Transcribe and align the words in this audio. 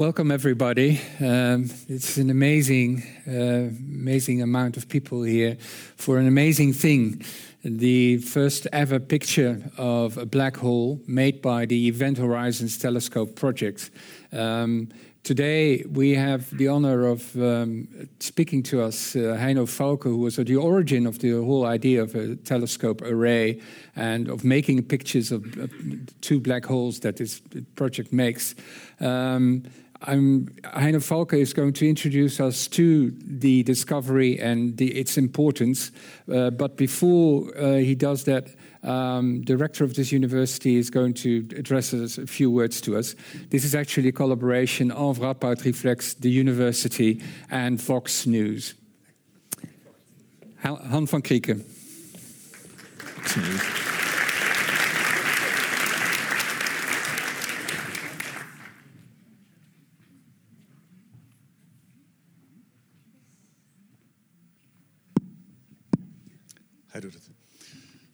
Welcome, 0.00 0.30
everybody. 0.30 0.98
Um, 1.20 1.68
it's 1.86 2.16
an 2.16 2.30
amazing, 2.30 3.02
uh, 3.28 3.68
amazing 3.68 4.40
amount 4.40 4.78
of 4.78 4.88
people 4.88 5.22
here 5.24 5.58
for 5.96 6.16
an 6.16 6.26
amazing 6.26 6.72
thing. 6.72 7.22
The 7.62 8.16
first 8.16 8.66
ever 8.72 8.98
picture 8.98 9.62
of 9.76 10.16
a 10.16 10.24
black 10.24 10.56
hole 10.56 11.02
made 11.06 11.42
by 11.42 11.66
the 11.66 11.86
Event 11.86 12.16
Horizons 12.16 12.78
Telescope 12.78 13.36
project. 13.36 13.90
Um, 14.32 14.88
Today, 15.22 15.84
we 15.86 16.14
have 16.14 16.56
the 16.56 16.68
honor 16.68 17.06
of 17.06 17.36
um, 17.36 17.86
speaking 18.20 18.62
to 18.62 18.80
us 18.80 19.14
uh, 19.14 19.36
Heino 19.38 19.66
Falcke, 19.66 20.04
who 20.04 20.16
was 20.16 20.38
at 20.38 20.46
the 20.46 20.56
origin 20.56 21.06
of 21.06 21.18
the 21.18 21.32
whole 21.32 21.66
idea 21.66 22.02
of 22.02 22.14
a 22.14 22.36
telescope 22.36 23.02
array 23.02 23.60
and 23.96 24.30
of 24.30 24.44
making 24.44 24.82
pictures 24.82 25.30
of 25.30 25.44
uh, 25.58 25.66
two 26.22 26.40
black 26.40 26.64
holes 26.64 27.00
that 27.00 27.18
this 27.18 27.42
project 27.74 28.14
makes. 28.14 28.54
Um, 28.98 29.64
I'm, 30.02 30.46
Heino 30.64 30.96
Falcke 30.96 31.38
is 31.38 31.52
going 31.52 31.74
to 31.74 31.88
introduce 31.88 32.40
us 32.40 32.66
to 32.68 33.10
the 33.22 33.62
discovery 33.64 34.38
and 34.38 34.76
the, 34.78 34.98
its 34.98 35.18
importance. 35.18 35.92
Uh, 36.32 36.50
but 36.50 36.76
before 36.76 37.56
uh, 37.58 37.74
he 37.74 37.94
does 37.94 38.24
that, 38.24 38.48
um, 38.82 39.42
the 39.42 39.58
rector 39.58 39.84
of 39.84 39.94
this 39.94 40.10
university 40.10 40.76
is 40.76 40.88
going 40.88 41.12
to 41.14 41.46
address 41.54 41.92
us 41.92 42.16
a 42.16 42.26
few 42.26 42.50
words 42.50 42.80
to 42.82 42.96
us. 42.96 43.14
This 43.50 43.64
is 43.64 43.74
actually 43.74 44.08
a 44.08 44.12
collaboration 44.12 44.90
of 44.90 45.18
Radboud 45.18 45.64
Reflects, 45.64 46.14
the 46.14 46.30
university, 46.30 47.22
and 47.50 47.80
Fox 47.80 48.26
News. 48.26 48.74
Han 50.62 51.06
van 51.06 51.22
Krieken. 51.22 51.64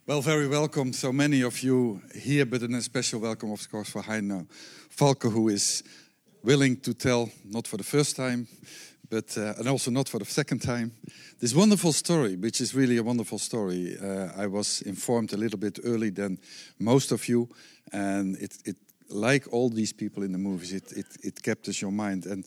Well, 0.09 0.23
very 0.23 0.47
welcome. 0.47 0.93
So 0.93 1.13
many 1.13 1.43
of 1.43 1.65
you 1.65 2.01
here, 2.15 2.47
but 2.47 2.63
a 2.63 2.81
special 2.81 3.19
welcome, 3.19 3.51
of 3.51 3.69
course, 3.69 3.91
for 3.91 4.03
Heino 4.03 4.47
Falcke, 4.89 5.29
who 5.29 5.49
is 5.49 5.83
willing 6.45 6.77
to 6.83 6.95
tell, 6.95 7.29
not 7.45 7.67
for 7.67 7.77
the 7.77 7.83
first 7.83 8.15
time, 8.15 8.47
but 9.11 9.37
uh, 9.37 9.55
and 9.59 9.67
also 9.69 9.91
not 9.91 10.09
for 10.09 10.21
the 10.21 10.25
second 10.25 10.63
time, 10.63 10.93
this 11.41 11.57
wonderful 11.57 11.93
story, 11.93 12.37
which 12.37 12.61
is 12.61 12.73
really 12.73 12.99
a 12.99 13.03
wonderful 13.03 13.41
story. 13.41 13.99
Uh, 14.01 14.29
I 14.37 14.47
was 14.47 14.81
informed 14.83 15.33
a 15.33 15.37
little 15.37 15.59
bit 15.59 15.81
early 15.83 16.11
than 16.11 16.39
most 16.79 17.11
of 17.11 17.29
you, 17.29 17.49
and 17.93 18.37
it, 18.37 18.59
it 18.65 18.77
like 19.09 19.49
all 19.51 19.71
these 19.71 19.93
people 19.93 20.23
in 20.23 20.31
the 20.31 20.39
movies, 20.39 20.73
it, 20.73 20.93
it, 20.93 21.07
it 21.25 21.43
captures 21.43 21.83
your 21.83 21.91
mind. 21.91 22.27
And 22.27 22.47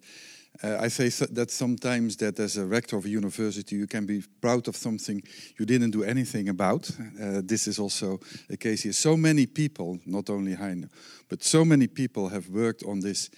uh, 0.64 0.78
I 0.80 0.90
say 0.90 1.10
so 1.10 1.26
that 1.26 1.52
sometimes 1.52 2.18
that 2.18 2.40
as 2.40 2.58
a 2.58 2.66
rector 2.66 2.98
of 2.98 3.06
a 3.06 3.10
university, 3.10 3.76
you 3.76 3.88
can 3.88 4.06
be 4.06 4.24
proud 4.42 4.68
of 4.68 4.76
something 4.76 5.22
you 5.58 5.66
didn't 5.66 5.92
do 5.92 6.04
anything 6.04 6.50
about. 6.50 6.92
Uh, 7.22 7.42
this 7.44 7.68
is 7.68 7.80
also 7.80 8.20
a 8.50 8.58
case 8.58 8.84
here. 8.84 8.94
So 8.94 9.16
many 9.16 9.46
people, 9.46 10.00
not 10.06 10.30
only 10.30 10.56
Heine, 10.56 10.90
but 11.30 11.44
so 11.44 11.64
many 11.64 11.88
people 11.88 12.30
have 12.30 12.50
worked 12.50 12.84
on 12.84 13.00
this 13.00 13.30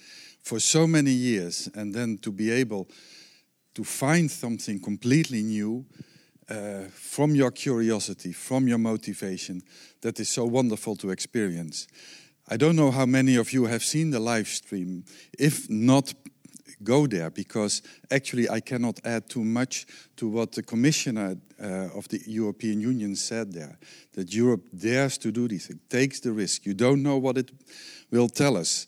for 0.42 0.60
so 0.60 0.86
many 0.86 1.12
years, 1.12 1.68
and 1.74 1.94
then 1.94 2.18
to 2.18 2.32
be 2.32 2.50
able 2.50 2.88
to 3.74 3.84
find 3.84 4.30
something 4.30 4.80
completely 4.80 5.42
new 5.42 5.86
uh, 6.50 6.88
from 6.92 7.34
your 7.34 7.52
curiosity, 7.52 8.32
from 8.32 8.66
your 8.66 8.78
motivation, 8.78 9.62
that 10.00 10.18
is 10.18 10.28
so 10.28 10.44
wonderful 10.44 10.96
to 10.96 11.10
experience. 11.10 11.86
I 12.48 12.56
don't 12.56 12.76
know 12.76 12.90
how 12.90 13.06
many 13.06 13.36
of 13.36 13.52
you 13.52 13.66
have 13.66 13.84
seen 13.84 14.10
the 14.10 14.18
live 14.18 14.48
stream. 14.48 15.04
If 15.38 15.70
not, 15.70 16.12
go 16.84 17.06
there 17.06 17.30
because 17.30 17.82
actually 18.10 18.48
I 18.48 18.60
cannot 18.60 19.00
add 19.04 19.28
too 19.28 19.44
much 19.44 19.86
to 20.16 20.28
what 20.28 20.52
the 20.52 20.62
commissioner 20.62 21.36
uh, 21.60 21.88
of 21.94 22.08
the 22.08 22.20
European 22.26 22.80
Union 22.80 23.16
said 23.16 23.52
there. 23.52 23.78
That 24.14 24.34
Europe 24.34 24.66
dares 24.74 25.18
to 25.18 25.32
do 25.32 25.48
this, 25.48 25.70
it 25.70 25.88
takes 25.88 26.20
the 26.20 26.32
risk. 26.32 26.66
You 26.66 26.74
don't 26.74 27.02
know 27.02 27.18
what 27.18 27.38
it 27.38 27.50
will 28.10 28.28
tell 28.28 28.56
us, 28.56 28.86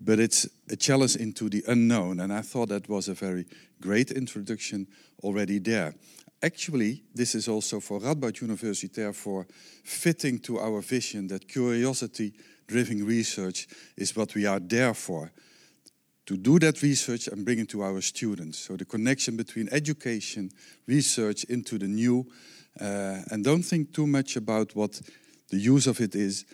but 0.00 0.18
it's 0.18 0.48
a 0.70 0.76
challenge 0.76 1.16
into 1.16 1.48
the 1.48 1.64
unknown. 1.66 2.20
And 2.20 2.32
I 2.32 2.42
thought 2.42 2.68
that 2.68 2.88
was 2.88 3.08
a 3.08 3.14
very 3.14 3.46
great 3.80 4.10
introduction 4.10 4.86
already 5.22 5.58
there. 5.58 5.94
Actually, 6.42 7.02
this 7.14 7.34
is 7.34 7.48
also 7.48 7.80
for 7.80 8.00
Radboud 8.00 8.40
University, 8.42 8.88
therefore 8.88 9.46
fitting 9.82 10.38
to 10.40 10.58
our 10.58 10.82
vision 10.82 11.26
that 11.28 11.48
curiosity 11.48 12.34
driven 12.66 13.04
research 13.04 13.66
is 13.96 14.14
what 14.14 14.34
we 14.34 14.46
are 14.46 14.60
there 14.60 14.94
for 14.94 15.30
to 16.26 16.36
do 16.36 16.58
that 16.58 16.82
research 16.82 17.28
and 17.28 17.44
bring 17.44 17.58
it 17.58 17.68
to 17.70 17.82
our 17.82 18.00
students. 18.00 18.58
So 18.58 18.76
the 18.76 18.84
connection 18.84 19.36
between 19.36 19.68
education, 19.70 20.50
research 20.86 21.44
into 21.44 21.78
the 21.78 21.86
new, 21.86 22.26
uh, 22.80 23.20
and 23.30 23.44
don't 23.44 23.62
think 23.62 23.92
too 23.92 24.06
much 24.06 24.36
about 24.36 24.74
what 24.74 25.00
the 25.50 25.58
use 25.58 25.86
of 25.86 26.00
it 26.00 26.14
is. 26.14 26.44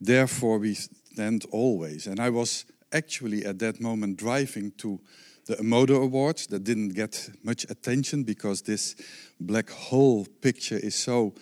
Therefore, 0.00 0.58
we 0.58 0.74
stand 0.74 1.44
always. 1.50 2.06
And 2.06 2.20
I 2.20 2.30
was 2.30 2.64
actually 2.92 3.44
at 3.44 3.58
that 3.58 3.80
moment 3.80 4.18
driving 4.18 4.72
to 4.78 5.00
the 5.46 5.56
Emodo 5.56 6.02
Awards 6.02 6.46
that 6.48 6.64
didn't 6.64 6.90
get 6.90 7.30
much 7.42 7.64
attention 7.70 8.24
because 8.24 8.62
this 8.62 8.96
black 9.40 9.70
hole 9.70 10.26
picture 10.40 10.76
is 10.76 10.94
so 10.94 11.34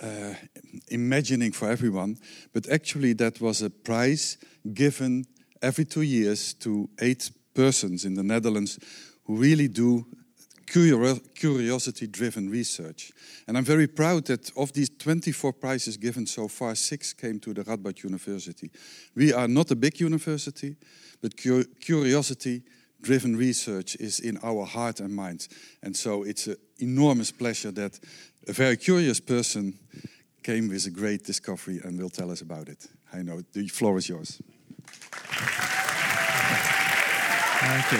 uh, 0.00 0.34
imagining 0.88 1.52
for 1.52 1.68
everyone. 1.68 2.18
But 2.52 2.68
actually, 2.68 3.14
that 3.14 3.40
was 3.40 3.62
a 3.62 3.70
prize 3.70 4.38
given 4.74 5.26
every 5.62 5.84
two 5.84 6.02
years 6.02 6.54
to 6.54 6.88
eight 7.00 7.30
persons 7.54 8.04
in 8.04 8.14
the 8.14 8.22
Netherlands 8.22 8.78
who 9.24 9.36
really 9.36 9.68
do 9.68 10.06
curiosity 11.34 12.06
driven 12.06 12.48
research. 12.48 13.12
And 13.46 13.58
I'm 13.58 13.64
very 13.64 13.86
proud 13.86 14.26
that 14.26 14.50
of 14.56 14.72
these 14.72 14.88
24 14.88 15.52
prizes 15.52 15.96
given 15.98 16.26
so 16.26 16.48
far, 16.48 16.74
six 16.74 17.12
came 17.12 17.38
to 17.40 17.52
the 17.52 17.62
Radboud 17.62 18.02
University. 18.02 18.70
We 19.14 19.32
are 19.34 19.48
not 19.48 19.70
a 19.70 19.76
big 19.76 20.00
university, 20.00 20.76
but 21.20 21.36
curiosity 21.36 22.62
driven 23.02 23.36
research 23.36 23.96
is 23.96 24.20
in 24.20 24.38
our 24.42 24.64
heart 24.64 25.00
and 25.00 25.14
mind. 25.14 25.48
And 25.82 25.94
so 25.94 26.22
it's 26.22 26.46
an 26.46 26.56
enormous 26.78 27.32
pleasure 27.32 27.72
that 27.72 28.00
a 28.48 28.52
very 28.52 28.76
curious 28.76 29.20
person 29.20 29.78
came 30.42 30.68
with 30.68 30.86
a 30.86 30.90
great 30.90 31.24
discovery 31.24 31.80
and 31.84 32.00
will 32.00 32.10
tell 32.10 32.30
us 32.30 32.40
about 32.40 32.68
it. 32.68 32.86
I 33.12 33.22
know 33.22 33.42
the 33.52 33.68
floor 33.68 33.98
is 33.98 34.08
yours. 34.08 34.40
Thank 37.72 37.92
you. 37.92 37.98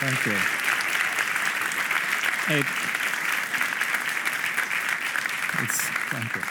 Thank 0.00 0.26
you. 0.26 0.32
It, 2.54 2.66
it's, 5.62 5.80
thank 6.10 6.36
you. 6.36 6.42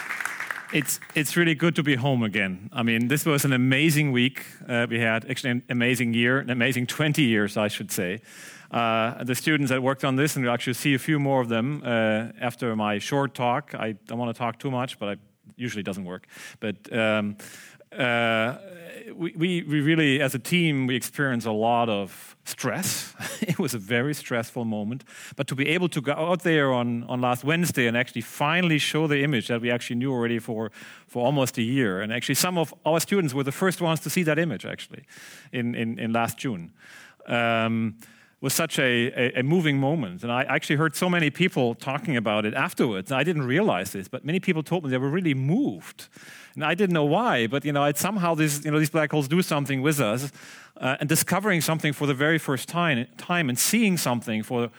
It's, 0.72 0.98
it's 1.14 1.36
really 1.36 1.54
good 1.54 1.76
to 1.76 1.84
be 1.84 1.94
home 1.94 2.24
again. 2.24 2.68
I 2.72 2.82
mean, 2.82 3.06
this 3.06 3.24
was 3.24 3.44
an 3.44 3.52
amazing 3.52 4.10
week. 4.10 4.46
Uh, 4.68 4.88
we 4.90 4.98
had 4.98 5.30
actually 5.30 5.50
an 5.50 5.62
amazing 5.70 6.12
year, 6.12 6.40
an 6.40 6.50
amazing 6.50 6.88
20 6.88 7.22
years, 7.22 7.56
I 7.56 7.68
should 7.68 7.92
say. 7.92 8.20
Uh, 8.72 9.22
the 9.22 9.36
students 9.36 9.70
that 9.70 9.80
worked 9.80 10.04
on 10.04 10.16
this, 10.16 10.34
and 10.34 10.44
we'll 10.44 10.52
actually 10.52 10.74
see 10.74 10.94
a 10.94 10.98
few 10.98 11.20
more 11.20 11.40
of 11.40 11.48
them 11.48 11.82
uh, 11.84 12.32
after 12.40 12.74
my 12.74 12.98
short 12.98 13.34
talk. 13.34 13.76
I 13.76 13.92
don't 13.92 14.18
want 14.18 14.34
to 14.34 14.38
talk 14.38 14.58
too 14.58 14.72
much, 14.72 14.98
but 14.98 15.10
it 15.10 15.18
usually 15.54 15.84
doesn't 15.84 16.04
work. 16.04 16.26
But 16.58 16.92
um, 16.92 17.36
uh, 17.96 18.58
we, 19.14 19.32
we, 19.36 19.62
we 19.62 19.80
really, 19.80 20.20
as 20.20 20.34
a 20.34 20.38
team, 20.38 20.86
we 20.86 20.96
experienced 20.96 21.46
a 21.46 21.52
lot 21.52 21.88
of 21.88 22.36
stress. 22.44 23.14
it 23.40 23.58
was 23.58 23.74
a 23.74 23.78
very 23.78 24.14
stressful 24.14 24.64
moment. 24.64 25.04
But 25.36 25.46
to 25.48 25.54
be 25.54 25.68
able 25.68 25.88
to 25.90 26.00
go 26.00 26.12
out 26.12 26.42
there 26.42 26.72
on, 26.72 27.04
on 27.04 27.20
last 27.20 27.44
Wednesday 27.44 27.86
and 27.86 27.96
actually 27.96 28.22
finally 28.22 28.78
show 28.78 29.06
the 29.06 29.22
image 29.22 29.48
that 29.48 29.60
we 29.60 29.70
actually 29.70 29.96
knew 29.96 30.12
already 30.12 30.38
for, 30.38 30.70
for 31.06 31.24
almost 31.24 31.58
a 31.58 31.62
year. 31.62 32.00
And 32.00 32.12
actually, 32.12 32.36
some 32.36 32.58
of 32.58 32.74
our 32.84 33.00
students 33.00 33.34
were 33.34 33.44
the 33.44 33.52
first 33.52 33.80
ones 33.80 34.00
to 34.00 34.10
see 34.10 34.22
that 34.24 34.38
image, 34.38 34.64
actually, 34.64 35.04
in, 35.52 35.74
in, 35.74 35.98
in 35.98 36.12
last 36.12 36.38
June. 36.38 36.72
Um, 37.26 37.96
was 38.40 38.54
such 38.54 38.78
a, 38.78 39.10
a, 39.16 39.40
a, 39.40 39.42
moving 39.42 39.78
moment. 39.78 40.22
And 40.22 40.30
I 40.30 40.44
actually 40.44 40.76
heard 40.76 40.94
so 40.94 41.10
many 41.10 41.28
people 41.28 41.74
talking 41.74 42.16
about 42.16 42.46
it 42.46 42.54
afterwards. 42.54 43.10
I 43.10 43.24
didn't 43.24 43.42
realize 43.42 43.92
this, 43.92 44.06
but 44.06 44.24
many 44.24 44.38
people 44.38 44.62
told 44.62 44.84
me 44.84 44.90
they 44.90 44.98
were 44.98 45.10
really 45.10 45.34
moved. 45.34 46.08
And 46.54 46.64
I 46.64 46.74
didn't 46.74 46.94
know 46.94 47.04
why, 47.04 47.48
but 47.48 47.64
you 47.64 47.72
know, 47.72 47.84
it, 47.84 47.98
somehow 47.98 48.34
these, 48.34 48.64
you 48.64 48.70
know, 48.70 48.78
these 48.78 48.90
black 48.90 49.10
holes 49.10 49.26
do 49.26 49.42
something 49.42 49.82
with 49.82 50.00
us. 50.00 50.30
Uh, 50.76 50.96
and 51.00 51.08
discovering 51.08 51.60
something 51.60 51.92
for 51.92 52.06
the 52.06 52.14
very 52.14 52.38
first 52.38 52.68
time, 52.68 53.04
time 53.16 53.48
and 53.48 53.58
seeing 53.58 53.96
something 53.96 54.44
for, 54.44 54.70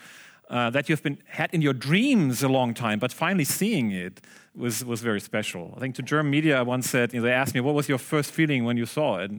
uh, 0.50 0.70
that 0.70 0.88
you've 0.88 1.04
been 1.04 1.18
had 1.26 1.54
in 1.54 1.62
your 1.62 1.74
dreams 1.74 2.42
a 2.42 2.48
long 2.48 2.74
time, 2.74 3.00
but 3.00 3.12
finally 3.12 3.44
seeing 3.44 3.92
it 3.92 4.22
was, 4.56 4.86
was 4.86 5.02
very 5.02 5.20
special. 5.20 5.74
I 5.76 5.82
think 5.82 5.96
to 5.96 6.02
German 6.02 6.32
media, 6.32 6.58
I 6.58 6.62
once 6.62 6.90
said, 6.90 7.14
you 7.14 7.20
know, 7.20 7.26
they 7.26 7.34
asked 7.34 7.54
me, 7.54 7.60
what 7.60 7.76
was 7.76 7.90
your 7.90 7.98
first 7.98 8.32
feeling 8.32 8.64
when 8.64 8.78
you 8.78 8.86
saw 8.86 9.18
it? 9.18 9.32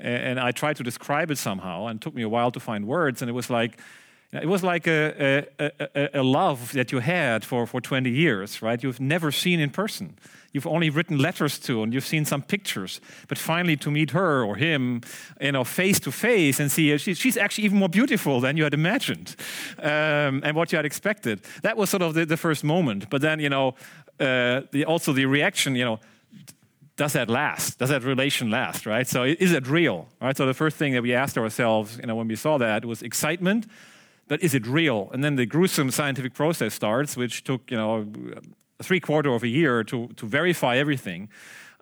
And 0.00 0.40
I 0.40 0.52
tried 0.52 0.76
to 0.76 0.82
describe 0.82 1.30
it 1.30 1.38
somehow, 1.38 1.86
and 1.86 1.98
it 1.98 2.02
took 2.02 2.14
me 2.14 2.22
a 2.22 2.28
while 2.28 2.50
to 2.50 2.60
find 2.60 2.86
words. 2.86 3.22
And 3.22 3.28
it 3.28 3.34
was 3.34 3.50
like, 3.50 3.78
It 4.32 4.46
was 4.46 4.62
like 4.62 4.86
a, 4.86 5.46
a, 5.58 5.70
a, 5.94 6.20
a, 6.20 6.22
love 6.22 6.72
that 6.72 6.92
you 6.92 7.00
had 7.00 7.44
for, 7.44 7.66
for 7.66 7.80
20 7.80 8.10
years, 8.10 8.62
right? 8.62 8.80
You've 8.82 9.00
never 9.00 9.32
seen 9.32 9.58
in 9.60 9.70
person. 9.70 10.14
You've 10.52 10.66
only 10.66 10.90
written 10.90 11.18
letters 11.18 11.58
to, 11.60 11.82
and 11.82 11.92
you've 11.92 12.06
seen 12.06 12.24
some 12.24 12.42
pictures. 12.42 13.00
But 13.28 13.38
finally, 13.38 13.76
to 13.76 13.90
meet 13.90 14.10
her 14.10 14.44
or 14.44 14.56
him, 14.56 15.00
you 15.40 15.52
know, 15.52 15.64
face 15.64 16.00
to 16.00 16.12
face, 16.12 16.60
and 16.60 16.70
see 16.70 16.96
she, 16.98 17.14
she's 17.14 17.36
actually 17.36 17.64
even 17.64 17.78
more 17.78 17.88
beautiful 17.88 18.40
than 18.40 18.56
you 18.56 18.64
had 18.64 18.74
imagined, 18.74 19.36
um, 19.78 20.42
and 20.44 20.54
what 20.54 20.72
you 20.72 20.76
had 20.76 20.86
expected. 20.86 21.40
That 21.62 21.76
was 21.76 21.90
sort 21.90 22.02
of 22.02 22.14
the, 22.14 22.26
the 22.26 22.36
first 22.36 22.64
moment. 22.64 23.10
But 23.10 23.22
then, 23.22 23.40
you 23.40 23.48
know, 23.48 23.74
uh, 24.18 24.62
the, 24.72 24.84
also 24.86 25.12
the 25.12 25.26
reaction, 25.26 25.76
you 25.76 25.84
know, 25.84 26.00
does 27.00 27.14
that 27.14 27.30
last? 27.30 27.78
Does 27.78 27.88
that 27.88 28.04
relation 28.04 28.50
last, 28.50 28.84
right? 28.84 29.08
So 29.08 29.22
is 29.22 29.52
it 29.52 29.66
real, 29.66 30.06
right? 30.20 30.36
So 30.36 30.44
the 30.44 30.52
first 30.52 30.76
thing 30.76 30.92
that 30.92 31.02
we 31.02 31.14
asked 31.14 31.38
ourselves, 31.38 31.96
you 31.96 32.06
know, 32.06 32.14
when 32.14 32.28
we 32.28 32.36
saw 32.36 32.58
that 32.58 32.84
was 32.84 33.00
excitement, 33.00 33.66
but 34.28 34.42
is 34.42 34.54
it 34.54 34.66
real? 34.66 35.08
And 35.14 35.24
then 35.24 35.36
the 35.36 35.46
gruesome 35.46 35.90
scientific 35.90 36.34
process 36.34 36.74
starts, 36.74 37.16
which 37.16 37.42
took, 37.42 37.70
you 37.70 37.78
know, 37.78 38.06
three 38.82 39.00
quarter 39.00 39.32
of 39.32 39.42
a 39.42 39.48
year 39.48 39.82
to, 39.84 40.08
to 40.08 40.26
verify 40.26 40.76
everything. 40.76 41.30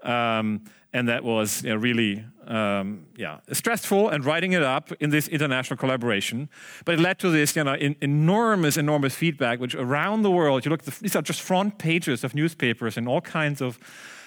Um, 0.04 0.62
and 0.92 1.08
that 1.08 1.24
was 1.24 1.64
you 1.64 1.70
know, 1.70 1.76
really 1.76 2.24
um, 2.46 3.06
yeah 3.16 3.40
stressful 3.52 4.08
and 4.10 4.24
writing 4.24 4.52
it 4.52 4.62
up 4.62 4.92
in 5.00 5.10
this 5.10 5.28
international 5.28 5.76
collaboration 5.76 6.48
but 6.84 6.94
it 6.94 7.00
led 7.00 7.18
to 7.18 7.28
this 7.28 7.56
you 7.56 7.64
know 7.64 7.74
in, 7.74 7.94
enormous 8.00 8.76
enormous 8.78 9.14
feedback 9.14 9.60
which 9.60 9.74
around 9.74 10.22
the 10.22 10.30
world 10.30 10.64
you 10.64 10.70
look 10.70 10.82
these 10.82 11.14
are 11.14 11.20
just 11.20 11.42
front 11.42 11.76
pages 11.76 12.24
of 12.24 12.34
newspapers 12.34 12.96
and 12.96 13.06
all 13.06 13.20
kinds 13.20 13.60
of 13.60 13.78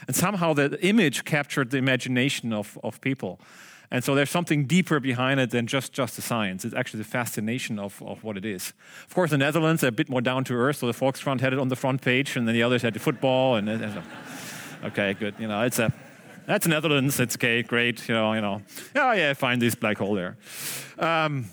and 0.07 0.15
somehow 0.15 0.53
the 0.53 0.77
image 0.85 1.23
captured 1.23 1.71
the 1.71 1.77
imagination 1.77 2.53
of, 2.53 2.77
of 2.83 2.99
people 3.01 3.39
and 3.93 4.01
so 4.05 4.15
there's 4.15 4.29
something 4.29 4.65
deeper 4.65 5.01
behind 5.01 5.41
it 5.41 5.49
than 5.49 5.67
just, 5.67 5.91
just 5.91 6.15
the 6.15 6.21
science. 6.21 6.63
It's 6.63 6.73
actually 6.73 6.99
the 6.99 7.09
fascination 7.09 7.77
of, 7.77 8.01
of 8.01 8.23
what 8.23 8.37
it 8.37 8.45
is. 8.45 8.71
Of 9.05 9.13
course, 9.13 9.31
the 9.31 9.37
Netherlands 9.37 9.83
are 9.83 9.87
a 9.87 9.91
bit 9.91 10.09
more 10.09 10.21
down 10.21 10.45
to 10.45 10.53
earth, 10.53 10.77
so 10.77 10.87
the 10.87 10.93
Volkskrant 10.93 11.41
had 11.41 11.51
it 11.51 11.59
on 11.59 11.67
the 11.67 11.75
front 11.75 12.01
page, 12.01 12.37
and 12.37 12.47
then 12.47 12.55
the 12.55 12.63
others 12.63 12.81
had 12.83 12.93
the 12.93 12.99
football. 12.99 13.55
And, 13.55 13.67
and 13.67 14.01
okay, 14.85 15.13
good. 15.13 15.35
You 15.37 15.49
know, 15.49 15.63
it's 15.63 15.77
a 15.77 15.91
that's 16.45 16.65
Netherlands. 16.67 17.19
It's 17.19 17.35
okay, 17.35 17.63
great. 17.63 18.07
You 18.07 18.15
know, 18.15 18.33
you 18.33 18.41
know. 18.41 18.61
Oh 18.95 19.11
yeah, 19.11 19.33
find 19.33 19.61
this 19.61 19.75
black 19.75 19.97
hole 19.97 20.15
there. 20.15 20.37
Um, 20.97 21.45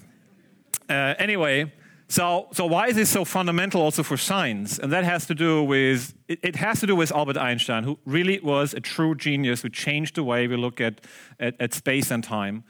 uh, 0.89 1.15
anyway, 1.19 1.73
so 2.09 2.49
so 2.53 2.65
why 2.65 2.89
is 2.89 2.97
this 2.97 3.11
so 3.11 3.25
fundamental 3.25 3.83
also 3.83 4.03
for 4.03 4.17
science? 4.17 4.79
And 4.79 4.91
that 4.93 5.05
has 5.05 5.27
to 5.27 5.35
do 5.35 5.63
with 5.63 6.15
it, 6.27 6.39
it, 6.43 6.57
has 6.57 6.81
to 6.81 6.87
do 6.87 6.97
with 6.97 7.13
Albert 7.13 7.37
Einstein, 7.37 7.85
who 7.85 7.99
really 8.07 8.41
was 8.41 8.73
a 8.73 8.81
true 8.81 9.15
genius 9.15 9.61
who 9.63 9.69
changed 9.69 10.15
the 10.15 10.25
way 10.25 10.47
we 10.49 10.57
look 10.57 10.81
at 10.81 11.03
at, 11.39 11.55
at 11.61 11.75
space 11.75 12.11
and 12.11 12.25
time. 12.25 12.65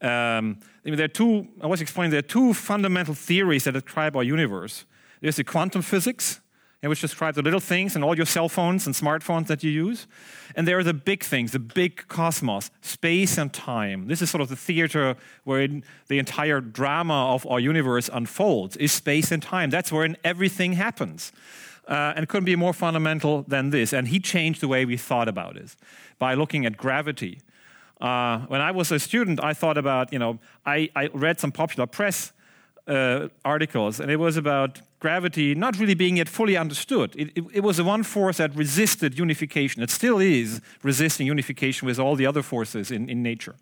Um, 0.00 0.60
I 0.84 0.90
mean, 0.90 0.96
there 0.96 1.06
are 1.06 1.08
two. 1.08 1.48
I 1.60 1.66
was 1.66 1.80
explaining 1.80 2.10
there 2.10 2.20
are 2.20 2.22
two 2.22 2.54
fundamental 2.54 3.14
theories 3.14 3.64
that 3.64 3.72
describe 3.72 4.16
our 4.16 4.22
universe. 4.22 4.84
There's 5.20 5.36
the 5.36 5.44
quantum 5.44 5.82
physics, 5.82 6.40
which 6.88 7.00
describe 7.00 7.34
the 7.34 7.42
little 7.42 7.60
things 7.60 7.94
and 7.94 8.04
all 8.04 8.16
your 8.16 8.26
cell 8.26 8.48
phones 8.48 8.86
and 8.86 8.94
smartphones 8.94 9.46
that 9.46 9.62
you 9.62 9.70
use. 9.70 10.06
And 10.54 10.66
there 10.66 10.78
are 10.78 10.84
the 10.84 10.94
big 10.94 11.22
things, 11.22 11.52
the 11.52 11.58
big 11.58 12.06
cosmos, 12.08 12.70
space 12.80 13.38
and 13.38 13.52
time. 13.52 14.08
This 14.08 14.22
is 14.22 14.30
sort 14.30 14.40
of 14.40 14.48
the 14.48 14.56
theater 14.56 15.16
where 15.44 15.68
the 16.08 16.18
entire 16.18 16.60
drama 16.60 17.34
of 17.34 17.46
our 17.46 17.60
universe 17.60 18.10
unfolds, 18.12 18.76
is 18.76 18.92
space 18.92 19.32
and 19.32 19.42
time. 19.42 19.70
That's 19.70 19.92
where 19.92 20.14
everything 20.24 20.74
happens. 20.74 21.32
Uh, 21.88 22.12
and 22.16 22.22
it 22.24 22.28
couldn't 22.28 22.46
be 22.46 22.56
more 22.56 22.72
fundamental 22.72 23.42
than 23.42 23.70
this. 23.70 23.92
And 23.92 24.08
he 24.08 24.18
changed 24.18 24.60
the 24.60 24.68
way 24.68 24.84
we 24.84 24.96
thought 24.96 25.28
about 25.28 25.56
it 25.56 25.76
by 26.18 26.34
looking 26.34 26.66
at 26.66 26.76
gravity. 26.76 27.40
Uh, 28.00 28.40
when 28.48 28.60
I 28.60 28.72
was 28.72 28.90
a 28.92 28.98
student, 28.98 29.42
I 29.42 29.54
thought 29.54 29.78
about, 29.78 30.12
you 30.12 30.18
know, 30.18 30.38
I, 30.64 30.90
I 30.96 31.08
read 31.14 31.40
some 31.40 31.52
popular 31.52 31.86
press 31.86 32.32
uh, 32.86 33.28
articles, 33.44 34.00
and 34.00 34.10
it 34.10 34.16
was 34.16 34.36
about 34.36 34.80
gravity 35.06 35.54
not 35.54 35.78
really 35.78 35.94
being 35.94 36.16
yet 36.16 36.28
fully 36.28 36.56
understood. 36.56 37.08
It, 37.14 37.28
it, 37.38 37.44
it, 37.58 37.62
was 37.68 37.76
the 37.76 37.84
one 37.84 38.02
force 38.02 38.38
that 38.38 38.50
resisted 38.56 39.10
unification. 39.18 39.82
It 39.82 39.90
still 39.90 40.18
is 40.18 40.60
resisting 40.82 41.28
unification 41.28 41.86
with 41.86 41.98
all 41.98 42.16
the 42.16 42.26
other 42.26 42.42
forces 42.42 42.90
in, 42.90 43.08
in 43.08 43.22
nature. 43.22 43.54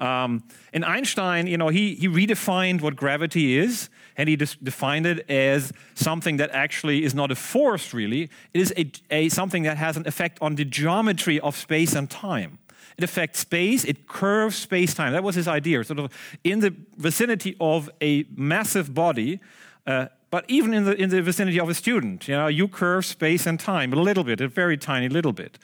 Um, 0.00 0.42
and 0.72 0.84
Einstein, 0.84 1.46
you 1.46 1.56
know, 1.56 1.68
he, 1.68 1.94
he 1.94 2.08
redefined 2.08 2.80
what 2.80 2.96
gravity 2.96 3.56
is, 3.56 3.88
and 4.16 4.28
he 4.28 4.34
defined 4.36 5.06
it 5.06 5.30
as 5.30 5.72
something 5.94 6.38
that 6.38 6.50
actually 6.50 7.04
is 7.04 7.14
not 7.14 7.30
a 7.30 7.36
force, 7.36 7.94
really. 7.94 8.22
It 8.52 8.60
is 8.64 8.74
a, 8.76 8.90
a, 9.10 9.28
something 9.28 9.62
that 9.68 9.76
has 9.76 9.96
an 9.96 10.08
effect 10.08 10.38
on 10.40 10.56
the 10.56 10.64
geometry 10.64 11.38
of 11.38 11.56
space 11.56 11.94
and 11.94 12.10
time. 12.10 12.58
It 12.98 13.04
affects 13.04 13.38
space, 13.38 13.84
it 13.84 14.08
curves 14.08 14.56
space 14.56 14.92
time. 14.94 15.12
That 15.12 15.22
was 15.22 15.36
his 15.36 15.46
idea, 15.46 15.84
sort 15.84 16.00
of 16.00 16.12
in 16.42 16.58
the 16.58 16.74
vicinity 16.96 17.54
of 17.60 17.88
a 18.00 18.24
massive 18.34 18.92
body. 18.92 19.38
Uh, 19.86 20.06
but 20.34 20.44
even 20.48 20.74
in 20.74 20.82
the, 20.82 21.00
in 21.00 21.10
the 21.10 21.22
vicinity 21.22 21.60
of 21.60 21.68
a 21.68 21.74
student, 21.74 22.26
you 22.26 22.34
know, 22.34 22.48
you 22.48 22.66
curve 22.66 23.06
space 23.06 23.46
and 23.46 23.60
time 23.60 23.92
a 23.92 24.02
little 24.02 24.24
bit, 24.24 24.40
a 24.40 24.48
very 24.48 24.76
tiny 24.76 25.08
little 25.08 25.32
bit. 25.32 25.60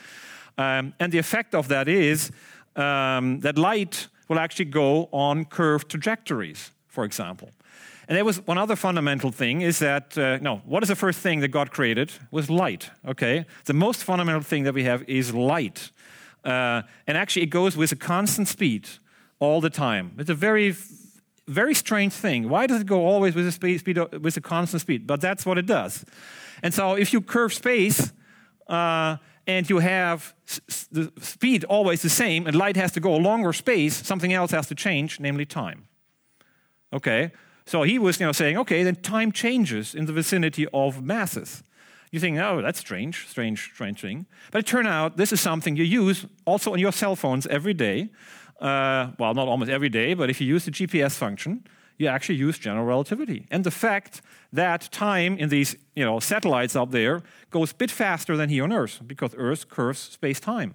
Um, 0.58 0.94
and 1.00 1.10
the 1.10 1.18
effect 1.18 1.56
of 1.56 1.66
that 1.66 1.88
is 1.88 2.30
um, 2.76 3.40
that 3.40 3.58
light 3.58 4.06
will 4.28 4.38
actually 4.38 4.66
go 4.66 5.08
on 5.10 5.44
curved 5.44 5.88
trajectories, 5.88 6.70
for 6.86 7.04
example. 7.04 7.50
And 8.06 8.16
there 8.16 8.24
was 8.24 8.46
one 8.46 8.58
other 8.58 8.76
fundamental 8.76 9.32
thing 9.32 9.60
is 9.62 9.80
that, 9.80 10.16
uh, 10.16 10.38
no, 10.40 10.62
what 10.64 10.84
is 10.84 10.88
the 10.88 10.94
first 10.94 11.18
thing 11.18 11.40
that 11.40 11.48
God 11.48 11.72
created? 11.72 12.12
Was 12.30 12.48
light, 12.48 12.90
okay? 13.04 13.46
The 13.64 13.74
most 13.74 14.04
fundamental 14.04 14.42
thing 14.42 14.62
that 14.62 14.74
we 14.74 14.84
have 14.84 15.02
is 15.08 15.34
light. 15.34 15.90
Uh, 16.44 16.82
and 17.08 17.18
actually, 17.18 17.42
it 17.42 17.50
goes 17.50 17.76
with 17.76 17.90
a 17.90 17.96
constant 17.96 18.46
speed 18.46 18.88
all 19.40 19.60
the 19.60 19.70
time. 19.70 20.12
It's 20.16 20.30
a 20.30 20.34
very, 20.34 20.76
very 21.50 21.74
strange 21.74 22.12
thing. 22.12 22.48
Why 22.48 22.66
does 22.66 22.80
it 22.80 22.86
go 22.86 23.06
always 23.06 23.34
with 23.34 23.46
a 23.46 23.52
speed, 23.52 23.80
speed 23.80 23.98
with 24.20 24.36
a 24.36 24.40
constant 24.40 24.80
speed? 24.80 25.06
But 25.06 25.20
that's 25.20 25.44
what 25.44 25.58
it 25.58 25.66
does. 25.66 26.04
And 26.62 26.72
so, 26.72 26.94
if 26.94 27.12
you 27.12 27.20
curve 27.20 27.52
space 27.52 28.12
uh, 28.68 29.16
and 29.46 29.68
you 29.68 29.78
have 29.78 30.34
the 30.90 31.12
speed 31.20 31.64
always 31.64 32.02
the 32.02 32.10
same, 32.10 32.46
and 32.46 32.56
light 32.56 32.76
has 32.76 32.92
to 32.92 33.00
go 33.00 33.14
a 33.14 33.18
longer 33.18 33.52
space, 33.52 34.06
something 34.06 34.32
else 34.32 34.50
has 34.52 34.66
to 34.68 34.74
change, 34.74 35.20
namely 35.20 35.44
time. 35.44 35.88
Okay. 36.92 37.32
So 37.66 37.82
he 37.82 37.98
was, 37.98 38.18
you 38.18 38.26
know, 38.26 38.32
saying, 38.32 38.58
okay, 38.58 38.82
then 38.82 38.96
time 38.96 39.30
changes 39.30 39.94
in 39.94 40.06
the 40.06 40.12
vicinity 40.12 40.66
of 40.72 41.02
masses. 41.02 41.62
You 42.10 42.18
think, 42.18 42.38
oh, 42.38 42.60
that's 42.60 42.80
strange, 42.80 43.28
strange, 43.28 43.70
strange 43.72 44.00
thing. 44.00 44.26
But 44.50 44.58
it 44.60 44.66
turned 44.66 44.88
out 44.88 45.16
this 45.16 45.32
is 45.32 45.40
something 45.40 45.76
you 45.76 45.84
use 45.84 46.26
also 46.44 46.72
on 46.72 46.80
your 46.80 46.92
cell 46.92 47.14
phones 47.14 47.46
every 47.46 47.74
day. 47.74 48.08
Uh, 48.60 49.12
well, 49.18 49.34
not 49.34 49.48
almost 49.48 49.70
every 49.70 49.88
day, 49.88 50.14
but 50.14 50.28
if 50.28 50.40
you 50.40 50.46
use 50.46 50.66
the 50.66 50.70
GPS 50.70 51.12
function, 51.12 51.64
you 51.96 52.06
actually 52.08 52.36
use 52.36 52.58
general 52.58 52.84
relativity. 52.84 53.46
And 53.50 53.64
the 53.64 53.70
fact 53.70 54.22
that 54.52 54.90
time 54.90 55.38
in 55.38 55.48
these 55.48 55.76
you 55.94 56.04
know, 56.04 56.20
satellites 56.20 56.76
up 56.76 56.90
there 56.90 57.22
goes 57.50 57.72
a 57.72 57.74
bit 57.74 57.90
faster 57.90 58.36
than 58.36 58.48
here 58.48 58.64
on 58.64 58.72
Earth, 58.72 59.00
because 59.06 59.34
Earth 59.36 59.68
curves 59.68 59.98
space 59.98 60.40
time. 60.40 60.74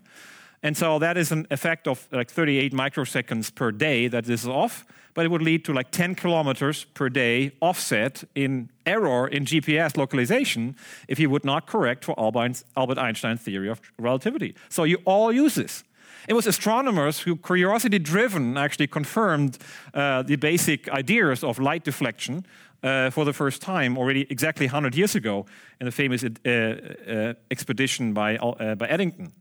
And 0.63 0.75
so 0.75 0.97
that 0.99 1.15
is 1.15 1.31
an 1.31 1.45
effect 1.51 1.87
of 1.87 2.07
like 2.11 2.31
38 2.31 2.73
microseconds 2.73 3.53
per 3.53 3.71
day 3.71 4.07
that 4.07 4.25
this 4.25 4.41
is 4.43 4.49
off 4.49 4.85
but 5.15 5.25
it 5.25 5.31
would 5.31 5.41
lead 5.41 5.65
to 5.65 5.73
like 5.73 5.89
10 5.89 6.13
kilometers 6.13 6.83
per 6.93 7.09
day 7.09 7.53
offset 7.61 8.23
in 8.35 8.69
error 8.85 9.27
in 9.27 9.45
GPS 9.45 9.97
localization 9.97 10.75
if 11.07 11.19
you 11.19 11.29
would 11.29 11.45
not 11.45 11.65
correct 11.65 12.05
for 12.05 12.13
Albert 12.19 12.97
Einstein's 12.99 13.41
theory 13.41 13.69
of 13.69 13.81
relativity. 13.97 14.53
So 14.69 14.83
you 14.83 14.97
all 15.05 15.31
use 15.31 15.55
this. 15.55 15.83
It 16.27 16.33
was 16.33 16.47
astronomers 16.47 17.19
who, 17.19 17.35
curiosity 17.35 17.99
driven, 17.99 18.57
actually 18.57 18.87
confirmed 18.87 19.57
uh, 19.93 20.23
the 20.23 20.35
basic 20.37 20.89
ideas 20.89 21.43
of 21.43 21.59
light 21.59 21.83
deflection 21.83 22.45
uh, 22.83 23.09
for 23.09 23.25
the 23.25 23.33
first 23.33 23.61
time 23.61 23.97
already 23.97 24.25
exactly 24.29 24.65
100 24.65 24.95
years 24.95 25.15
ago 25.15 25.45
in 25.79 25.85
the 25.85 25.91
famous 25.91 26.23
uh, 26.23 26.29
uh 26.49 27.33
expedition 27.51 28.13
by, 28.13 28.37
uh, 28.37 28.75
by 28.75 28.87
Eddington. 28.87 29.31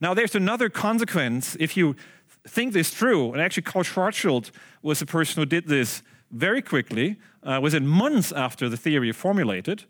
Now, 0.00 0.14
there's 0.14 0.34
another 0.34 0.68
consequence 0.68 1.56
if 1.60 1.76
you 1.76 1.96
think 2.46 2.72
this 2.72 2.90
through, 2.90 3.32
and 3.32 3.40
actually 3.40 3.62
Karl 3.62 3.84
Schwarzschild 3.84 4.50
was 4.82 4.98
the 4.98 5.06
person 5.06 5.40
who 5.40 5.46
did 5.46 5.66
this 5.66 6.02
very 6.30 6.60
quickly, 6.60 7.16
uh, 7.42 7.60
within 7.62 7.86
months 7.86 8.32
after 8.32 8.68
the 8.68 8.76
theory 8.76 9.12
formulated, 9.12 9.84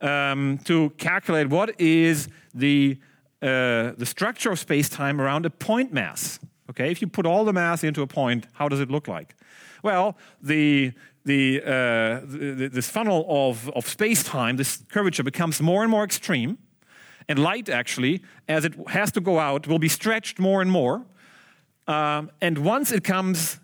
um, 0.00 0.58
to 0.64 0.90
calculate 0.96 1.48
what 1.48 1.78
is 1.80 2.28
the, 2.54 2.98
uh, 3.42 3.92
the 3.96 4.06
structure 4.06 4.50
of 4.50 4.58
space-time 4.58 5.20
around 5.20 5.46
a 5.46 5.50
point 5.50 5.92
mass. 5.92 6.38
Okay, 6.68 6.90
if 6.90 7.00
you 7.00 7.08
put 7.08 7.26
all 7.26 7.44
the 7.44 7.52
mass 7.52 7.82
into 7.82 8.02
a 8.02 8.06
point, 8.06 8.46
how 8.52 8.68
does 8.68 8.80
it 8.80 8.90
look 8.90 9.08
like? 9.08 9.34
Well, 9.82 10.16
the, 10.40 10.92
the, 11.24 11.62
uh, 11.62 12.20
the 12.26 12.70
this 12.72 12.88
funnel 12.88 13.26
of, 13.28 13.68
of 13.70 13.88
space-time, 13.88 14.56
this 14.56 14.84
curvature 14.88 15.24
becomes 15.24 15.60
more 15.60 15.82
and 15.82 15.90
more 15.90 16.04
extreme, 16.04 16.58
and 17.28 17.38
light 17.38 17.68
actually, 17.68 18.22
as 18.48 18.64
it 18.64 18.74
has 18.88 19.10
to 19.12 19.20
go 19.20 19.38
out, 19.38 19.66
will 19.66 19.78
be 19.78 19.88
stretched 19.88 20.38
more 20.38 20.62
and 20.62 20.70
more 20.70 21.06
um, 21.90 22.30
and 22.40 22.58
once 22.58 22.92
it 22.92 23.02
comes 23.02 23.58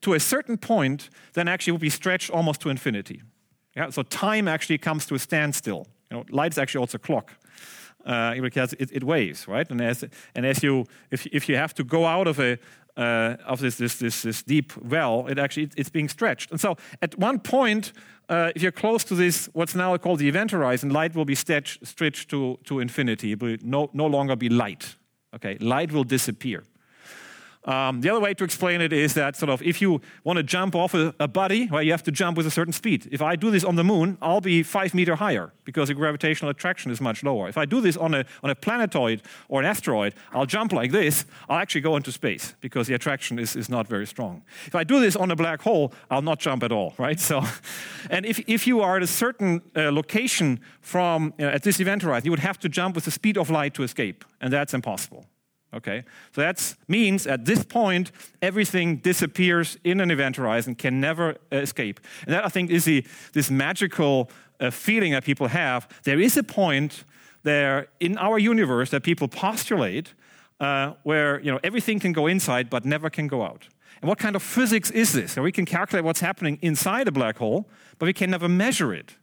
to 0.00 0.14
a 0.14 0.20
certain 0.20 0.56
point, 0.56 1.10
then 1.34 1.46
actually 1.46 1.70
it 1.70 1.74
will 1.74 1.78
be 1.78 1.90
stretched 1.90 2.28
almost 2.30 2.60
to 2.62 2.70
infinity. 2.70 3.22
Yeah? 3.76 3.90
So 3.90 4.02
time 4.02 4.48
actually 4.48 4.78
comes 4.78 5.06
to 5.06 5.14
a 5.14 5.18
standstill. 5.18 5.86
You 6.10 6.16
know, 6.16 6.24
light's 6.30 6.58
actually 6.58 6.80
also 6.80 6.96
a 6.96 6.98
clock. 6.98 7.32
Uh, 8.04 8.34
because 8.40 8.72
it, 8.74 8.90
it, 8.92 9.04
right? 9.46 9.70
And 9.70 9.80
as 9.80 10.04
and 10.34 10.44
as 10.44 10.62
you 10.62 10.86
if 11.10 11.26
if 11.26 11.48
you 11.48 11.56
have 11.56 11.72
to 11.74 11.84
go 11.84 12.04
out 12.04 12.26
of 12.26 12.40
a 12.40 12.58
uh, 12.96 13.36
of 13.46 13.60
this, 13.60 13.76
this, 13.76 13.96
this, 13.96 14.22
this 14.22 14.42
deep 14.42 14.72
well, 14.76 15.26
it 15.28 15.38
actually 15.38 15.70
it's 15.76 15.90
being 15.90 16.08
stretched. 16.08 16.50
And 16.50 16.60
so 16.60 16.76
at 17.00 17.18
one 17.18 17.38
point, 17.38 17.92
uh, 18.28 18.52
if 18.54 18.62
you're 18.62 18.72
close 18.72 19.04
to 19.04 19.14
this, 19.14 19.48
what's 19.52 19.74
now 19.74 19.96
called 19.96 20.18
the 20.18 20.28
event 20.28 20.50
horizon, 20.50 20.90
light 20.90 21.14
will 21.14 21.24
be 21.24 21.34
stretched, 21.34 21.86
stretched 21.86 22.28
to, 22.30 22.58
to 22.64 22.80
infinity. 22.80 23.32
It 23.32 23.42
will 23.42 23.56
no, 23.62 23.90
no 23.92 24.06
longer 24.06 24.36
be 24.36 24.48
light. 24.48 24.96
Okay, 25.34 25.56
light 25.58 25.92
will 25.92 26.04
disappear. 26.04 26.64
Um, 27.64 28.00
the 28.00 28.10
other 28.10 28.20
way 28.20 28.34
to 28.34 28.42
explain 28.42 28.80
it 28.80 28.92
is 28.92 29.14
that 29.14 29.36
sort 29.36 29.48
of 29.48 29.62
if 29.62 29.80
you 29.80 30.00
want 30.24 30.38
to 30.38 30.42
jump 30.42 30.74
off 30.74 30.94
a, 30.94 31.14
a 31.20 31.28
body, 31.28 31.68
well, 31.70 31.82
you 31.82 31.92
have 31.92 32.02
to 32.04 32.10
jump 32.10 32.36
with 32.36 32.46
a 32.46 32.50
certain 32.50 32.72
speed. 32.72 33.08
If 33.12 33.22
I 33.22 33.36
do 33.36 33.52
this 33.52 33.62
on 33.62 33.76
the 33.76 33.84
moon, 33.84 34.18
I'll 34.20 34.40
be 34.40 34.64
five 34.64 34.94
meter 34.94 35.14
higher 35.14 35.52
because 35.64 35.88
the 35.88 35.94
gravitational 35.94 36.50
attraction 36.50 36.90
is 36.90 37.00
much 37.00 37.22
lower. 37.22 37.48
If 37.48 37.56
I 37.56 37.64
do 37.64 37.80
this 37.80 37.96
on 37.96 38.14
a, 38.14 38.24
on 38.42 38.50
a 38.50 38.56
planetoid 38.56 39.22
or 39.48 39.60
an 39.60 39.66
asteroid, 39.66 40.14
I'll 40.32 40.46
jump 40.46 40.72
like 40.72 40.90
this. 40.90 41.24
I'll 41.48 41.58
actually 41.58 41.82
go 41.82 41.96
into 41.96 42.10
space 42.10 42.54
because 42.60 42.88
the 42.88 42.94
attraction 42.94 43.38
is, 43.38 43.54
is 43.54 43.68
not 43.68 43.86
very 43.86 44.08
strong. 44.08 44.42
If 44.66 44.74
I 44.74 44.82
do 44.82 44.98
this 44.98 45.14
on 45.14 45.30
a 45.30 45.36
black 45.36 45.62
hole, 45.62 45.92
I'll 46.10 46.22
not 46.22 46.40
jump 46.40 46.64
at 46.64 46.72
all, 46.72 46.94
right? 46.98 47.20
So, 47.20 47.42
and 48.10 48.26
if, 48.26 48.40
if 48.48 48.66
you 48.66 48.80
are 48.80 48.96
at 48.96 49.04
a 49.04 49.06
certain 49.06 49.62
uh, 49.76 49.92
location 49.92 50.58
from 50.80 51.32
you 51.38 51.46
know, 51.46 51.52
at 51.52 51.62
this 51.62 51.78
event 51.78 52.02
horizon, 52.02 52.24
you 52.24 52.32
would 52.32 52.40
have 52.40 52.58
to 52.58 52.68
jump 52.68 52.96
with 52.96 53.04
the 53.04 53.12
speed 53.12 53.38
of 53.38 53.50
light 53.50 53.74
to 53.74 53.84
escape, 53.84 54.24
and 54.40 54.52
that's 54.52 54.74
impossible. 54.74 55.26
Okay, 55.74 56.04
so 56.34 56.42
that 56.42 56.74
means 56.86 57.26
at 57.26 57.46
this 57.46 57.64
point 57.64 58.12
everything 58.42 58.96
disappears 58.96 59.78
in 59.84 60.00
an 60.00 60.10
event 60.10 60.36
horizon, 60.36 60.74
can 60.74 61.00
never 61.00 61.36
escape, 61.50 61.98
and 62.26 62.34
that 62.34 62.44
I 62.44 62.48
think 62.48 62.70
is 62.70 62.84
the, 62.84 63.06
this 63.32 63.50
magical 63.50 64.30
uh, 64.60 64.70
feeling 64.70 65.12
that 65.12 65.24
people 65.24 65.48
have. 65.48 65.88
There 66.04 66.20
is 66.20 66.36
a 66.36 66.42
point 66.42 67.04
there 67.42 67.88
in 68.00 68.18
our 68.18 68.38
universe 68.38 68.90
that 68.90 69.02
people 69.02 69.28
postulate 69.28 70.12
uh, 70.60 70.92
where 71.04 71.40
you 71.40 71.50
know 71.50 71.58
everything 71.64 71.98
can 71.98 72.12
go 72.12 72.26
inside 72.26 72.68
but 72.68 72.84
never 72.84 73.08
can 73.08 73.26
go 73.26 73.42
out. 73.42 73.68
And 74.02 74.08
what 74.08 74.18
kind 74.18 74.36
of 74.36 74.42
physics 74.42 74.90
is 74.90 75.12
this? 75.12 75.32
So 75.32 75.42
we 75.42 75.52
can 75.52 75.64
calculate 75.64 76.04
what's 76.04 76.20
happening 76.20 76.58
inside 76.60 77.08
a 77.08 77.12
black 77.12 77.38
hole, 77.38 77.68
but 77.98 78.06
we 78.06 78.12
can 78.12 78.30
never 78.30 78.48
measure 78.48 78.92
it. 78.92 79.16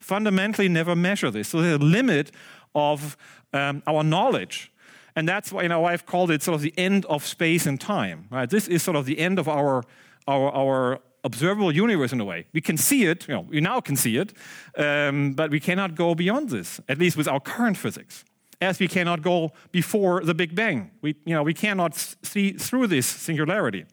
Fundamentally, 0.00 0.68
never 0.68 0.94
measure 0.94 1.30
this. 1.30 1.48
So 1.48 1.62
there's 1.62 1.80
a 1.80 1.84
limit 1.84 2.30
of 2.74 3.16
um, 3.52 3.82
our 3.86 4.02
knowledge 4.02 4.72
and 5.16 5.28
that's 5.28 5.52
why 5.52 5.62
you 5.62 5.68
know, 5.68 5.84
I've 5.84 6.06
called 6.06 6.30
it 6.30 6.42
sort 6.42 6.56
of 6.56 6.60
the 6.60 6.74
end 6.76 7.04
of 7.06 7.24
space 7.24 7.66
and 7.66 7.80
time. 7.80 8.26
Right? 8.30 8.48
This 8.48 8.68
is 8.68 8.82
sort 8.82 8.96
of 8.96 9.06
the 9.06 9.18
end 9.18 9.38
of 9.38 9.48
our, 9.48 9.84
our, 10.26 10.50
our 10.52 11.00
observable 11.22 11.72
universe 11.72 12.12
in 12.12 12.20
a 12.20 12.24
way. 12.24 12.46
We 12.52 12.60
can 12.60 12.76
see 12.76 13.04
it, 13.06 13.28
you 13.28 13.34
know, 13.34 13.46
we 13.48 13.60
now 13.60 13.80
can 13.80 13.96
see 13.96 14.16
it, 14.16 14.32
um, 14.76 15.32
but 15.32 15.50
we 15.50 15.60
cannot 15.60 15.94
go 15.94 16.14
beyond 16.14 16.50
this, 16.50 16.80
at 16.88 16.98
least 16.98 17.16
with 17.16 17.28
our 17.28 17.40
current 17.40 17.76
physics. 17.76 18.24
As 18.60 18.78
we 18.78 18.88
cannot 18.88 19.20
go 19.20 19.52
before 19.72 20.24
the 20.24 20.32
Big 20.32 20.54
Bang. 20.54 20.90
We, 21.02 21.16
you 21.24 21.34
know, 21.34 21.42
we 21.42 21.54
cannot 21.54 21.96
see 21.96 22.52
through 22.52 22.86
this 22.86 23.06
singularity. 23.06 23.84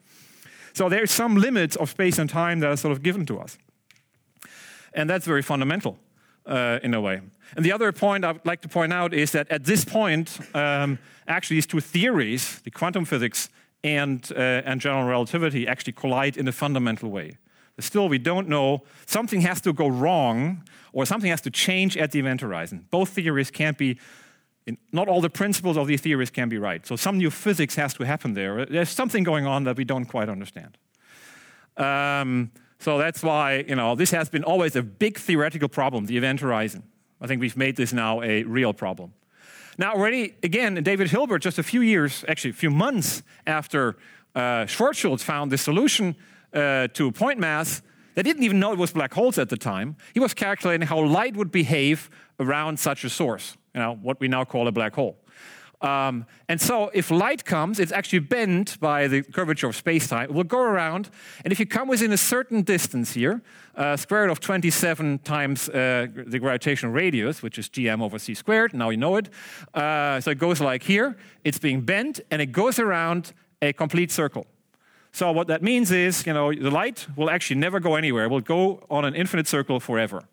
So 0.72 0.88
there's 0.88 1.10
some 1.10 1.36
limits 1.36 1.76
of 1.76 1.90
space 1.90 2.18
and 2.18 2.30
time 2.30 2.60
that 2.60 2.70
are 2.70 2.76
sort 2.76 2.92
of 2.92 3.02
given 3.02 3.26
to 3.26 3.38
us. 3.38 3.58
And 4.94 5.10
that's 5.10 5.26
very 5.26 5.42
fundamental 5.42 5.98
uh, 6.46 6.78
in 6.82 6.94
a 6.94 7.00
way. 7.00 7.20
And 7.56 7.64
the 7.64 7.72
other 7.72 7.92
point 7.92 8.24
I 8.24 8.32
would 8.32 8.46
like 8.46 8.62
to 8.62 8.68
point 8.68 8.92
out 8.92 9.12
is 9.12 9.32
that 9.32 9.50
at 9.50 9.64
this 9.64 9.84
point, 9.84 10.38
um, 10.54 10.98
actually, 11.28 11.56
these 11.56 11.66
two 11.66 11.80
theories, 11.80 12.60
the 12.60 12.70
quantum 12.70 13.04
physics 13.04 13.48
and, 13.84 14.26
uh, 14.34 14.62
and 14.64 14.80
general 14.80 15.04
relativity, 15.04 15.66
actually 15.66 15.92
collide 15.92 16.36
in 16.36 16.48
a 16.48 16.52
fundamental 16.52 17.10
way. 17.10 17.38
Still, 17.78 18.08
we 18.08 18.18
don't 18.18 18.48
know. 18.48 18.82
Something 19.06 19.40
has 19.42 19.60
to 19.62 19.72
go 19.72 19.88
wrong, 19.88 20.62
or 20.92 21.06
something 21.06 21.30
has 21.30 21.40
to 21.42 21.50
change 21.50 21.96
at 21.96 22.12
the 22.12 22.20
event 22.20 22.40
horizon. 22.40 22.86
Both 22.90 23.10
theories 23.10 23.50
can't 23.50 23.78
be, 23.78 23.98
not 24.92 25.08
all 25.08 25.20
the 25.20 25.30
principles 25.30 25.76
of 25.76 25.86
these 25.86 26.00
theories 26.00 26.30
can 26.30 26.48
be 26.48 26.58
right. 26.58 26.86
So, 26.86 26.96
some 26.96 27.18
new 27.18 27.30
physics 27.30 27.74
has 27.76 27.94
to 27.94 28.04
happen 28.04 28.34
there. 28.34 28.66
There's 28.66 28.90
something 28.90 29.24
going 29.24 29.46
on 29.46 29.64
that 29.64 29.76
we 29.76 29.84
don't 29.84 30.04
quite 30.04 30.28
understand. 30.28 30.76
Um, 31.76 32.52
so 32.82 32.98
that's 32.98 33.22
why, 33.22 33.64
you 33.68 33.76
know, 33.76 33.94
this 33.94 34.10
has 34.10 34.28
been 34.28 34.42
always 34.42 34.74
a 34.74 34.82
big 34.82 35.16
theoretical 35.16 35.68
problem, 35.68 36.06
the 36.06 36.16
event 36.16 36.40
horizon. 36.40 36.82
I 37.20 37.28
think 37.28 37.40
we've 37.40 37.56
made 37.56 37.76
this 37.76 37.92
now 37.92 38.20
a 38.22 38.42
real 38.42 38.72
problem. 38.74 39.12
Now, 39.78 39.92
already, 39.92 40.34
again, 40.42 40.74
David 40.82 41.08
Hilbert, 41.08 41.38
just 41.38 41.60
a 41.60 41.62
few 41.62 41.80
years, 41.80 42.24
actually 42.26 42.50
a 42.50 42.54
few 42.54 42.70
months 42.70 43.22
after 43.46 43.96
uh, 44.34 44.66
Schwarzschild 44.66 45.22
found 45.22 45.52
the 45.52 45.58
solution 45.58 46.16
uh, 46.52 46.88
to 46.88 47.12
point 47.12 47.38
mass, 47.38 47.82
they 48.16 48.22
didn't 48.24 48.42
even 48.42 48.58
know 48.58 48.72
it 48.72 48.78
was 48.78 48.90
black 48.90 49.14
holes 49.14 49.38
at 49.38 49.48
the 49.48 49.56
time. 49.56 49.96
He 50.12 50.18
was 50.18 50.34
calculating 50.34 50.84
how 50.88 51.04
light 51.04 51.36
would 51.36 51.52
behave 51.52 52.10
around 52.40 52.80
such 52.80 53.04
a 53.04 53.08
source, 53.08 53.56
you 53.76 53.80
know, 53.80 53.96
what 54.02 54.18
we 54.18 54.26
now 54.26 54.44
call 54.44 54.66
a 54.66 54.72
black 54.72 54.96
hole. 54.96 55.21
Um, 55.82 56.26
and 56.48 56.60
so 56.60 56.90
if 56.94 57.10
light 57.10 57.44
comes, 57.44 57.80
it's 57.80 57.92
actually 57.92 58.20
bent 58.20 58.78
by 58.78 59.08
the 59.08 59.22
curvature 59.22 59.66
of 59.66 59.74
space-time. 59.74 60.30
It 60.30 60.32
will 60.32 60.44
go 60.44 60.60
around, 60.60 61.10
and 61.44 61.52
if 61.52 61.58
you 61.58 61.66
come 61.66 61.88
within 61.88 62.12
a 62.12 62.16
certain 62.16 62.62
distance 62.62 63.14
here, 63.14 63.42
uh, 63.74 63.96
square 63.96 64.22
root 64.22 64.30
of 64.30 64.40
27 64.40 65.18
times 65.20 65.68
uh, 65.68 66.06
the 66.26 66.38
gravitational 66.38 66.92
radius, 66.92 67.42
which 67.42 67.58
is 67.58 67.68
gm 67.68 68.00
over 68.00 68.18
c 68.18 68.34
squared, 68.34 68.74
now 68.74 68.90
you 68.90 68.96
know 68.96 69.16
it. 69.16 69.28
Uh, 69.74 70.20
so 70.20 70.30
it 70.30 70.38
goes 70.38 70.60
like 70.60 70.84
here, 70.84 71.16
it's 71.42 71.58
being 71.58 71.80
bent, 71.80 72.20
and 72.30 72.40
it 72.40 72.52
goes 72.52 72.78
around 72.78 73.32
a 73.60 73.72
complete 73.72 74.12
circle. 74.12 74.46
So 75.10 75.32
what 75.32 75.48
that 75.48 75.62
means 75.62 75.90
is, 75.90 76.26
you 76.26 76.32
know, 76.32 76.54
the 76.54 76.70
light 76.70 77.06
will 77.16 77.28
actually 77.28 77.56
never 77.56 77.80
go 77.80 77.96
anywhere. 77.96 78.24
It 78.24 78.30
will 78.30 78.40
go 78.40 78.86
on 78.88 79.04
an 79.04 79.14
infinite 79.14 79.46
circle 79.46 79.78
forever 79.80 80.24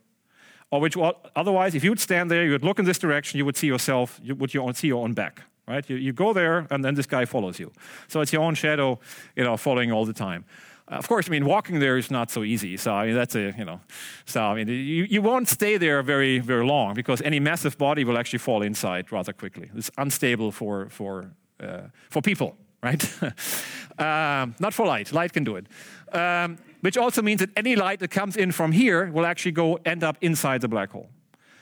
or 0.72 0.80
which 0.80 0.96
otherwise, 1.36 1.76
if 1.76 1.84
you 1.84 1.92
would 1.92 2.00
stand 2.00 2.30
there, 2.30 2.44
you 2.44 2.52
would 2.52 2.64
look 2.64 2.80
in 2.80 2.86
this 2.86 3.00
direction, 3.00 3.38
you 3.38 3.46
would 3.46 3.58
see 3.58 3.68
yourself, 3.68 4.20
you 4.24 4.36
would 4.36 4.52
see 4.76 4.88
your 4.88 5.04
own 5.04 5.14
back, 5.14 5.42
right? 5.68 5.90
You, 5.90 5.96
you 5.96 6.14
go 6.14 6.34
there, 6.34 6.68
and 6.70 6.86
then 6.86 6.96
this 6.96 7.08
guy 7.08 7.26
follows 7.26 7.60
you. 7.60 7.72
So 8.08 8.22
it's 8.22 8.32
your 8.32 8.44
own 8.44 8.56
shadow, 8.56 9.00
you 9.36 9.44
know, 9.44 9.58
following 9.58 9.92
all 9.92 10.06
the 10.06 10.14
time. 10.14 10.46
Uh, 10.92 10.96
of 10.96 11.08
course, 11.08 11.28
I 11.28 11.32
mean, 11.32 11.46
walking 11.46 11.80
there 11.80 11.98
is 11.98 12.12
not 12.12 12.32
so 12.32 12.44
easy. 12.44 12.78
So 12.78 12.94
I 12.94 13.08
mean, 13.08 13.16
that's 13.16 13.36
a 13.36 13.54
you 13.58 13.66
know, 13.66 13.80
so 14.26 14.42
I 14.42 14.56
mean, 14.56 14.68
you, 14.68 15.06
you 15.10 15.22
won't 15.22 15.48
stay 15.48 15.78
there 15.78 16.02
very 16.04 16.40
very 16.40 16.66
long 16.66 16.94
because 16.94 17.22
any 17.22 17.40
massive 17.40 17.78
body 17.78 18.04
will 18.04 18.18
actually 18.18 18.40
fall 18.40 18.62
inside 18.62 19.12
rather 19.12 19.34
quickly. 19.34 19.70
It's 19.76 19.92
unstable 19.98 20.52
for 20.52 20.90
for 20.90 21.32
uh, 21.60 21.90
for 22.10 22.22
people, 22.22 22.56
right? 22.82 23.04
um, 24.00 24.56
not 24.60 24.74
for 24.74 24.86
light. 24.86 25.12
Light 25.12 25.34
can 25.34 25.44
do 25.44 25.58
it. 25.58 25.66
Um, 26.14 26.58
which 26.82 26.98
also 26.98 27.22
means 27.22 27.40
that 27.40 27.50
any 27.56 27.76
light 27.76 28.00
that 28.00 28.12
comes 28.12 28.38
in 28.38 28.52
from 28.52 28.72
here 28.72 29.12
will 29.12 29.26
actually 29.26 29.52
go 29.52 29.80
end 29.86 30.04
up 30.04 30.18
inside 30.22 30.62
the 30.62 30.68
black 30.68 30.92
hole. 30.92 31.10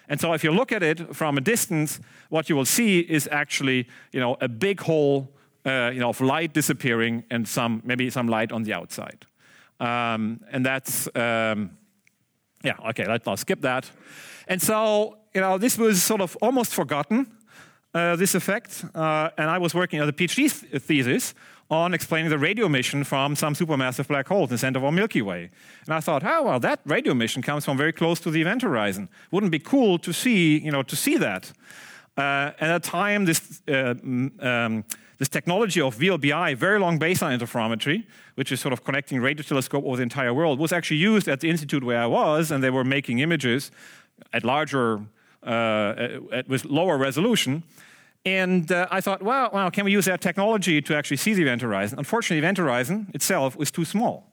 And 0.10 0.22
so 0.22 0.34
if 0.34 0.44
you 0.44 0.52
look 0.52 0.72
at 0.72 0.84
it 0.84 1.16
from 1.16 1.38
a 1.38 1.42
distance, 1.42 2.00
what 2.30 2.50
you 2.50 2.56
will 2.56 2.66
see 2.66 3.00
is 3.00 3.28
actually, 3.32 3.88
you 4.12 4.20
know, 4.20 4.38
a 4.40 4.48
big 4.48 4.80
hole, 4.80 5.30
uh, 5.66 5.92
you 5.94 6.00
know, 6.00 6.10
of 6.10 6.22
light 6.22 6.54
disappearing 6.54 7.24
and 7.30 7.48
some 7.48 7.82
maybe 7.84 8.10
some 8.10 8.28
light 8.28 8.52
on 8.52 8.64
the 8.64 8.74
outside. 8.74 9.26
Um, 9.80 10.40
and 10.52 10.66
that's, 10.66 11.08
um, 11.16 11.72
yeah, 12.64 12.90
okay, 12.90 13.06
let's 13.06 13.26
not 13.26 13.40
skip 13.40 13.62
that. 13.62 13.92
And 14.48 14.62
so, 14.62 15.18
you 15.34 15.42
know, 15.42 15.58
this 15.58 15.78
was 15.78 16.02
sort 16.02 16.22
of 16.22 16.38
almost 16.42 16.74
forgotten, 16.74 17.28
uh, 17.94 18.16
this 18.16 18.34
effect. 18.34 18.86
Uh, 18.96 19.30
and 19.38 19.50
I 19.50 19.58
was 19.58 19.74
working 19.76 20.02
on 20.02 20.08
a 20.08 20.14
PhD 20.14 20.50
th 20.50 20.82
thesis 20.82 21.34
on 21.70 21.94
explaining 21.94 22.30
the 22.30 22.38
radio 22.38 22.66
emission 22.66 23.04
from 23.04 23.36
some 23.36 23.54
supermassive 23.54 24.08
black 24.08 24.28
holes 24.28 24.50
in 24.50 24.56
the 24.56 24.58
center 24.58 24.80
of 24.80 24.86
our 24.86 24.92
Milky 24.92 25.22
Way. 25.22 25.50
And 25.86 25.94
I 25.94 26.00
thought, 26.00 26.24
oh, 26.24 26.44
well, 26.44 26.60
that 26.62 26.80
radio 26.86 27.12
emission 27.12 27.42
comes 27.42 27.66
from 27.66 27.78
very 27.78 27.92
close 27.92 28.20
to 28.22 28.32
the 28.32 28.42
event 28.42 28.62
horizon. 28.62 29.10
Wouldn't 29.32 29.54
it 29.54 29.64
be 29.64 29.70
cool 29.70 30.00
to 30.00 30.14
see, 30.14 30.60
you 30.60 30.72
know, 30.72 30.84
to 30.84 30.96
see 30.96 31.18
that? 31.18 31.52
Uh, 32.18 32.52
at 32.60 32.68
that 32.68 32.84
time, 32.84 33.26
this, 33.26 33.62
uh, 33.68 33.94
um, 34.40 34.84
this 35.18 35.30
technology 35.30 35.82
of 35.82 35.96
VLBI, 35.98 36.56
very 36.56 36.80
long 36.80 36.98
baseline 37.00 37.38
interferometry, 37.38 38.06
which 38.36 38.52
is 38.52 38.62
sort 38.62 38.74
of 38.74 38.84
connecting 38.84 39.20
radio 39.20 39.44
telescope 39.44 39.84
over 39.86 39.98
the 39.98 40.04
entire 40.04 40.34
world, 40.34 40.60
was 40.60 40.72
actually 40.72 40.98
used 40.98 41.28
at 41.28 41.42
the 41.42 41.50
institute 41.50 41.84
where 41.84 42.00
I 42.00 42.06
was, 42.08 42.50
and 42.50 42.64
they 42.64 42.70
were 42.70 42.86
making 42.86 43.20
images 43.20 43.72
at 44.32 44.44
larger, 44.44 45.02
uh, 45.44 45.94
at, 46.32 46.48
with 46.48 46.66
lower 46.66 46.98
resolution. 46.98 47.64
And 48.28 48.70
uh, 48.74 48.88
I 48.92 49.00
thought, 49.00 49.22
well, 49.22 49.50
well, 49.54 49.72
can 49.72 49.86
we 49.86 49.94
use 49.94 50.04
that 50.06 50.20
technology 50.20 50.82
to 50.82 50.96
actually 50.98 51.16
see 51.16 51.34
the 51.34 51.44
event 51.44 51.62
horizon? 51.62 51.98
Unfortunately, 51.98 52.42
the 52.42 52.46
event 52.46 52.58
horizon 52.58 53.10
itself 53.14 53.56
was 53.56 53.72
too 53.72 53.86
small. 53.86 54.30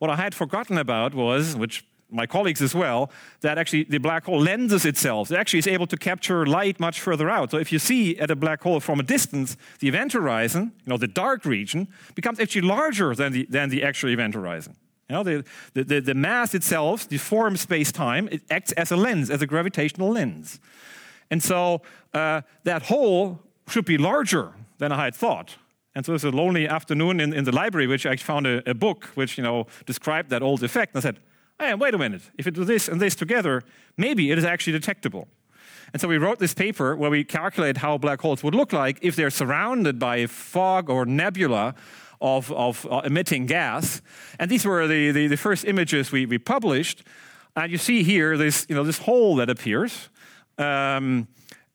What 0.00 0.10
I 0.10 0.16
had 0.16 0.34
forgotten 0.34 0.76
about 0.76 1.14
was, 1.14 1.54
which 1.54 1.84
my 2.10 2.26
colleagues 2.26 2.60
as 2.62 2.74
well, 2.74 3.12
that 3.42 3.56
actually 3.56 3.84
the 3.84 3.98
black 3.98 4.24
hole 4.24 4.40
lenses 4.40 4.84
itself. 4.84 5.30
It 5.30 5.36
actually 5.36 5.60
is 5.60 5.68
able 5.68 5.86
to 5.86 5.96
capture 5.96 6.46
light 6.46 6.80
much 6.80 7.00
further 7.00 7.30
out. 7.30 7.52
So 7.52 7.58
if 7.58 7.70
you 7.70 7.78
see 7.78 8.18
at 8.18 8.28
a 8.28 8.34
black 8.34 8.60
hole 8.62 8.80
from 8.80 8.98
a 8.98 9.04
distance, 9.04 9.56
the 9.78 9.86
event 9.86 10.14
horizon, 10.14 10.72
you 10.84 10.90
know, 10.90 10.96
the 10.96 11.06
dark 11.06 11.44
region, 11.44 11.86
becomes 12.16 12.40
actually 12.40 12.62
larger 12.62 13.14
than 13.14 13.32
the, 13.32 13.46
than 13.48 13.68
the 13.68 13.84
actual 13.84 14.10
event 14.10 14.34
horizon. 14.34 14.74
You 15.08 15.14
know, 15.16 15.22
the, 15.22 15.44
the, 15.74 16.00
the 16.00 16.14
mass 16.14 16.54
itself 16.54 17.08
deforms 17.08 17.60
space-time. 17.60 18.28
It 18.32 18.42
acts 18.50 18.72
as 18.72 18.90
a 18.90 18.96
lens, 18.96 19.30
as 19.30 19.42
a 19.42 19.46
gravitational 19.46 20.10
lens. 20.10 20.58
And 21.30 21.42
so 21.42 21.82
uh, 22.14 22.42
that 22.64 22.82
hole 22.82 23.40
should 23.68 23.84
be 23.84 23.98
larger 23.98 24.52
than 24.78 24.92
I 24.92 25.04
had 25.04 25.14
thought. 25.14 25.56
And 25.94 26.06
so 26.06 26.12
it 26.12 26.14
was 26.14 26.24
a 26.24 26.30
lonely 26.30 26.68
afternoon 26.68 27.20
in, 27.20 27.32
in 27.32 27.44
the 27.44 27.52
library, 27.52 27.86
which 27.86 28.06
I 28.06 28.16
found 28.16 28.46
a, 28.46 28.68
a, 28.70 28.74
book 28.74 29.06
which 29.14 29.36
you 29.36 29.42
know 29.42 29.66
described 29.84 30.30
that 30.30 30.42
old 30.42 30.62
effect. 30.62 30.94
And 30.94 31.00
I 31.00 31.02
said, 31.02 31.18
hey, 31.58 31.74
wait 31.74 31.94
a 31.94 31.98
minute, 31.98 32.22
if 32.38 32.46
you 32.46 32.52
do 32.52 32.64
this 32.64 32.88
and 32.88 33.00
this 33.00 33.14
together, 33.14 33.62
maybe 33.96 34.30
it 34.30 34.38
is 34.38 34.44
actually 34.44 34.74
detectable. 34.74 35.26
And 35.92 36.00
so 36.00 36.06
we 36.06 36.18
wrote 36.18 36.38
this 36.38 36.54
paper 36.54 36.94
where 36.94 37.10
we 37.10 37.24
calculate 37.24 37.78
how 37.78 37.98
black 37.98 38.20
holes 38.20 38.44
would 38.44 38.54
look 38.54 38.72
like 38.72 38.98
if 39.02 39.16
they're 39.16 39.30
surrounded 39.30 39.98
by 39.98 40.26
fog 40.26 40.90
or 40.90 41.06
nebula 41.06 41.74
of, 42.20 42.52
of 42.52 42.86
uh, 42.90 43.02
emitting 43.04 43.46
gas. 43.46 44.02
And 44.38 44.50
these 44.50 44.64
were 44.64 44.86
the, 44.86 45.10
the, 45.10 45.26
the 45.28 45.36
first 45.36 45.64
images 45.64 46.12
we, 46.12 46.26
we 46.26 46.38
published. 46.38 47.04
And 47.56 47.72
you 47.72 47.78
see 47.78 48.02
here 48.02 48.36
this, 48.36 48.66
you 48.68 48.74
know, 48.74 48.84
this 48.84 48.98
hole 48.98 49.36
that 49.36 49.48
appears, 49.48 50.10
um, 50.58 51.28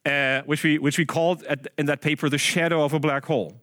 uh, 0.06 0.42
which, 0.42 0.64
we, 0.64 0.78
which 0.80 0.98
we 0.98 1.06
called 1.06 1.44
at, 1.44 1.68
in 1.78 1.86
that 1.86 2.02
paper 2.02 2.30
the 2.30 2.38
shadow 2.38 2.84
of 2.84 2.94
a 2.94 3.00
black 3.00 3.26
hole. 3.26 3.54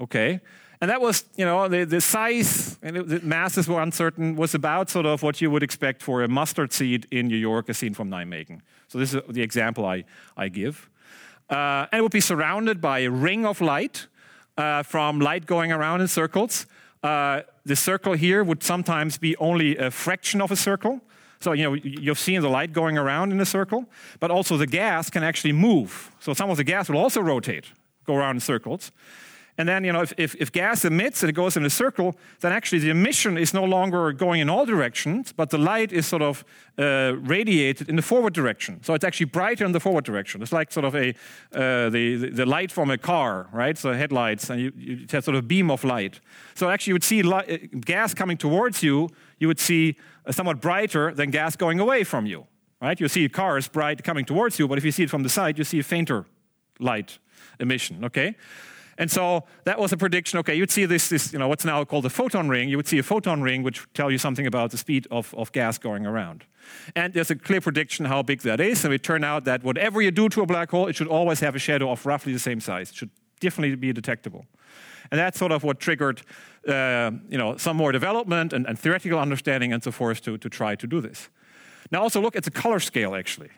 Okay? 0.00 0.40
And 0.80 0.90
that 0.90 1.00
was, 1.00 1.24
you 1.36 1.44
know, 1.44 1.68
the, 1.68 1.84
the 1.84 2.00
size 2.00 2.78
and 2.82 2.96
the 2.96 3.20
masses 3.20 3.66
were 3.66 3.80
uncertain, 3.80 4.36
was 4.36 4.54
about 4.54 4.90
sort 4.90 5.06
of 5.06 5.22
what 5.22 5.40
you 5.40 5.50
would 5.50 5.62
expect 5.62 6.02
for 6.02 6.22
a 6.22 6.28
mustard 6.28 6.72
seed 6.72 7.06
in 7.10 7.28
New 7.28 7.36
York, 7.36 7.70
as 7.70 7.78
seen 7.78 7.94
from 7.94 8.10
Nijmegen. 8.10 8.60
So 8.88 8.98
this 8.98 9.14
is 9.14 9.22
the 9.28 9.42
example 9.42 9.86
I, 9.86 10.04
I 10.36 10.48
give. 10.48 10.90
Uh, 11.48 11.86
and 11.90 12.00
it 12.00 12.02
would 12.02 12.12
be 12.12 12.20
surrounded 12.20 12.80
by 12.80 13.00
a 13.00 13.10
ring 13.10 13.46
of 13.46 13.60
light 13.60 14.06
uh, 14.58 14.82
from 14.82 15.18
light 15.20 15.46
going 15.46 15.72
around 15.72 16.02
in 16.02 16.08
circles. 16.08 16.66
Uh, 17.02 17.42
the 17.64 17.76
circle 17.76 18.12
here 18.12 18.44
would 18.44 18.62
sometimes 18.62 19.16
be 19.16 19.36
only 19.36 19.76
a 19.76 19.90
fraction 19.90 20.42
of 20.42 20.50
a 20.50 20.56
circle. 20.56 21.00
So, 21.40 21.52
you 21.52 21.64
know, 21.64 21.74
you've 21.74 22.18
seen 22.18 22.40
the 22.40 22.48
light 22.48 22.72
going 22.72 22.96
around 22.96 23.32
in 23.32 23.40
a 23.40 23.46
circle, 23.46 23.86
but 24.20 24.30
also 24.30 24.56
the 24.56 24.66
gas 24.66 25.10
can 25.10 25.22
actually 25.22 25.52
move. 25.52 26.10
So 26.20 26.32
some 26.34 26.50
of 26.50 26.56
the 26.56 26.64
gas 26.64 26.88
will 26.88 26.98
also 26.98 27.20
rotate, 27.20 27.66
go 28.04 28.14
around 28.14 28.36
in 28.36 28.40
circles. 28.40 28.92
And 29.58 29.66
then, 29.68 29.84
you 29.84 29.92
know, 29.92 30.02
if, 30.02 30.12
if, 30.18 30.34
if, 30.34 30.52
gas 30.52 30.84
emits 30.84 31.22
and 31.22 31.30
it 31.30 31.32
goes 31.32 31.56
in 31.56 31.64
a 31.64 31.70
circle, 31.70 32.14
then 32.40 32.52
actually 32.52 32.78
the 32.80 32.90
emission 32.90 33.38
is 33.38 33.54
no 33.54 33.64
longer 33.64 34.12
going 34.12 34.40
in 34.40 34.50
all 34.50 34.66
directions, 34.66 35.32
but 35.32 35.48
the 35.48 35.56
light 35.56 35.92
is 35.92 36.06
sort 36.06 36.20
of 36.20 36.44
uh, 36.78 37.14
radiated 37.20 37.88
in 37.88 37.96
the 37.96 38.02
forward 38.02 38.34
direction. 38.34 38.82
So 38.82 38.92
it's 38.92 39.04
actually 39.04 39.26
brighter 39.26 39.64
in 39.64 39.72
the 39.72 39.80
forward 39.80 40.04
direction. 40.04 40.42
It's 40.42 40.52
like 40.52 40.72
sort 40.72 40.84
of 40.84 40.94
a 40.94 41.14
uh, 41.54 41.88
the, 41.88 42.30
the 42.30 42.44
light 42.44 42.70
from 42.70 42.90
a 42.90 42.98
car, 42.98 43.48
right? 43.50 43.78
So 43.78 43.94
headlights, 43.94 44.50
and 44.50 44.60
you, 44.60 44.72
you 44.76 45.06
have 45.10 45.24
sort 45.24 45.36
of 45.36 45.48
beam 45.48 45.70
of 45.70 45.84
light. 45.84 46.20
So 46.54 46.68
actually, 46.68 46.90
you 46.90 46.94
would 46.94 47.04
see 47.04 47.22
light, 47.22 47.50
uh, 47.50 47.78
gas 47.80 48.12
coming 48.12 48.36
towards 48.36 48.82
you. 48.82 49.08
You 49.38 49.48
would 49.48 49.60
see 49.60 49.96
somewhat 50.30 50.60
brighter 50.60 51.14
than 51.14 51.30
gas 51.30 51.56
going 51.56 51.80
away 51.80 52.04
from 52.04 52.26
you, 52.26 52.46
right? 52.82 53.00
You 53.00 53.08
see 53.08 53.26
cars 53.30 53.68
bright 53.68 54.04
coming 54.04 54.26
towards 54.26 54.58
you, 54.58 54.68
but 54.68 54.76
if 54.76 54.84
you 54.84 54.92
see 54.92 55.04
it 55.04 55.10
from 55.10 55.22
the 55.22 55.30
side, 55.30 55.56
you 55.56 55.64
see 55.64 55.78
a 55.78 55.82
fainter 55.82 56.26
light 56.78 57.18
emission. 57.58 58.04
Okay. 58.04 58.36
And 58.98 59.10
so 59.10 59.44
that 59.64 59.78
was 59.78 59.92
a 59.92 59.96
prediction. 59.96 60.38
Okay, 60.38 60.54
you'd 60.54 60.70
see 60.70 60.86
this, 60.86 61.08
this, 61.08 61.32
you 61.32 61.38
know, 61.38 61.48
what's 61.48 61.64
now 61.64 61.84
called 61.84 62.06
a 62.06 62.10
photon 62.10 62.48
ring. 62.48 62.68
You 62.68 62.76
would 62.76 62.88
see 62.88 62.98
a 62.98 63.02
photon 63.02 63.42
ring, 63.42 63.62
which 63.62 63.86
tell 63.92 64.10
you 64.10 64.18
something 64.18 64.46
about 64.46 64.70
the 64.70 64.78
speed 64.78 65.06
of, 65.10 65.34
of 65.34 65.52
gas 65.52 65.78
going 65.78 66.06
around. 66.06 66.44
And 66.94 67.12
there's 67.12 67.30
a 67.30 67.36
clear 67.36 67.60
prediction 67.60 68.06
how 68.06 68.22
big 68.22 68.40
that 68.42 68.60
is. 68.60 68.84
And 68.84 68.94
it 68.94 69.02
turned 69.02 69.24
out 69.24 69.44
that 69.44 69.62
whatever 69.62 70.00
you 70.00 70.10
do 70.10 70.28
to 70.30 70.42
a 70.42 70.46
black 70.46 70.70
hole, 70.70 70.86
it 70.86 70.96
should 70.96 71.08
always 71.08 71.40
have 71.40 71.54
a 71.54 71.58
shadow 71.58 71.90
of 71.90 72.04
roughly 72.06 72.32
the 72.32 72.38
same 72.38 72.60
size. 72.60 72.90
It 72.90 72.96
should 72.96 73.10
definitely 73.40 73.76
be 73.76 73.92
detectable. 73.92 74.46
And 75.10 75.18
that's 75.18 75.38
sort 75.38 75.52
of 75.52 75.62
what 75.62 75.78
triggered, 75.78 76.22
uh, 76.66 77.12
you 77.28 77.38
know, 77.38 77.56
some 77.56 77.76
more 77.76 77.92
development 77.92 78.52
and, 78.52 78.66
and 78.66 78.78
theoretical 78.78 79.18
understanding 79.18 79.72
and 79.72 79.82
so 79.84 79.92
forth 79.92 80.22
to, 80.22 80.38
to 80.38 80.48
try 80.48 80.74
to 80.74 80.86
do 80.86 81.00
this. 81.00 81.28
Now 81.92 82.02
also 82.02 82.20
look 82.20 82.34
at 82.34 82.44
the 82.44 82.50
color 82.50 82.80
scale, 82.80 83.14
actually. 83.14 83.50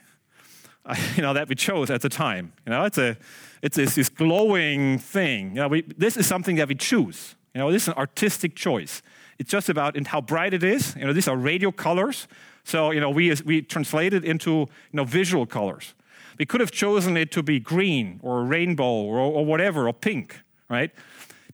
you 1.17 1.23
know, 1.23 1.33
that 1.35 1.49
we 1.49 1.55
chose 1.55 1.91
at 1.91 2.01
the 2.01 2.09
time. 2.09 2.53
You 2.67 2.73
know, 2.73 2.85
it's 2.85 2.99
a, 2.99 3.17
it's 3.63 3.77
this, 3.77 3.95
this 3.95 4.09
glowing 4.09 4.99
thing. 4.99 5.51
You 5.51 5.63
know, 5.63 5.69
we, 5.69 5.83
this 5.83 6.17
is 6.17 6.27
something 6.27 6.57
that 6.57 6.69
we 6.69 6.75
choose. 6.75 7.35
You 7.55 7.61
know, 7.61 7.73
this 7.73 7.83
is 7.83 7.89
an 7.89 7.95
artistic 7.95 8.55
choice. 8.55 9.03
It's 9.39 9.51
just 9.51 9.69
about 9.69 9.97
in 9.97 10.07
how 10.07 10.21
bright 10.21 10.55
it 10.55 10.63
is. 10.63 10.95
You 10.97 11.07
know, 11.07 11.13
these 11.13 11.29
are 11.29 11.37
radio 11.37 11.71
colors. 11.71 12.27
So, 12.65 12.91
you 12.91 13.01
know, 13.01 13.11
we, 13.11 13.35
we 13.45 13.63
translate 13.63 14.13
it 14.13 14.25
into, 14.25 14.51
you 14.51 14.67
know, 14.93 15.05
visual 15.05 15.47
colors. 15.47 15.95
We 16.39 16.47
could 16.47 16.61
have 16.61 16.71
chosen 16.71 17.17
it 17.17 17.33
to 17.33 17.43
be 17.43 17.59
green 17.59 18.21
or 18.23 18.45
rainbow 18.45 18.85
or, 18.85 19.19
or 19.19 19.45
whatever, 19.45 19.89
or 19.89 19.93
pink, 19.93 20.41
right? 20.69 20.91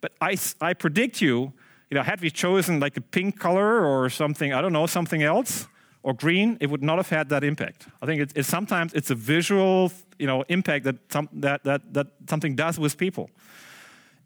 But 0.01 0.13
I, 0.21 0.37
I 0.61 0.75
predict 0.75 1.23
you, 1.23 1.53
you 1.91 1.95
know, 1.95 2.03
had 2.03 2.21
we 2.21 2.31
chosen 2.31 2.81
like 2.81 2.97
a 2.97 3.01
pink 3.01 3.39
color 3.39 3.85
or 3.85 4.11
something, 4.11 4.53
I 4.53 4.61
don't 4.61 4.73
know, 4.73 4.87
something 4.87 5.23
else, 5.23 5.69
or 6.05 6.13
green, 6.15 6.59
it 6.61 6.71
would 6.71 6.83
not 6.83 6.99
have 6.99 7.09
had 7.09 7.29
that 7.31 7.43
impact. 7.43 7.89
I 8.03 8.07
think 8.07 8.21
it's, 8.21 8.33
it's 8.37 8.49
sometimes 8.49 8.93
it's 8.93 9.11
a 9.11 9.15
visual, 9.15 9.91
you 10.19 10.27
know, 10.27 10.45
impact 10.49 10.85
that, 10.85 10.97
some, 11.11 11.29
that, 11.33 11.65
that, 11.65 11.95
that 11.95 12.07
something 12.29 12.55
does 12.55 12.79
with 12.79 12.97
people. 12.97 13.31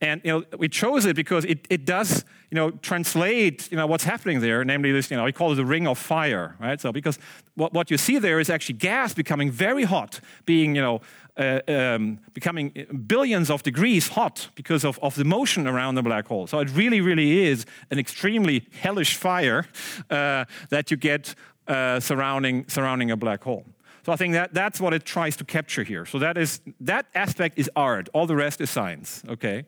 And 0.01 0.21
you 0.25 0.33
know, 0.33 0.45
we 0.59 0.69
chose 0.69 1.07
it 1.07 1.17
because 1.17 1.45
it, 1.45 1.67
it 1.71 1.85
does 1.85 2.25
you 2.51 2.57
know, 2.57 2.71
translate 2.71 3.71
you 3.71 3.77
know, 3.77 3.87
what's 3.87 4.05
happening 4.05 4.41
there, 4.41 4.65
namely 4.65 4.93
this, 4.93 5.11
you 5.11 5.17
know, 5.17 5.25
we 5.25 5.33
call 5.33 5.53
it 5.53 5.57
the 5.57 5.65
ring 5.65 5.87
of 5.87 5.99
fire, 5.99 6.57
right? 6.61 6.81
So 6.81 6.93
because 6.93 7.19
what, 7.55 7.73
what 7.73 7.91
you 7.91 7.99
see 7.99 8.19
there 8.19 8.41
is 8.41 8.51
actually 8.51 8.77
gas 8.79 9.15
becoming 9.15 9.51
very 9.51 9.85
hot, 9.85 10.21
being, 10.47 10.75
you 10.75 10.83
know, 10.83 11.01
uh, 11.37 11.61
um, 11.69 12.19
becoming 12.35 13.05
billions 13.07 13.51
of 13.51 13.63
degrees 13.63 14.09
hot 14.09 14.49
because 14.57 14.85
of, 14.85 14.99
of 15.01 15.15
the 15.15 15.25
motion 15.25 15.69
around 15.69 15.95
the 15.95 16.03
black 16.03 16.27
hole. 16.27 16.47
So 16.49 16.59
it 16.59 16.71
really, 16.75 17.01
really 17.01 17.47
is 17.47 17.65
an 17.91 17.99
extremely 17.99 18.67
hellish 18.81 19.15
fire 19.15 19.67
uh, 20.11 20.45
that 20.71 20.91
you 20.91 20.97
get 20.97 21.35
uh, 21.69 22.01
surrounding, 22.01 22.67
surrounding 22.69 23.11
a 23.11 23.17
black 23.17 23.45
hole. 23.45 23.65
So 24.05 24.13
I 24.13 24.17
think 24.17 24.33
that 24.33 24.55
that's 24.55 24.81
what 24.81 24.95
it 24.95 25.05
tries 25.05 25.37
to 25.37 25.45
capture 25.45 25.83
here. 25.83 26.07
So 26.07 26.19
that 26.19 26.39
is 26.39 26.61
that 26.81 27.07
aspect 27.15 27.59
is 27.59 27.71
art. 27.77 28.09
All 28.15 28.27
the 28.27 28.37
rest 28.37 28.61
is 28.61 28.71
science. 28.71 29.23
Okay. 29.29 29.67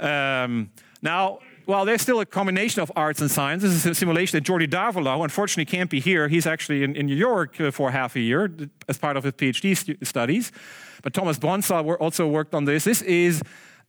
Um, 0.00 0.70
now, 1.02 1.40
well, 1.66 1.84
there's 1.84 2.00
still 2.00 2.20
a 2.20 2.26
combination 2.26 2.80
of 2.80 2.90
arts 2.96 3.20
and 3.20 3.30
science. 3.30 3.62
This 3.62 3.72
is 3.72 3.84
a 3.84 3.94
simulation 3.94 4.38
that 4.38 4.50
Jordi 4.50 4.66
Davelaar, 4.66 5.22
unfortunately, 5.22 5.66
can't 5.66 5.90
be 5.90 6.00
here. 6.00 6.28
He's 6.28 6.46
actually 6.46 6.82
in, 6.82 6.96
in 6.96 7.04
New 7.06 7.14
York 7.14 7.60
uh, 7.60 7.70
for 7.70 7.90
half 7.90 8.16
a 8.16 8.20
year 8.20 8.50
as 8.88 8.96
part 8.96 9.18
of 9.18 9.24
his 9.24 9.34
PhD 9.34 9.76
stu- 9.76 9.98
studies. 10.02 10.50
But 11.02 11.12
Thomas 11.12 11.38
Bronzwaer 11.38 11.98
also 11.98 12.26
worked 12.26 12.54
on 12.54 12.64
this. 12.64 12.84
This 12.84 13.02
is 13.02 13.42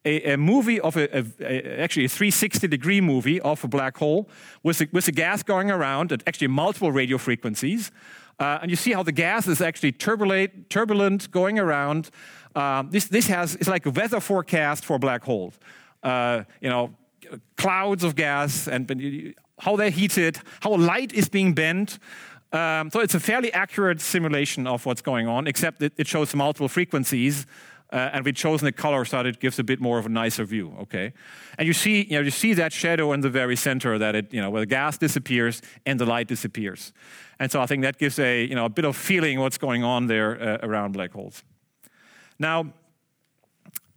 a, 0.05 0.33
a 0.33 0.37
movie 0.37 0.79
of 0.79 0.95
a, 0.95 1.17
a, 1.17 1.81
actually 1.81 2.05
a 2.05 2.09
360 2.09 2.67
degree 2.67 3.01
movie 3.01 3.39
of 3.41 3.63
a 3.63 3.67
black 3.67 3.97
hole 3.97 4.29
with 4.63 4.81
a, 4.81 4.87
with 4.91 5.07
a 5.07 5.11
gas 5.11 5.43
going 5.43 5.69
around 5.69 6.11
at 6.11 6.23
actually 6.25 6.47
multiple 6.47 6.91
radio 6.91 7.17
frequencies. 7.17 7.91
Uh, 8.39 8.59
and 8.61 8.71
you 8.71 8.77
see 8.77 8.93
how 8.93 9.03
the 9.03 9.11
gas 9.11 9.47
is 9.47 9.61
actually 9.61 9.91
turbulent, 9.91 10.69
turbulent 10.69 11.29
going 11.31 11.59
around. 11.59 12.09
Um, 12.55 12.89
this, 12.89 13.05
this 13.05 13.27
has, 13.27 13.55
it's 13.55 13.67
like 13.67 13.85
a 13.85 13.91
weather 13.91 14.21
forecast 14.21 14.85
for 14.85 14.97
black 14.97 15.23
holes. 15.23 15.59
Uh, 16.01 16.43
you 16.61 16.69
know, 16.69 16.95
clouds 17.57 18.03
of 18.05 18.15
gas 18.15 18.67
and 18.67 19.35
how 19.59 19.75
they're 19.75 19.89
heated, 19.89 20.39
how 20.61 20.75
light 20.75 21.11
is 21.11 21.27
being 21.27 21.53
bent. 21.53 21.99
Um, 22.53 22.89
so 22.89 23.01
it's 23.01 23.13
a 23.13 23.19
fairly 23.19 23.51
accurate 23.53 23.99
simulation 23.99 24.65
of 24.65 24.85
what's 24.85 25.01
going 25.01 25.27
on, 25.27 25.45
except 25.45 25.81
it, 25.81 25.93
it 25.97 26.07
shows 26.07 26.33
multiple 26.33 26.69
frequencies 26.69 27.45
uh, 27.91 28.09
and 28.13 28.25
we've 28.25 28.35
chosen 28.35 28.67
a 28.67 28.71
color 28.71 29.05
so 29.05 29.17
that 29.17 29.25
it 29.25 29.39
gives 29.39 29.59
a 29.59 29.63
bit 29.63 29.79
more 29.79 29.99
of 29.99 30.05
a 30.05 30.09
nicer 30.09 30.43
view. 30.43 30.73
Okay, 30.81 31.13
and 31.57 31.67
you 31.67 31.73
see, 31.73 32.03
you 32.03 32.17
know, 32.17 32.21
you 32.21 32.31
see 32.31 32.53
that 32.53 32.73
shadow 32.73 33.13
in 33.13 33.21
the 33.21 33.29
very 33.29 33.55
center 33.55 33.97
that 33.97 34.15
it, 34.15 34.33
you 34.33 34.41
know, 34.41 34.49
where 34.49 34.61
the 34.61 34.65
gas 34.65 34.97
disappears 34.97 35.61
and 35.85 35.99
the 35.99 36.05
light 36.05 36.27
disappears, 36.27 36.93
and 37.39 37.51
so 37.51 37.61
I 37.61 37.65
think 37.65 37.83
that 37.83 37.97
gives 37.97 38.19
a, 38.19 38.45
you 38.45 38.55
know, 38.55 38.65
a 38.65 38.69
bit 38.69 38.85
of 38.85 38.95
feeling 38.95 39.39
what's 39.39 39.57
going 39.57 39.83
on 39.83 40.07
there 40.07 40.41
uh, 40.41 40.67
around 40.67 40.93
black 40.93 41.11
holes. 41.11 41.43
Now, 42.37 42.73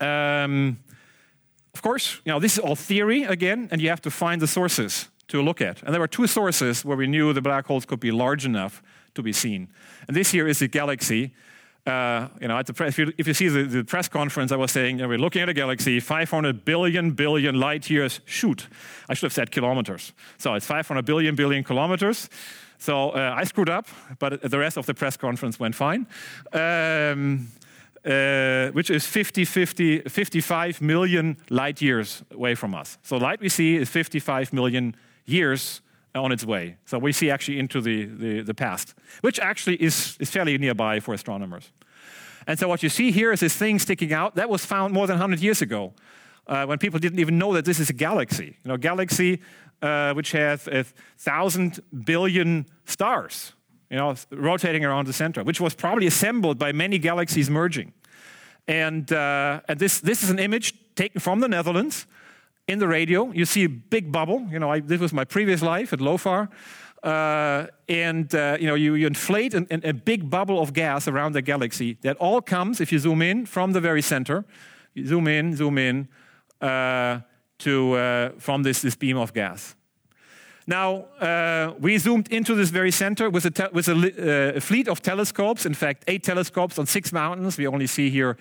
um, 0.00 0.78
of 1.74 1.82
course, 1.82 2.20
you 2.24 2.32
know, 2.32 2.40
this 2.40 2.54
is 2.54 2.58
all 2.58 2.76
theory 2.76 3.24
again, 3.24 3.68
and 3.70 3.80
you 3.80 3.88
have 3.88 4.02
to 4.02 4.10
find 4.10 4.42
the 4.42 4.46
sources 4.46 5.08
to 5.28 5.42
look 5.42 5.60
at. 5.60 5.82
And 5.82 5.94
there 5.94 6.00
were 6.00 6.08
two 6.08 6.26
sources 6.26 6.84
where 6.84 6.96
we 6.96 7.06
knew 7.06 7.32
the 7.32 7.40
black 7.40 7.66
holes 7.66 7.86
could 7.86 8.00
be 8.00 8.10
large 8.10 8.44
enough 8.44 8.82
to 9.14 9.22
be 9.22 9.32
seen. 9.32 9.68
And 10.06 10.16
this 10.16 10.30
here 10.30 10.46
is 10.46 10.60
a 10.60 10.68
galaxy 10.68 11.34
uh, 11.86 12.28
you 12.40 12.46
know, 12.46 12.56
at 12.56 12.66
the 12.66 12.72
press, 12.72 12.90
if, 12.90 12.98
you, 12.98 13.12
if 13.18 13.26
you 13.26 13.34
see 13.34 13.48
the, 13.48 13.64
the, 13.64 13.84
press 13.84 14.08
conference, 14.08 14.52
I 14.52 14.56
was 14.56 14.70
saying 14.70 14.98
you 14.98 15.02
know, 15.02 15.08
we're 15.08 15.18
looking 15.18 15.42
at 15.42 15.48
a 15.48 15.54
galaxy 15.54 15.98
500 15.98 16.64
billion 16.64 17.10
billion 17.10 17.58
light 17.58 17.90
years. 17.90 18.20
Shoot, 18.24 18.68
I 19.08 19.14
should 19.14 19.26
have 19.26 19.32
said 19.32 19.50
kilometers. 19.50 20.12
So 20.38 20.54
it's 20.54 20.66
500 20.66 21.04
billion 21.04 21.34
billion 21.34 21.64
kilometers. 21.64 22.28
So 22.78 23.10
uh, 23.10 23.34
I 23.36 23.44
screwed 23.44 23.68
up, 23.68 23.88
but 24.18 24.42
the 24.42 24.58
rest 24.58 24.76
of 24.76 24.86
the 24.86 24.94
press 24.94 25.16
conference 25.16 25.58
went 25.58 25.74
fine. 25.74 26.06
Um, 26.52 27.48
uh, 28.04 28.70
which 28.72 28.90
is 28.90 29.06
50, 29.06 29.44
50, 29.44 30.00
55 30.00 30.80
million 30.80 31.36
light 31.50 31.80
years 31.80 32.24
away 32.32 32.56
from 32.56 32.74
us. 32.74 32.98
So 33.02 33.16
light 33.16 33.40
we 33.40 33.48
see 33.48 33.76
is 33.76 33.88
55 33.88 34.52
million 34.52 34.96
years 35.24 35.81
on 36.14 36.32
its 36.32 36.44
way. 36.44 36.76
So 36.84 36.98
we 36.98 37.12
see 37.12 37.30
actually 37.30 37.58
into 37.58 37.80
the, 37.80 38.04
the, 38.04 38.40
the 38.42 38.54
past, 38.54 38.94
which 39.22 39.38
actually 39.40 39.82
is, 39.82 40.16
is 40.20 40.30
fairly 40.30 40.58
nearby 40.58 41.00
for 41.00 41.14
astronomers. 41.14 41.72
And 42.46 42.58
so 42.58 42.68
what 42.68 42.82
you 42.82 42.88
see 42.88 43.12
here 43.12 43.32
is 43.32 43.40
this 43.40 43.56
thing 43.56 43.78
sticking 43.78 44.12
out 44.12 44.34
that 44.34 44.48
was 44.48 44.64
found 44.64 44.92
more 44.92 45.06
than 45.06 45.14
100 45.14 45.40
years 45.40 45.62
ago 45.62 45.94
uh, 46.46 46.66
when 46.66 46.78
people 46.78 46.98
didn't 46.98 47.20
even 47.20 47.38
know 47.38 47.52
that 47.54 47.64
this 47.64 47.78
is 47.78 47.88
a 47.88 47.92
galaxy. 47.94 48.56
You 48.64 48.68
know, 48.68 48.76
galaxy 48.76 49.40
uh, 49.80 50.14
which 50.14 50.32
has 50.32 50.68
a 50.68 50.84
thousand 51.18 51.80
billion 52.04 52.66
stars, 52.84 53.52
you 53.90 53.96
know, 53.96 54.14
rotating 54.30 54.84
around 54.84 55.06
the 55.06 55.12
center, 55.12 55.42
which 55.42 55.60
was 55.60 55.74
probably 55.74 56.06
assembled 56.06 56.58
by 56.58 56.72
many 56.72 56.98
galaxies 56.98 57.50
merging. 57.50 57.92
And, 58.68 59.12
uh, 59.12 59.60
and 59.68 59.78
this, 59.78 60.00
this 60.00 60.22
is 60.22 60.30
an 60.30 60.38
image 60.38 60.74
taken 60.94 61.20
from 61.20 61.40
the 61.40 61.48
Netherlands 61.48 62.06
in 62.68 62.78
the 62.78 62.88
radio. 62.88 63.30
You 63.32 63.44
see 63.44 63.64
a 63.64 63.68
big 63.68 64.12
bubble. 64.12 64.46
You 64.50 64.58
know, 64.58 64.70
I, 64.70 64.80
this 64.80 65.00
was 65.00 65.12
my 65.12 65.24
previous 65.24 65.62
life 65.62 65.92
at 65.92 66.00
LOFAR. 66.00 66.48
Uh, 67.02 67.66
and 67.88 68.32
uh, 68.34 68.56
you 68.60 68.66
know, 68.66 68.74
you, 68.74 68.94
you 68.94 69.06
inflate 69.08 69.54
an, 69.54 69.66
an, 69.70 69.80
a 69.84 69.92
big 69.92 70.30
bubble 70.30 70.60
of 70.60 70.72
gas 70.72 71.08
around 71.08 71.32
the 71.32 71.42
galaxy 71.42 71.98
that 72.02 72.16
all 72.18 72.40
comes, 72.40 72.80
if 72.80 72.92
you 72.92 72.98
zoom 72.98 73.22
in, 73.22 73.44
from 73.44 73.72
the 73.72 73.80
very 73.80 74.02
center. 74.02 74.44
You 74.94 75.06
zoom 75.06 75.26
in, 75.26 75.56
zoom 75.56 75.78
in, 75.78 76.08
uh, 76.60 77.20
to, 77.58 77.94
uh, 77.94 78.30
from 78.38 78.62
this, 78.62 78.82
this 78.82 78.94
beam 78.94 79.16
of 79.16 79.32
gas. 79.32 79.74
Now, 80.64 81.06
uh, 81.18 81.74
we 81.80 81.98
zoomed 81.98 82.28
into 82.28 82.54
this 82.54 82.70
very 82.70 82.92
center 82.92 83.28
with, 83.28 83.46
a, 83.46 83.70
with 83.72 83.88
a, 83.88 84.52
uh, 84.52 84.56
a, 84.58 84.60
fleet 84.60 84.86
of 84.86 85.02
telescopes, 85.02 85.66
in 85.66 85.74
fact, 85.74 86.04
eight 86.06 86.22
telescopes 86.22 86.78
on 86.78 86.86
six 86.86 87.12
mountains. 87.12 87.58
We 87.58 87.66
only 87.66 87.88
see 87.88 88.10
here 88.10 88.36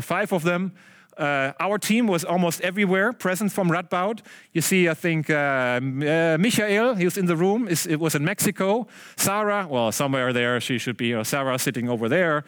five 0.00 0.32
of 0.32 0.44
them. 0.44 0.72
Uh, 1.16 1.52
our 1.60 1.78
team 1.78 2.06
was 2.06 2.24
almost 2.24 2.60
everywhere, 2.60 3.12
present 3.12 3.52
from 3.52 3.70
Radboud. 3.70 4.20
You 4.52 4.60
see, 4.60 4.88
I 4.88 4.94
think, 4.94 5.30
uh, 5.30 5.34
uh, 5.34 6.36
Michael, 6.38 6.94
he 6.94 7.04
was 7.04 7.16
in 7.16 7.26
the 7.26 7.36
room, 7.36 7.68
is, 7.68 7.86
it 7.86 8.00
was 8.00 8.14
in 8.14 8.24
Mexico. 8.24 8.86
Sarah, 9.16 9.66
well, 9.68 9.92
somewhere 9.92 10.32
there, 10.32 10.60
she 10.60 10.78
should 10.78 10.96
be, 10.96 11.22
Sarah 11.24 11.58
sitting 11.58 11.88
over 11.88 12.08
there. 12.08 12.44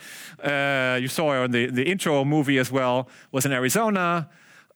you 0.98 1.08
saw 1.08 1.32
her 1.32 1.44
in 1.44 1.50
the, 1.50 1.66
the 1.66 1.84
intro 1.84 2.24
movie 2.24 2.58
as 2.58 2.72
well, 2.72 3.08
was 3.32 3.46
in 3.46 3.52
Arizona. 3.52 4.28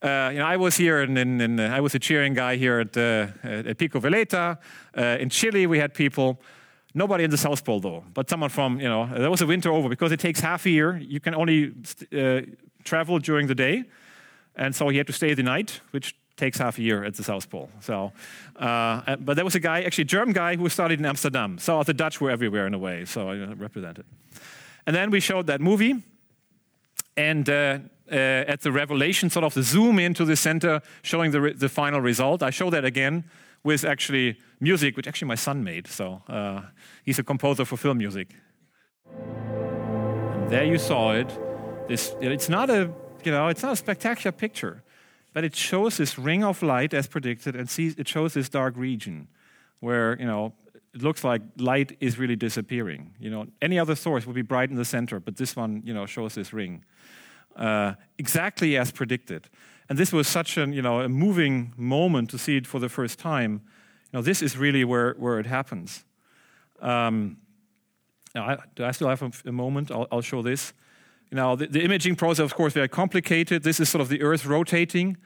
Uh, 0.02 0.30
you 0.32 0.38
know, 0.38 0.46
I 0.46 0.56
was 0.56 0.76
here, 0.76 1.02
and 1.02 1.60
uh, 1.60 1.62
I 1.64 1.80
was 1.80 1.94
a 1.94 1.98
cheering 1.98 2.32
guy 2.32 2.56
here 2.56 2.80
at, 2.80 2.96
uh, 2.96 3.26
at 3.42 3.76
Pico 3.76 4.00
Veleta. 4.00 4.56
Uh, 4.96 5.18
in 5.20 5.28
Chile, 5.28 5.66
we 5.66 5.78
had 5.78 5.92
people. 5.92 6.40
Nobody 6.94 7.24
in 7.24 7.30
the 7.30 7.36
South 7.36 7.64
Pole, 7.64 7.80
though, 7.80 8.04
but 8.14 8.28
someone 8.28 8.50
from, 8.50 8.80
you 8.80 8.88
know, 8.88 9.06
there 9.06 9.30
was 9.30 9.42
a 9.42 9.46
winter 9.46 9.70
over 9.70 9.88
because 9.88 10.10
it 10.10 10.18
takes 10.18 10.40
half 10.40 10.64
a 10.66 10.70
year. 10.70 10.96
You 10.96 11.20
can 11.20 11.34
only 11.34 11.72
uh, 12.16 12.40
travel 12.84 13.18
during 13.18 13.46
the 13.46 13.54
day, 13.54 13.84
and 14.56 14.74
so 14.74 14.88
he 14.88 14.98
had 14.98 15.06
to 15.06 15.12
stay 15.12 15.34
the 15.34 15.42
night, 15.42 15.80
which 15.90 16.14
takes 16.36 16.58
half 16.58 16.78
a 16.78 16.82
year 16.82 17.04
at 17.04 17.14
the 17.14 17.22
South 17.22 17.48
Pole. 17.50 17.68
So, 17.80 18.12
uh, 18.56 19.16
but 19.16 19.34
there 19.34 19.44
was 19.44 19.54
a 19.54 19.60
guy, 19.60 19.82
actually 19.82 20.02
a 20.02 20.06
German 20.06 20.32
guy, 20.32 20.56
who 20.56 20.68
studied 20.68 20.98
in 20.98 21.06
Amsterdam. 21.06 21.58
So 21.58 21.82
the 21.82 21.94
Dutch 21.94 22.20
were 22.20 22.30
everywhere 22.30 22.66
in 22.66 22.74
a 22.74 22.78
way. 22.78 23.04
So 23.04 23.30
I 23.30 23.52
represented. 23.54 24.06
And 24.86 24.96
then 24.96 25.10
we 25.10 25.20
showed 25.20 25.46
that 25.46 25.60
movie, 25.60 26.02
and 27.16 27.48
uh, 27.48 27.78
at 28.10 28.60
the 28.62 28.72
revelation, 28.72 29.30
sort 29.30 29.44
of 29.44 29.54
the 29.54 29.62
zoom 29.62 29.98
into 29.98 30.24
the 30.24 30.36
center, 30.36 30.80
showing 31.02 31.30
the, 31.30 31.54
the 31.56 31.68
final 31.68 32.00
result. 32.00 32.42
I 32.42 32.50
show 32.50 32.70
that 32.70 32.84
again 32.84 33.24
with 33.62 33.84
actually 33.84 34.38
music, 34.58 34.96
which 34.96 35.06
actually 35.06 35.28
my 35.28 35.36
son 35.36 35.62
made. 35.62 35.86
So 35.86 36.22
uh, 36.28 36.62
he's 37.04 37.18
a 37.18 37.22
composer 37.22 37.64
for 37.64 37.76
film 37.76 37.98
music. 37.98 38.28
And 39.12 40.50
there 40.50 40.64
you 40.64 40.78
saw 40.78 41.12
it. 41.12 41.49
This, 41.90 42.14
it's 42.20 42.48
not 42.48 42.70
a, 42.70 42.88
you 43.24 43.32
know, 43.32 43.48
it's 43.48 43.64
not 43.64 43.72
a 43.72 43.76
spectacular 43.76 44.30
picture, 44.30 44.84
but 45.32 45.42
it 45.42 45.56
shows 45.56 45.96
this 45.96 46.16
ring 46.16 46.44
of 46.44 46.62
light 46.62 46.94
as 46.94 47.08
predicted, 47.08 47.56
and 47.56 47.68
sees, 47.68 47.96
it 47.96 48.06
shows 48.06 48.32
this 48.32 48.48
dark 48.48 48.76
region 48.76 49.26
where, 49.80 50.16
you 50.20 50.24
know, 50.24 50.52
it 50.94 51.02
looks 51.02 51.24
like 51.24 51.42
light 51.56 51.96
is 51.98 52.16
really 52.16 52.36
disappearing. 52.36 53.12
You 53.18 53.30
know, 53.30 53.46
any 53.60 53.76
other 53.76 53.96
source 53.96 54.24
would 54.24 54.36
be 54.36 54.42
bright 54.42 54.70
in 54.70 54.76
the 54.76 54.84
center, 54.84 55.18
but 55.18 55.36
this 55.36 55.56
one, 55.56 55.82
you 55.84 55.92
know, 55.92 56.06
shows 56.06 56.36
this 56.36 56.52
ring 56.52 56.84
uh, 57.56 57.94
exactly 58.18 58.76
as 58.76 58.92
predicted. 58.92 59.48
And 59.88 59.98
this 59.98 60.12
was 60.12 60.28
such 60.28 60.56
an, 60.58 60.72
you 60.72 60.82
know, 60.82 61.00
a 61.00 61.08
moving 61.08 61.72
moment 61.76 62.30
to 62.30 62.38
see 62.38 62.56
it 62.56 62.68
for 62.68 62.78
the 62.78 62.88
first 62.88 63.18
time. 63.18 63.62
You 64.12 64.18
know, 64.18 64.22
this 64.22 64.42
is 64.42 64.56
really 64.56 64.84
where, 64.84 65.14
where 65.14 65.40
it 65.40 65.46
happens. 65.46 66.04
Um, 66.80 67.38
I, 68.36 68.58
do 68.76 68.84
I 68.84 68.92
still 68.92 69.08
have 69.08 69.22
a, 69.22 69.32
a 69.48 69.52
moment? 69.52 69.90
I'll, 69.90 70.06
I'll, 70.12 70.20
show 70.20 70.40
this. 70.40 70.72
Know, 71.32 71.54
the, 71.54 71.66
the, 71.66 71.84
imaging 71.84 72.16
process, 72.16 72.44
of 72.44 72.54
course, 72.54 72.72
very 72.72 72.88
complicated. 72.88 73.62
This 73.62 73.78
is 73.78 73.88
sort 73.88 74.00
of 74.00 74.08
the 74.08 74.20
Earth 74.20 74.44
rotating. 74.44 75.16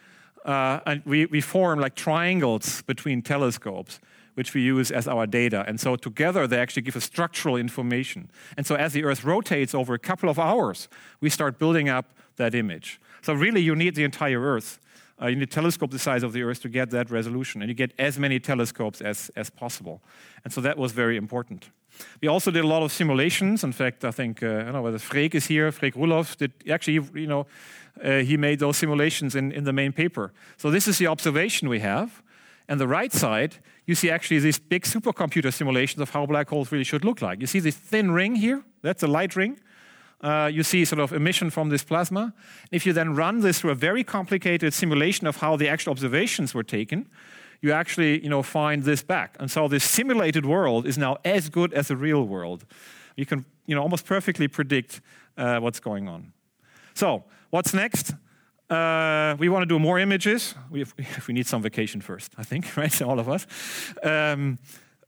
Uh, 0.45 0.81
and 0.85 1.03
we, 1.07 1.25
we 1.27 1.40
form 1.40 1.81
like 1.81 1.95
triangles 1.95 2.83
between 2.83 3.23
telescopes 3.23 4.01
which 4.35 4.53
we 4.53 4.62
use 4.62 4.90
as 4.90 5.09
our 5.09 5.27
data. 5.27 5.64
And 5.67 5.81
so 5.81 5.97
together 5.97 6.47
they 6.47 6.59
actually 6.59 6.83
give 6.83 6.97
us 6.97 7.05
structural 7.05 7.57
information. 7.57 8.31
And 8.57 8.67
so 8.67 8.75
as 8.75 8.93
the 8.93 9.05
Earth 9.05 9.25
rotates 9.25 9.75
over 9.75 9.95
a 9.95 9.99
couple 9.99 10.29
of 10.29 10.38
hours, 10.38 10.88
we 11.21 11.31
start 11.31 11.59
building 11.59 11.88
up 11.88 12.12
that 12.37 12.55
image. 12.55 13.01
So 13.23 13.33
really 13.33 13.61
you 13.61 13.75
need 13.75 13.95
the 13.95 14.05
entire 14.05 14.40
Earth. 14.40 14.81
Uh, 15.20 15.27
you 15.27 15.37
need 15.37 15.44
a 15.44 15.46
telescope 15.46 15.90
the 15.90 15.98
size 15.98 16.22
of 16.22 16.33
the 16.33 16.42
Earth 16.42 16.61
to 16.62 16.68
get 16.68 16.90
that 16.90 17.11
resolution, 17.11 17.62
and 17.62 17.68
you 17.68 17.74
get 17.74 17.92
as 17.98 18.18
many 18.18 18.40
telescopes 18.40 19.00
as, 19.00 19.31
as 19.37 19.50
possible. 19.50 20.00
And 20.42 20.53
so 20.53 20.61
that 20.61 20.77
was 20.77 20.92
very 20.92 21.16
important. 21.16 21.70
We 22.20 22.29
also 22.29 22.50
did 22.50 22.64
a 22.64 22.66
lot 22.66 22.83
of 22.83 22.90
simulations. 22.90 23.62
In 23.62 23.72
fact, 23.72 24.05
I 24.05 24.11
think 24.11 24.42
uh, 24.42 24.46
I 24.46 24.62
don't 24.64 24.72
know 24.72 24.83
whether 24.83 24.98
Freek 24.98 25.35
is 25.35 25.46
here. 25.46 25.70
Freek 25.70 25.94
Roelof 25.94 26.37
did 26.37 26.53
actually, 26.68 26.94
you 27.14 27.29
know, 27.29 27.46
uh, 28.03 28.18
he 28.18 28.37
made 28.37 28.59
those 28.59 28.77
simulations 28.77 29.37
in, 29.37 29.53
in 29.53 29.64
the 29.64 29.72
main 29.72 29.92
paper. 29.92 30.33
So 30.57 30.70
this 30.70 30.88
is 30.88 30.98
the 30.98 31.07
observation 31.07 31.68
we 31.68 31.81
have. 31.81 32.22
And 32.66 32.81
the 32.81 32.88
right 32.88 33.12
side, 33.12 33.57
you 33.87 33.94
see 33.94 34.11
actually 34.11 34.40
these 34.40 34.59
big 34.59 34.83
supercomputer 34.85 35.53
simulations 35.53 36.00
of 36.00 36.11
how 36.11 36.27
black 36.27 36.48
holes 36.48 36.72
really 36.72 36.85
should 36.85 37.05
look 37.05 37.20
like. 37.20 37.40
You 37.40 37.46
see 37.46 37.61
this 37.61 37.77
thin 37.77 38.11
ring 38.11 38.37
here? 38.37 38.64
That's 38.83 39.03
a 39.03 39.07
light 39.07 39.37
ring. 39.37 39.61
Uh, 40.20 40.50
you 40.53 40.62
see 40.62 40.85
sort 40.85 41.00
of 41.00 41.12
emission 41.12 41.50
from 41.50 41.68
this 41.68 41.85
plasma. 41.85 42.33
If 42.70 42.87
you 42.87 42.92
then 42.92 43.14
run 43.14 43.40
this 43.40 43.61
through 43.61 43.72
a 43.72 43.74
very 43.74 44.05
complicated 44.05 44.72
simulation 44.72 45.27
of 45.27 45.37
how 45.37 45.57
the 45.57 45.68
actual 45.68 45.90
observations 45.90 46.55
were 46.55 46.62
taken, 46.62 47.09
you 47.61 47.72
actually 47.72 48.22
you 48.22 48.31
know, 48.31 48.42
find 48.42 48.83
this 48.83 49.03
back. 49.03 49.37
And 49.38 49.50
so 49.50 49.68
this 49.68 49.85
simulated 49.85 50.46
world 50.46 50.87
is 50.87 50.96
now 50.96 51.18
as 51.24 51.48
good 51.48 51.72
as 51.72 51.88
the 51.88 51.96
real 51.96 52.24
world. 52.24 52.64
You 53.16 53.27
can 53.27 53.44
you 53.66 53.74
know, 53.74 53.83
almost 53.83 54.07
perfectly 54.07 54.48
predict 54.48 55.00
uh, 55.37 55.59
what's 55.61 55.81
going 55.81 56.09
on. 56.09 56.33
So, 56.94 57.24
what's 57.50 57.74
next? 57.74 58.14
Uh, 58.70 59.37
we 59.38 59.48
want 59.48 59.62
to 59.62 59.66
do 59.66 59.79
more 59.79 59.98
images. 59.98 60.55
We, 60.70 60.85
we 61.29 61.35
need 61.35 61.46
some 61.46 61.62
vacation 61.62 62.00
first, 62.00 62.33
I 62.37 62.44
think, 62.44 62.77
right? 62.77 63.03
All 63.03 63.18
of 63.18 63.29
us. 63.29 63.46
Um, 64.03 64.59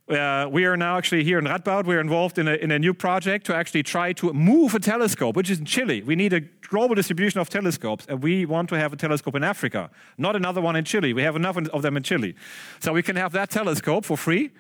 uh, 0.09 0.49
we 0.51 0.65
are 0.65 0.77
now 0.77 0.97
actually 0.97 1.25
here 1.25 1.39
in 1.39 1.47
Radboud. 1.47 1.85
We're 1.85 2.01
involved 2.01 2.39
in 2.39 2.47
a, 2.47 2.55
in 2.55 2.71
a 2.71 2.79
new 2.79 2.95
project 2.95 3.45
to 3.47 3.57
actually 3.57 3.83
try 3.83 4.13
to 4.15 4.33
move 4.33 4.75
a 4.75 4.79
telescope, 4.79 5.35
which 5.35 5.51
is 5.51 5.59
in 5.59 5.65
Chile. 5.65 6.03
We 6.03 6.15
need 6.15 6.33
a 6.33 6.41
global 6.41 6.95
distribution 6.95 7.41
of 7.41 7.49
telescopes, 7.49 8.07
and 8.09 8.23
we 8.23 8.47
want 8.47 8.69
to 8.69 8.79
have 8.79 8.93
a 8.93 8.97
telescope 8.97 9.35
in 9.35 9.43
Africa, 9.43 9.91
not 10.17 10.37
another 10.37 10.61
one 10.61 10.77
in 10.77 10.85
Chile. 10.85 11.13
We 11.13 11.23
have 11.23 11.35
enough 11.35 11.57
of 11.57 11.83
them 11.83 11.97
in 11.97 12.05
Chile. 12.05 12.37
So 12.81 12.93
we 12.93 13.03
can 13.03 13.17
have 13.17 13.33
that 13.33 13.51
telescope 13.51 14.05
for 14.05 14.17
free. 14.17 14.53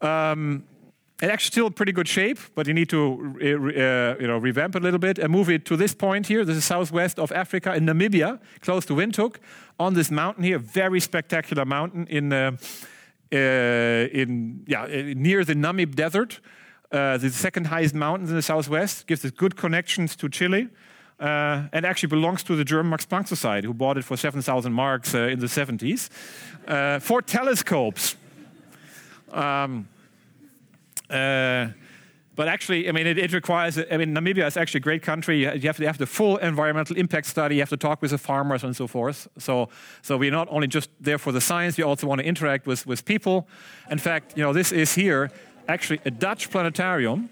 Um, 0.00 0.64
it's 1.20 1.32
actually 1.32 1.52
still 1.52 1.66
in 1.66 1.72
pretty 1.72 1.92
good 1.92 2.08
shape, 2.08 2.38
but 2.54 2.66
you 2.66 2.74
need 2.74 2.90
to 2.90 3.36
uh, 3.40 4.20
you 4.20 4.26
know, 4.26 4.36
revamp 4.36 4.76
it 4.76 4.82
a 4.82 4.84
little 4.84 4.98
bit 4.98 5.18
and 5.18 5.30
move 5.30 5.48
it 5.48 5.64
to 5.66 5.76
this 5.76 5.94
point 5.94 6.26
here. 6.26 6.44
This 6.44 6.58
is 6.58 6.64
southwest 6.64 7.18
of 7.18 7.32
Africa 7.32 7.74
in 7.74 7.86
Namibia, 7.86 8.38
close 8.60 8.84
to 8.86 8.94
Windhoek, 8.94 9.36
on 9.78 9.94
this 9.94 10.10
mountain 10.10 10.44
here, 10.44 10.58
very 10.58 11.00
spectacular 11.00 11.64
mountain 11.64 12.06
in, 12.08 12.32
uh, 12.32 12.56
in 13.32 14.64
yeah, 14.66 14.82
uh, 14.82 15.14
near 15.16 15.44
the 15.44 15.54
Namib 15.54 15.94
Desert, 15.94 16.40
uh, 16.92 17.18
the 17.18 17.30
second 17.30 17.66
highest 17.66 17.94
mountain 17.94 18.28
in 18.28 18.34
the 18.34 18.42
southwest, 18.42 19.06
gives 19.06 19.24
us 19.24 19.30
good 19.30 19.56
connections 19.56 20.16
to 20.16 20.28
Chile. 20.28 20.68
and 21.18 21.86
actually 21.86 22.10
belongs 22.10 22.42
to 22.42 22.56
the 22.56 22.64
German 22.64 22.90
Max 22.90 23.06
Planck 23.06 23.26
Society, 23.26 23.66
who 23.66 23.74
bought 23.74 23.96
it 23.96 24.04
for 24.04 24.16
7,000 24.16 24.72
marks 24.72 25.14
in 25.14 25.38
the 25.38 25.46
70s 25.46 26.10
for 27.00 27.22
telescopes. 27.22 28.16
Um, 29.32 29.88
uh, 31.10 31.68
but 32.36 32.48
actually, 32.48 32.86
I 32.86 32.92
mean, 32.92 33.06
it, 33.06 33.16
it, 33.16 33.32
requires, 33.32 33.78
I 33.78 33.96
mean, 33.96 34.14
Namibia 34.14 34.46
is 34.46 34.58
actually 34.58 34.78
a 34.78 34.82
great 34.82 35.02
country. 35.02 35.40
You 35.40 35.66
have 35.68 35.78
to 35.78 35.86
have 35.86 35.96
the 35.96 36.06
full 36.06 36.36
environmental 36.36 36.94
impact 36.96 37.26
study. 37.26 37.56
You 37.56 37.62
have 37.62 37.70
to 37.70 37.78
talk 37.78 38.02
with 38.02 38.10
the 38.10 38.18
farmers 38.18 38.62
and 38.62 38.76
so 38.76 38.86
forth. 38.86 39.26
So, 39.38 39.70
so 40.02 40.18
we're 40.18 40.30
not 40.30 40.46
only 40.50 40.66
just 40.66 40.90
there 41.00 41.16
for 41.16 41.32
the 41.32 41.40
science, 41.40 41.78
we 41.78 41.84
also 41.84 42.06
want 42.06 42.20
to 42.20 42.26
interact 42.26 42.66
with, 42.66 42.86
with 42.86 43.06
people. 43.06 43.48
In 43.90 43.96
fact, 43.96 44.36
you 44.36 44.42
know, 44.42 44.52
this 44.52 44.70
is 44.70 44.94
here 44.94 45.30
actually 45.66 46.00
a 46.04 46.10
Dutch 46.10 46.50
planetarium 46.50 47.30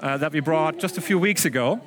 uh, 0.00 0.16
that 0.18 0.32
we 0.32 0.38
brought 0.38 0.78
just 0.78 0.96
a 0.96 1.00
few 1.00 1.18
weeks 1.18 1.44
ago 1.44 1.80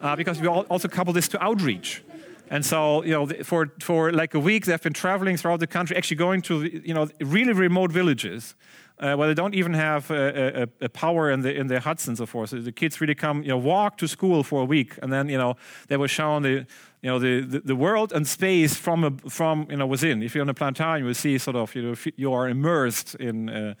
uh, 0.00 0.16
because 0.16 0.40
we 0.40 0.48
also 0.48 0.88
couple 0.88 1.12
this 1.12 1.28
to 1.28 1.44
outreach. 1.44 2.02
And 2.48 2.64
so, 2.64 3.02
you 3.02 3.10
know, 3.10 3.26
for, 3.26 3.72
for 3.80 4.12
like 4.12 4.32
a 4.34 4.40
week, 4.40 4.64
they've 4.64 4.80
been 4.80 4.92
traveling 4.92 5.36
throughout 5.36 5.60
the 5.60 5.66
country, 5.66 5.96
actually 5.96 6.16
going 6.16 6.42
to, 6.42 6.64
you 6.64 6.94
know, 6.94 7.08
really 7.20 7.52
remote 7.52 7.92
villages 7.92 8.54
uh, 8.98 9.14
where 9.14 9.28
they 9.28 9.34
don't 9.34 9.54
even 9.54 9.74
have 9.74 10.10
a, 10.10 10.62
a, 10.62 10.84
a, 10.86 10.88
power 10.88 11.30
in, 11.30 11.42
the, 11.42 11.54
in 11.54 11.66
their 11.66 11.80
huts 11.80 12.08
and 12.08 12.16
so 12.16 12.24
forth. 12.24 12.50
So 12.50 12.60
the 12.60 12.72
kids 12.72 13.00
really 13.00 13.14
come, 13.14 13.42
you 13.42 13.50
know, 13.50 13.58
walk 13.58 13.98
to 13.98 14.08
school 14.08 14.42
for 14.42 14.62
a 14.62 14.64
week, 14.64 14.98
and 15.02 15.12
then, 15.12 15.28
you 15.28 15.36
know, 15.36 15.56
they 15.88 15.96
were 15.96 16.08
shown 16.08 16.42
the, 16.42 16.66
you 17.02 17.10
know, 17.10 17.18
the, 17.18 17.40
the, 17.40 17.60
the 17.60 17.76
world 17.76 18.12
and 18.12 18.26
space 18.26 18.74
from, 18.76 19.04
a, 19.04 19.10
from, 19.28 19.66
you 19.70 19.76
know, 19.76 19.86
within. 19.86 20.22
If 20.22 20.34
you're 20.34 20.42
on 20.42 20.48
a 20.48 20.54
planetarium, 20.54 21.06
you 21.06 21.14
see 21.14 21.36
sort 21.38 21.56
of, 21.56 21.74
you 21.74 21.82
know, 21.82 21.94
you 22.16 22.32
are 22.32 22.48
immersed 22.48 23.14
in, 23.16 23.50
uh, 23.50 23.74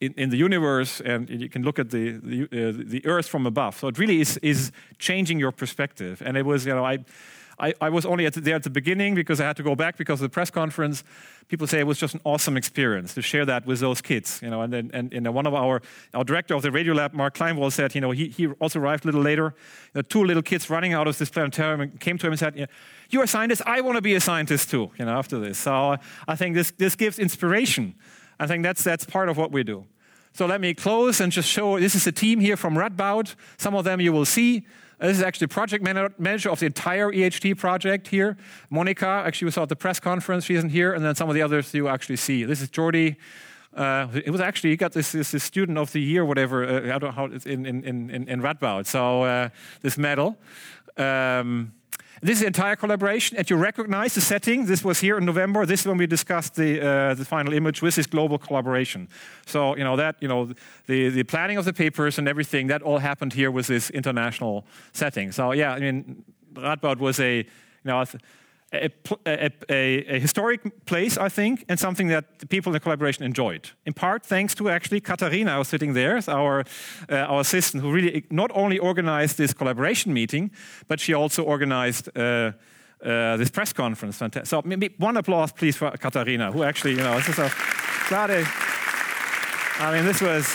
in, 0.00 0.14
in, 0.16 0.30
the 0.30 0.36
universe, 0.36 1.00
and 1.00 1.28
you 1.28 1.48
can 1.48 1.62
look 1.62 1.78
at 1.78 1.90
the 1.90 2.12
the, 2.22 2.44
uh, 2.44 2.72
the 2.72 3.04
Earth 3.04 3.28
from 3.28 3.46
above. 3.46 3.78
So 3.78 3.88
it 3.88 3.98
really 3.98 4.20
is 4.20 4.38
is 4.38 4.72
changing 4.98 5.38
your 5.38 5.52
perspective. 5.52 6.22
And 6.24 6.36
it 6.38 6.46
was, 6.46 6.64
you 6.64 6.74
know, 6.74 6.86
I 6.86 7.04
I, 7.60 7.74
I 7.80 7.90
was 7.90 8.06
only 8.06 8.26
at 8.26 8.34
the, 8.34 8.40
there 8.40 8.54
at 8.54 8.62
the 8.62 8.70
beginning 8.70 9.14
because 9.14 9.40
I 9.40 9.44
had 9.44 9.56
to 9.58 9.62
go 9.62 9.76
back 9.76 9.96
because 9.96 10.20
of 10.20 10.30
the 10.30 10.32
press 10.32 10.50
conference. 10.50 11.04
People 11.48 11.66
say 11.66 11.78
it 11.78 11.86
was 11.86 11.98
just 11.98 12.14
an 12.14 12.20
awesome 12.24 12.56
experience 12.56 13.12
to 13.14 13.22
share 13.22 13.44
that 13.44 13.66
with 13.66 13.80
those 13.80 14.00
kids, 14.00 14.40
you 14.42 14.48
know. 14.48 14.62
And 14.62 14.72
then, 14.72 14.90
and, 14.94 15.12
and 15.12 15.34
one 15.34 15.46
of 15.46 15.54
our 15.54 15.82
our 16.14 16.24
director 16.24 16.54
of 16.54 16.62
the 16.62 16.70
radio 16.70 16.94
lab, 16.94 17.12
Marc 17.12 17.34
Klein 17.34 17.56
Wolt, 17.56 17.72
said, 17.72 17.94
you 17.94 18.00
know, 18.00 18.12
he, 18.12 18.28
he 18.28 18.46
also 18.60 18.80
arrived 18.80 19.04
a 19.04 19.08
little 19.08 19.22
later. 19.22 19.54
You 19.94 19.98
know, 19.98 20.02
two 20.02 20.24
little 20.24 20.42
kids 20.42 20.70
running 20.70 20.94
out 20.94 21.06
of 21.06 21.18
this 21.18 21.28
planetarium 21.28 21.80
and 21.80 22.00
came 22.00 22.18
to 22.18 22.26
him 22.26 22.32
and 22.32 22.38
said, 22.38 22.68
"You're 23.10 23.24
a 23.24 23.28
scientist. 23.28 23.62
I 23.66 23.80
want 23.82 23.96
to 23.96 24.02
be 24.02 24.14
a 24.14 24.20
scientist 24.20 24.70
too." 24.70 24.90
You 24.98 25.04
know, 25.04 25.18
after 25.18 25.38
this. 25.38 25.58
So 25.58 25.96
I 26.26 26.36
think 26.36 26.54
this 26.54 26.70
this 26.72 26.96
gives 26.96 27.18
inspiration. 27.18 27.94
I 28.38 28.46
think 28.46 28.62
that's 28.62 28.82
that's 28.82 29.04
part 29.04 29.28
of 29.28 29.36
what 29.36 29.52
we 29.52 29.64
do. 29.64 29.84
So 30.32 30.46
let 30.46 30.60
me 30.60 30.74
close 30.74 31.20
and 31.20 31.32
just 31.32 31.48
show 31.48 31.78
this 31.78 31.94
is 31.94 32.06
a 32.06 32.12
team 32.12 32.40
here 32.40 32.56
from 32.56 32.74
Radboud. 32.74 33.34
Some 33.58 33.74
of 33.74 33.84
them 33.84 34.00
you 34.00 34.12
will 34.12 34.24
see. 34.24 34.64
This 35.00 35.16
is 35.16 35.22
actually 35.22 35.46
project 35.46 35.82
manager 35.82 36.50
of 36.50 36.60
the 36.60 36.66
entire 36.66 37.10
EHT 37.10 37.56
project 37.56 38.08
here. 38.08 38.36
Monica, 38.68 39.22
actually, 39.24 39.46
we 39.46 39.52
saw 39.52 39.62
at 39.62 39.70
the 39.70 39.76
press 39.76 39.98
conference, 39.98 40.44
she 40.44 40.54
isn't 40.54 40.68
here, 40.68 40.92
and 40.92 41.02
then 41.02 41.14
some 41.14 41.28
of 41.30 41.34
the 41.34 41.40
others 41.40 41.72
you 41.72 41.88
actually 41.88 42.16
see. 42.16 42.44
This 42.44 42.60
is 42.60 42.68
Jordi. 42.68 43.16
Uh, 43.74 44.08
it 44.12 44.30
was 44.30 44.42
actually, 44.42 44.70
he 44.70 44.76
got 44.76 44.92
this, 44.92 45.12
this, 45.12 45.30
this 45.30 45.42
student 45.42 45.78
of 45.78 45.92
the 45.92 46.00
year, 46.00 46.24
whatever, 46.24 46.64
uh, 46.64 46.94
I 46.94 46.98
don't 46.98 47.04
know 47.04 47.10
how 47.12 47.24
it's 47.26 47.46
in, 47.46 47.64
in, 47.64 47.82
in, 47.84 48.28
in 48.28 48.42
Radboud. 48.42 48.86
So, 48.86 49.22
uh, 49.22 49.48
this 49.80 49.96
medal. 49.96 50.36
Um, 50.98 51.72
this 52.20 52.40
is 52.40 52.42
entire 52.42 52.76
collaboration, 52.76 53.38
and 53.38 53.48
you 53.48 53.56
recognize 53.56 54.14
the 54.14 54.20
setting. 54.20 54.66
This 54.66 54.84
was 54.84 55.00
here 55.00 55.16
in 55.16 55.24
November. 55.24 55.64
This 55.64 55.80
is 55.80 55.86
when 55.86 55.96
we 55.96 56.06
discussed 56.06 56.54
the, 56.54 56.80
uh, 56.80 57.14
the 57.14 57.24
final 57.24 57.52
image 57.54 57.80
with 57.80 57.94
this 57.94 58.06
global 58.06 58.38
collaboration. 58.38 59.08
So, 59.46 59.76
you 59.76 59.84
know, 59.84 59.96
that, 59.96 60.16
you 60.20 60.28
know, 60.28 60.52
the, 60.86 61.08
the 61.08 61.24
planning 61.24 61.56
of 61.56 61.64
the 61.64 61.72
papers 61.72 62.18
and 62.18 62.28
everything, 62.28 62.66
that 62.66 62.82
all 62.82 62.98
happened 62.98 63.32
here 63.32 63.50
with 63.50 63.66
this 63.66 63.90
international 63.90 64.66
setting. 64.92 65.32
So, 65.32 65.52
yeah, 65.52 65.72
I 65.72 65.80
mean, 65.80 66.24
Radboud 66.52 66.98
was 66.98 67.18
a, 67.20 67.38
you 67.38 67.44
know, 67.84 68.04
a, 68.72 68.90
a, 69.26 69.50
a, 69.68 70.20
historic 70.20 70.86
place, 70.86 71.18
I 71.18 71.28
think, 71.28 71.64
and 71.68 71.78
something 71.78 72.08
that 72.08 72.38
the 72.38 72.46
people 72.46 72.70
in 72.70 72.74
the 72.74 72.80
collaboration 72.80 73.24
enjoyed. 73.24 73.70
In 73.84 73.92
part, 73.92 74.24
thanks 74.24 74.54
to 74.56 74.68
actually 74.68 75.00
Katarina, 75.00 75.56
who's 75.56 75.68
sitting 75.68 75.94
there, 75.94 76.20
our, 76.28 76.64
uh, 77.10 77.14
our 77.14 77.40
assistant, 77.40 77.82
who 77.82 77.90
really 77.90 78.24
not 78.30 78.50
only 78.54 78.78
organized 78.78 79.38
this 79.38 79.52
collaboration 79.52 80.12
meeting, 80.12 80.50
but 80.86 81.00
she 81.00 81.14
also 81.14 81.42
organized 81.42 82.16
uh, 82.16 82.52
uh, 83.04 83.36
this 83.36 83.50
press 83.50 83.72
conference. 83.72 84.22
So, 84.44 84.62
maybe 84.64 84.94
one 84.98 85.16
applause, 85.16 85.52
please, 85.52 85.76
for 85.76 85.90
Katarina, 85.90 86.52
who 86.52 86.62
actually, 86.62 86.92
you 86.92 86.98
know, 87.02 87.16
this 87.16 87.28
is 87.28 87.38
a, 87.38 87.50
I 89.82 89.94
mean, 89.94 90.04
this 90.04 90.20
was 90.20 90.46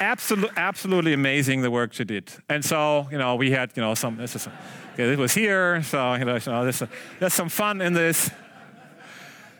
absolutely, 0.00 0.50
absolutely 0.56 1.12
amazing 1.12 1.62
the 1.62 1.70
work 1.70 1.92
she 1.92 2.04
did. 2.04 2.30
And 2.48 2.64
so, 2.64 3.08
you 3.10 3.18
know, 3.18 3.34
we 3.36 3.50
had, 3.50 3.72
you 3.76 3.82
know, 3.82 3.94
some. 3.94 4.16
This 4.18 4.36
is, 4.36 4.48
okay, 4.94 5.06
this 5.06 5.18
was 5.18 5.34
here, 5.34 5.82
so 5.82 6.14
you 6.14 6.24
know, 6.24 6.38
there's, 6.38 6.82
there's 7.18 7.34
some 7.34 7.48
fun 7.48 7.80
in 7.80 7.92
this. 7.92 8.30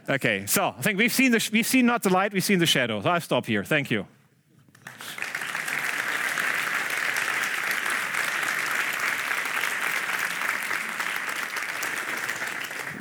Okay, 0.09 0.47
so 0.47 0.75
I 0.79 0.83
think 0.83 0.99
we've 0.99 1.12
seen 1.12 1.33
the 1.33 1.49
we've 1.53 1.66
seen 1.66 1.87
not 1.87 2.03
the 2.03 2.11
light, 2.11 2.33
we've 2.33 2.44
seen 2.44 2.59
the 2.59 2.66
shadow. 2.66 3.01
So 3.01 3.11
I'll 3.11 3.20
stop 3.20 3.47
here. 3.47 3.64
Thank 3.64 3.90
you. 3.90 4.07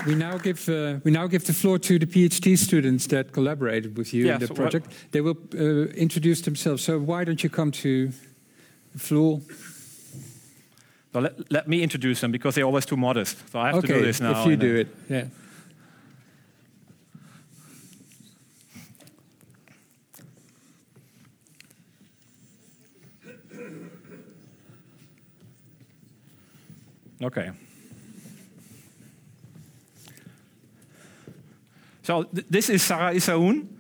We 0.08 0.16
now 0.16 0.38
give 0.38 0.68
uh, 0.70 1.00
we 1.04 1.12
now 1.12 1.28
give 1.28 1.46
the 1.46 1.54
floor 1.54 1.80
to 1.80 2.00
the 2.00 2.06
PhD 2.06 2.58
students 2.58 3.08
that 3.08 3.32
collaborated 3.32 3.98
with 3.98 4.14
you 4.14 4.32
in 4.32 4.40
the 4.40 4.48
project. 4.48 4.88
What? 4.88 5.12
They 5.12 5.22
will 5.22 5.38
uh, 5.54 5.92
introduce 5.94 6.42
themselves. 6.42 6.84
So 6.84 7.00
why 7.00 7.26
don't 7.26 7.44
you 7.44 7.50
come 7.50 7.72
to 7.72 8.12
the 8.94 9.00
floor? 9.00 9.42
Well, 11.14 11.24
let, 11.24 11.52
let, 11.52 11.68
me 11.68 11.84
introduce 11.84 12.22
them 12.22 12.32
because 12.32 12.56
they're 12.56 12.66
always 12.66 12.88
too 12.88 12.98
modest. 12.98 13.38
So 13.52 13.60
I 13.60 13.68
have 13.68 13.76
okay, 13.76 13.88
to 13.88 13.94
do 14.00 14.06
this 14.06 14.20
now. 14.20 14.42
If 14.42 14.48
you 14.48 14.56
do 14.58 14.76
it, 14.76 14.88
yeah. 15.10 15.26
Okay. 27.22 27.52
So 32.02 32.24
th 32.24 32.46
this 32.50 32.70
is 32.70 32.84
Sarah 32.84 33.14
Issaoun. 33.14 33.73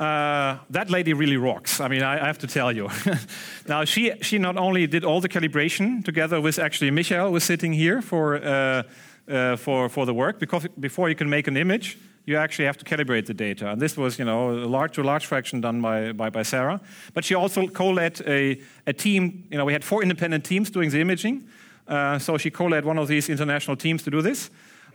Uh, 0.00 0.58
that 0.70 0.88
lady 0.88 1.12
really 1.12 1.36
rocks. 1.36 1.78
I 1.78 1.88
mean, 1.88 2.02
I, 2.02 2.14
I 2.22 2.26
have 2.26 2.38
to 2.38 2.46
tell 2.46 2.72
you. 2.72 2.88
now, 3.68 3.84
she, 3.84 4.12
she 4.22 4.38
not 4.38 4.56
only 4.56 4.86
did 4.86 5.04
all 5.04 5.20
the 5.20 5.28
calibration 5.28 6.02
together 6.02 6.40
with 6.40 6.58
actually 6.58 6.90
Michael 6.90 7.30
was 7.30 7.44
sitting 7.44 7.74
here 7.74 8.00
for, 8.00 8.36
uh, 8.36 8.82
uh, 9.28 9.56
for, 9.56 9.90
for 9.90 10.06
the 10.06 10.14
work, 10.14 10.40
because 10.40 10.66
before 10.78 11.10
you 11.10 11.14
can 11.14 11.28
make 11.28 11.48
an 11.48 11.56
image, 11.58 11.98
you 12.24 12.38
actually 12.38 12.64
have 12.64 12.78
to 12.78 12.84
calibrate 12.84 13.26
the 13.26 13.34
data. 13.34 13.70
And 13.70 13.82
this 13.82 13.98
was, 13.98 14.18
you 14.18 14.24
know, 14.24 14.50
a 14.50 14.64
large 14.64 14.94
to 14.94 15.02
large 15.02 15.26
fraction 15.26 15.60
done 15.60 15.82
by, 15.82 16.12
by, 16.12 16.30
by 16.30 16.44
Sarah. 16.44 16.80
But 17.12 17.26
she 17.26 17.34
also 17.34 17.66
co-led 17.66 18.22
a, 18.26 18.58
a 18.86 18.94
team, 18.94 19.44
you 19.50 19.58
know, 19.58 19.66
we 19.66 19.74
had 19.74 19.84
four 19.84 20.02
independent 20.02 20.44
teams 20.46 20.70
doing 20.70 20.88
the 20.88 21.00
imaging. 21.02 21.46
Uh, 21.86 22.18
so 22.18 22.38
she 22.38 22.50
co-led 22.50 22.86
one 22.86 22.98
of 22.98 23.06
these 23.06 23.28
international 23.28 23.76
teams 23.76 24.02
to 24.04 24.10
do 24.10 24.22
this. 24.22 24.48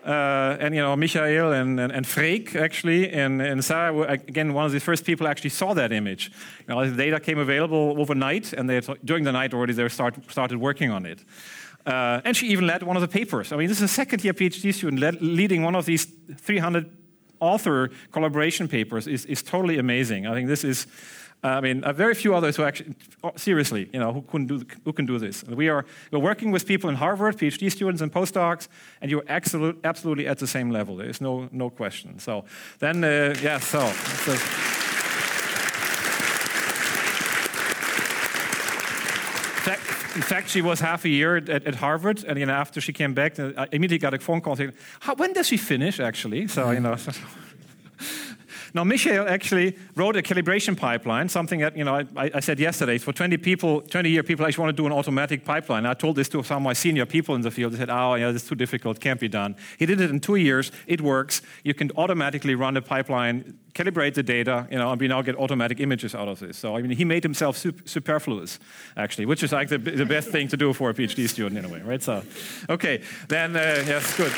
Uh, 0.05 0.55
and 0.59 0.75
you 0.75 0.81
know, 0.81 0.95
Michael 0.95 1.51
and, 1.51 1.79
and, 1.79 1.91
and 1.91 2.05
Freek 2.05 2.55
actually, 2.55 3.09
and, 3.09 3.41
and 3.41 3.65
Sarah 3.65 3.91
were 3.91 4.05
again 4.05 4.53
one 4.53 4.65
of 4.65 4.71
the 4.71 4.79
first 4.79 5.03
people 5.03 5.27
actually 5.27 5.49
saw 5.49 5.73
that 5.73 5.91
image. 5.91 6.31
You 6.67 6.75
know, 6.75 6.87
the 6.87 6.95
data 6.95 7.19
came 7.19 7.39
available 7.39 7.95
overnight, 7.97 8.53
and 8.53 8.69
they 8.69 8.75
had, 8.75 8.87
during 9.03 9.23
the 9.23 9.31
night 9.31 9.53
already 9.53 9.73
they 9.73 9.89
start, 9.89 10.15
started 10.29 10.59
working 10.59 10.91
on 10.91 11.07
it. 11.07 11.25
Uh, 11.87 12.21
and 12.23 12.37
she 12.37 12.47
even 12.47 12.67
led 12.67 12.83
one 12.83 12.95
of 12.95 13.01
the 13.01 13.07
papers. 13.07 13.51
I 13.51 13.57
mean, 13.57 13.67
this 13.67 13.77
is 13.77 13.83
a 13.83 13.93
second 13.93 14.23
year 14.23 14.33
PhD 14.33 14.73
student 14.73 15.01
led, 15.01 15.21
leading 15.21 15.63
one 15.63 15.75
of 15.75 15.85
these 15.85 16.05
300 16.37 16.89
author 17.39 17.89
collaboration 18.11 18.67
papers 18.67 19.07
is, 19.07 19.25
is 19.25 19.41
totally 19.41 19.77
amazing. 19.77 20.27
I 20.27 20.33
think 20.33 20.47
this 20.47 20.63
is 20.63 20.85
I 21.45 21.62
mean, 21.62 21.84
uh, 21.84 21.93
very 21.93 22.15
few 22.15 22.34
others 22.34 22.55
who 22.55 22.63
actually, 22.63 22.95
oh, 23.23 23.31
seriously, 23.36 23.89
you 23.93 23.99
know, 23.99 24.13
who 24.13 24.21
can 24.21 24.47
do 24.47 24.65
who 24.84 24.93
can 24.93 25.05
do 25.05 25.19
this. 25.19 25.43
We 25.43 25.69
are 25.69 25.86
we're 26.12 26.19
working 26.19 26.51
with 26.51 26.65
people 26.65 26.89
in 26.89 26.95
Harvard, 26.95 27.38
PhD 27.38 27.71
students 27.71 28.01
and 28.01 28.12
postdocs, 28.12 28.67
and 29.01 29.12
you're 29.12 29.23
absolute, 29.27 29.79
absolutely 29.84 30.27
at 30.27 30.39
the 30.39 30.47
same 30.47 30.71
level. 30.71 30.95
There's 30.95 31.21
no 31.21 31.47
no 31.51 31.69
question. 31.69 32.19
So 32.19 32.45
then, 32.79 33.03
uh, 33.03 33.36
yeah, 33.41 33.60
so. 33.60 33.79
so 34.25 34.36
in 40.15 40.21
fact, 40.21 40.49
she 40.49 40.62
was 40.62 40.79
half 40.79 41.03
a 41.03 41.10
year 41.10 41.36
at, 41.36 41.49
at, 41.49 41.75
Harvard, 41.75 42.23
and 42.23 42.39
know, 42.39 42.53
after 42.53 42.79
she 42.79 42.93
came 42.93 43.13
back, 43.13 43.38
uh, 43.38 43.51
I 43.58 43.67
immediately 43.73 43.97
got 43.97 44.13
a 44.13 44.19
phone 44.19 44.39
call 44.41 44.55
saying, 44.55 44.73
"When 45.17 45.34
does 45.34 45.47
she 45.47 45.58
finish?" 45.58 45.99
Actually, 45.99 46.47
so 46.47 46.71
you 46.71 46.79
know. 46.79 46.95
Now, 48.75 48.83
Michael 48.83 49.25
actually 49.29 49.77
wrote 49.95 50.17
a 50.17 50.21
calibration 50.21 50.75
pipeline, 50.75 51.29
something 51.29 51.61
that, 51.61 51.77
you 51.77 51.85
know, 51.85 51.95
I, 51.95 52.31
I 52.33 52.41
said 52.41 52.59
yesterday, 52.59 52.97
for 52.97 53.13
20 53.13 53.38
people, 53.38 53.79
20 53.79 54.09
year 54.09 54.21
people 54.21 54.45
actually 54.45 54.63
want 54.63 54.75
to 54.75 54.83
do 54.83 54.85
an 54.85 54.91
automatic 54.91 55.45
pipeline. 55.45 55.85
I 55.85 55.93
told 55.93 56.17
this 56.17 56.27
to 56.29 56.43
some 56.43 56.57
of 56.57 56.63
my 56.63 56.73
senior 56.73 57.05
people 57.05 57.35
in 57.35 57.41
the 57.41 57.51
field. 57.51 57.71
They 57.71 57.77
said, 57.77 57.89
oh, 57.89 58.15
yeah, 58.15 58.33
this 58.33 58.43
is 58.43 58.49
too 58.49 58.55
difficult, 58.55 58.99
can't 58.99 59.17
be 59.17 59.29
done. 59.29 59.55
He 59.79 59.85
did 59.85 60.01
it 60.01 60.09
in 60.09 60.19
two 60.19 60.35
years. 60.35 60.73
It 60.88 60.99
works. 60.99 61.41
You 61.63 61.73
can 61.73 61.89
automatically 61.95 62.53
run 62.53 62.75
a 62.75 62.81
pipeline, 62.81 63.57
calibrate 63.73 64.15
the 64.15 64.23
data, 64.23 64.67
you 64.69 64.77
know, 64.77 64.91
and 64.91 64.99
we 64.99 65.07
now 65.07 65.21
get 65.21 65.38
automatic 65.38 65.79
images 65.79 66.13
out 66.13 66.27
of 66.27 66.39
this. 66.39 66.57
So, 66.57 66.75
I 66.75 66.81
mean, 66.81 66.97
he 66.97 67.05
made 67.05 67.23
himself 67.23 67.55
superfluous, 67.85 68.59
actually, 68.97 69.25
which 69.25 69.41
is 69.41 69.53
like 69.53 69.69
the, 69.69 69.77
the 69.77 70.05
best 70.05 70.31
thing 70.31 70.49
to 70.49 70.57
do 70.57 70.73
for 70.73 70.89
a 70.89 70.93
PhD 70.93 71.29
student 71.29 71.57
in 71.57 71.63
a 71.63 71.69
way, 71.69 71.81
right? 71.81 72.03
So, 72.03 72.23
okay, 72.69 73.01
then, 73.29 73.55
uh, 73.55 73.85
yes, 73.88 74.17
good. 74.17 74.33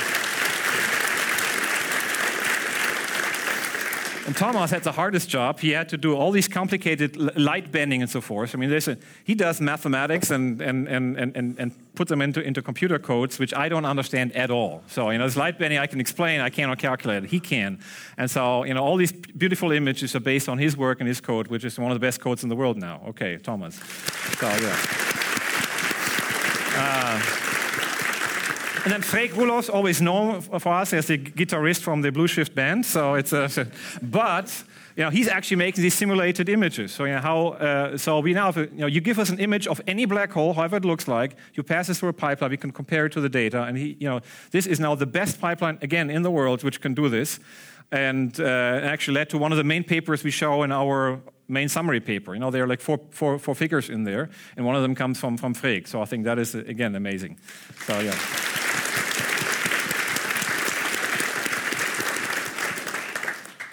And 4.28 4.36
Thomas 4.36 4.72
had 4.72 4.84
the 4.84 4.92
hardest 4.92 5.30
job. 5.30 5.62
He 5.62 5.70
had 5.70 5.88
to 5.88 5.98
do 5.98 6.14
all 6.14 6.32
these 6.32 6.50
complicated 6.50 7.16
light 7.38 7.72
bending 7.72 8.02
and 8.02 8.12
so 8.12 8.20
forth. 8.20 8.54
I 8.54 8.58
mean, 8.58 8.70
a, 8.74 8.98
he 9.24 9.36
does 9.36 9.62
mathematics 9.62 10.32
and, 10.32 10.62
and, 10.62 10.86
and, 10.90 11.18
and, 11.18 11.56
and 11.58 11.96
put 11.96 12.10
them 12.10 12.22
into, 12.22 12.42
into 12.42 12.62
computer 12.62 13.00
codes, 13.00 13.40
which 13.40 13.54
I 13.54 13.70
don't 13.70 13.86
understand 13.86 14.36
at 14.36 14.52
all. 14.52 14.84
So, 14.88 15.12
you 15.12 15.18
know, 15.18 15.24
this 15.24 15.38
light 15.38 15.58
bending 15.58 15.80
I 15.80 15.88
can 15.88 16.02
explain, 16.02 16.42
I 16.42 16.50
cannot 16.50 16.78
calculate 16.78 17.24
it. 17.24 17.30
He 17.30 17.40
can. 17.40 17.80
And 18.18 18.30
so, 18.30 18.66
you 18.66 18.74
know, 18.74 18.84
all 18.84 18.98
these 18.98 19.14
beautiful 19.14 19.72
images 19.72 20.14
are 20.14 20.20
based 20.20 20.50
on 20.50 20.58
his 20.58 20.76
work 20.76 21.00
and 21.00 21.08
his 21.08 21.22
code, 21.22 21.48
which 21.48 21.64
is 21.64 21.80
one 21.80 21.90
of 21.90 21.96
the 21.96 22.06
best 22.06 22.20
codes 22.20 22.44
in 22.44 22.50
the 22.50 22.56
world 22.58 22.76
now. 22.76 23.02
Okay, 23.08 23.38
Thomas. 23.38 23.76
So, 24.40 24.48
yeah. 24.48 24.78
Uh, 26.80 27.47
and 28.88 28.94
then 28.94 29.02
Freek 29.02 29.34
Roelofs, 29.34 29.70
always 29.70 30.02
known 30.02 30.40
for 30.40 30.70
us 30.70 30.94
as 30.94 31.08
the 31.08 31.18
guitarist 31.18 31.82
from 31.82 32.04
the 32.04 32.10
Blue 32.10 32.26
Shift 32.26 32.56
band. 32.56 32.86
So 32.86 33.16
it's 33.16 33.34
a, 33.34 33.68
but 34.02 34.64
you 34.96 35.04
know, 35.04 35.10
he's 35.10 35.28
actually 35.28 35.58
making 35.58 35.82
these 35.82 35.94
simulated 35.94 36.48
images. 36.48 36.94
So, 36.94 37.04
you 37.04 37.12
know, 37.12 37.20
how, 37.20 37.48
uh, 37.48 37.98
so 37.98 38.22
we 38.22 38.32
now, 38.32 38.50
have 38.50 38.56
you 38.56 38.80
know, 38.80 38.88
you 38.88 39.02
give 39.02 39.20
us 39.20 39.30
an 39.30 39.40
image 39.40 39.68
of 39.68 39.82
any 39.88 40.06
black 40.06 40.32
hole, 40.32 40.54
however 40.54 40.78
it 40.78 40.86
looks 40.86 41.06
like, 41.06 41.36
you 41.56 41.64
pass 41.64 41.90
it 41.90 41.96
through 41.96 42.08
a 42.08 42.14
pipeline, 42.14 42.50
we 42.50 42.56
can 42.56 42.72
compare 42.72 43.08
it 43.08 43.12
to 43.12 43.20
the 43.20 43.28
data, 43.28 43.64
and 43.64 43.78
he, 43.78 43.98
you 44.00 44.08
know, 44.08 44.22
this 44.52 44.66
is 44.66 44.80
now 44.80 44.96
the 44.96 45.06
best 45.06 45.42
pipeline, 45.42 45.78
again, 45.82 46.10
in 46.10 46.22
the 46.22 46.32
world, 46.32 46.64
which 46.64 46.80
can 46.80 46.94
do 46.94 47.10
this, 47.10 47.42
and 47.92 48.40
uh, 48.40 48.44
actually 48.46 49.16
led 49.16 49.30
to 49.32 49.38
one 49.38 49.52
of 49.52 49.58
the 49.58 49.66
main 49.66 49.84
papers 49.84 50.24
we 50.24 50.32
show 50.32 50.64
in 50.64 50.72
our 50.72 51.20
main 51.50 51.68
summary 51.68 52.00
paper. 52.00 52.34
You 52.34 52.40
know, 52.40 52.52
there 52.52 52.64
are 52.64 52.68
like 52.68 52.82
four, 52.82 53.02
four, 53.10 53.38
four 53.38 53.54
figures 53.54 53.90
in 53.90 54.06
there, 54.06 54.30
and 54.56 54.66
one 54.66 54.78
of 54.78 54.82
them 54.82 54.96
comes 54.96 55.20
from, 55.20 55.36
from 55.36 55.54
Freek. 55.54 55.88
So 55.88 56.02
I 56.02 56.06
think 56.06 56.24
that 56.24 56.40
is, 56.40 56.56
again, 56.56 56.96
amazing. 56.96 57.38
So, 57.86 58.00
yeah. 58.00 58.18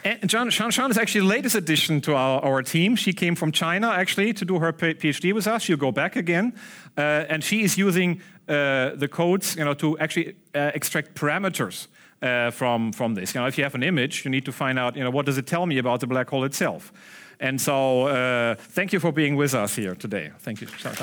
And 0.04 0.28
John, 0.28 0.50
Shan 0.50 0.70
Shan 0.70 0.90
is 0.90 0.98
actually 0.98 1.22
the 1.22 1.28
latest 1.28 1.54
addition 1.54 2.02
to 2.02 2.14
our, 2.14 2.44
our, 2.44 2.62
team. 2.62 2.94
She 2.94 3.14
came 3.14 3.34
from 3.34 3.52
China 3.52 3.88
actually 3.88 4.34
to 4.34 4.44
do 4.44 4.58
her 4.58 4.70
PhD 4.70 5.32
with 5.32 5.46
us. 5.46 5.62
She'll 5.62 5.78
go 5.78 5.92
back 5.92 6.14
again, 6.14 6.52
uh, 6.98 7.00
and 7.30 7.42
she 7.42 7.62
is 7.62 7.78
using 7.78 8.20
uh, 8.46 8.90
the 8.96 9.08
codes, 9.10 9.56
you 9.56 9.64
know, 9.64 9.72
to 9.74 9.98
actually 9.98 10.34
uh, 10.54 10.72
extract 10.74 11.14
parameters. 11.14 11.88
Uh, 12.22 12.50
from, 12.50 12.92
from 12.92 13.14
this, 13.14 13.34
you 13.34 13.40
know, 13.40 13.46
if 13.46 13.58
you 13.58 13.64
have 13.64 13.74
an 13.74 13.82
image, 13.82 14.24
you 14.24 14.30
need 14.30 14.46
to 14.46 14.52
find 14.52 14.78
out, 14.78 14.96
you 14.96 15.04
know, 15.04 15.10
what 15.10 15.26
does 15.26 15.36
it 15.36 15.46
tell 15.46 15.66
me 15.66 15.76
about 15.76 16.00
the 16.00 16.06
black 16.06 16.30
hole 16.30 16.44
itself? 16.44 16.90
And 17.38 17.60
so, 17.60 18.06
uh, 18.06 18.54
thank 18.54 18.94
you 18.94 19.00
for 19.00 19.12
being 19.12 19.36
with 19.36 19.52
us 19.52 19.76
here 19.76 19.94
today. 19.94 20.30
Thank 20.38 20.62
you. 20.62 20.68
That's 20.82 21.02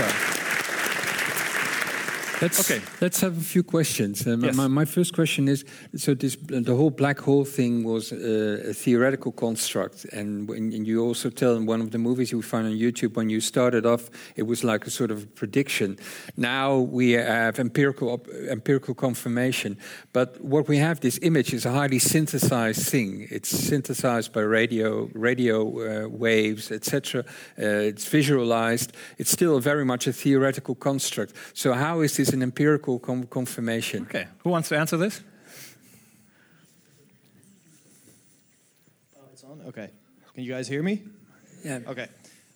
all. 0.00 0.39
Let's, 2.40 2.70
Okay. 2.70 2.80
Let's 3.00 3.20
have 3.20 3.36
a 3.36 3.44
few 3.44 3.62
questions. 3.62 4.26
Um, 4.26 4.44
Yes. 4.44 4.56
my, 4.56 4.68
my 4.68 4.84
first 4.86 5.12
question 5.14 5.48
is: 5.48 5.64
so 5.96 6.14
this 6.14 6.36
the 6.36 6.74
whole 6.74 6.90
black 6.90 7.18
hole 7.20 7.44
thing 7.44 7.84
was 7.84 8.12
uh, 8.12 8.70
a 8.70 8.72
theoretical 8.72 9.32
construct, 9.32 10.04
and, 10.12 10.48
when, 10.48 10.72
and 10.72 10.86
you 10.86 11.02
also 11.08 11.30
tell 11.30 11.56
in 11.56 11.66
one 11.66 11.80
of 11.82 11.90
the 11.90 11.98
movies 11.98 12.30
you 12.32 12.42
find 12.42 12.66
on 12.66 12.72
YouTube 12.72 13.14
when 13.16 13.28
you 13.30 13.40
started 13.40 13.84
off, 13.84 14.08
it 14.36 14.44
was 14.46 14.62
like 14.64 14.86
a 14.86 14.90
sort 14.90 15.10
of 15.10 15.34
prediction. 15.34 15.98
Now 16.36 16.78
we 16.78 17.12
have 17.12 17.58
empirical 17.58 18.24
empirical 18.48 18.94
confirmation, 18.94 19.76
but 20.12 20.40
what 20.40 20.68
we 20.68 20.78
have 20.78 21.00
this 21.00 21.18
image 21.22 21.52
is 21.52 21.66
a 21.66 21.70
highly 21.70 21.98
synthesized 21.98 22.88
thing. 22.88 23.26
It's 23.30 23.48
synthesized 23.50 24.32
by 24.32 24.40
radio 24.40 25.10
radio 25.14 25.60
uh, 26.04 26.08
waves, 26.08 26.70
etc. 26.70 27.24
Uh, 27.58 27.90
it's 27.90 28.06
visualized. 28.08 28.92
It's 29.18 29.30
still 29.30 29.60
very 29.60 29.84
much 29.84 30.06
a 30.06 30.12
theoretical 30.12 30.74
construct. 30.74 31.34
So 31.52 31.72
how 31.72 32.00
is 32.00 32.16
this 32.16 32.29
an 32.32 32.42
empirical 32.42 32.98
com- 32.98 33.26
confirmation? 33.26 34.02
Okay. 34.04 34.26
Who 34.38 34.50
wants 34.50 34.68
to 34.70 34.78
answer 34.78 34.96
this? 34.96 35.20
Oh, 39.16 39.22
it's 39.32 39.44
on? 39.44 39.62
Okay. 39.68 39.90
Can 40.34 40.44
you 40.44 40.52
guys 40.52 40.68
hear 40.68 40.82
me? 40.82 41.02
Yeah. 41.64 41.80
Okay. 41.86 42.08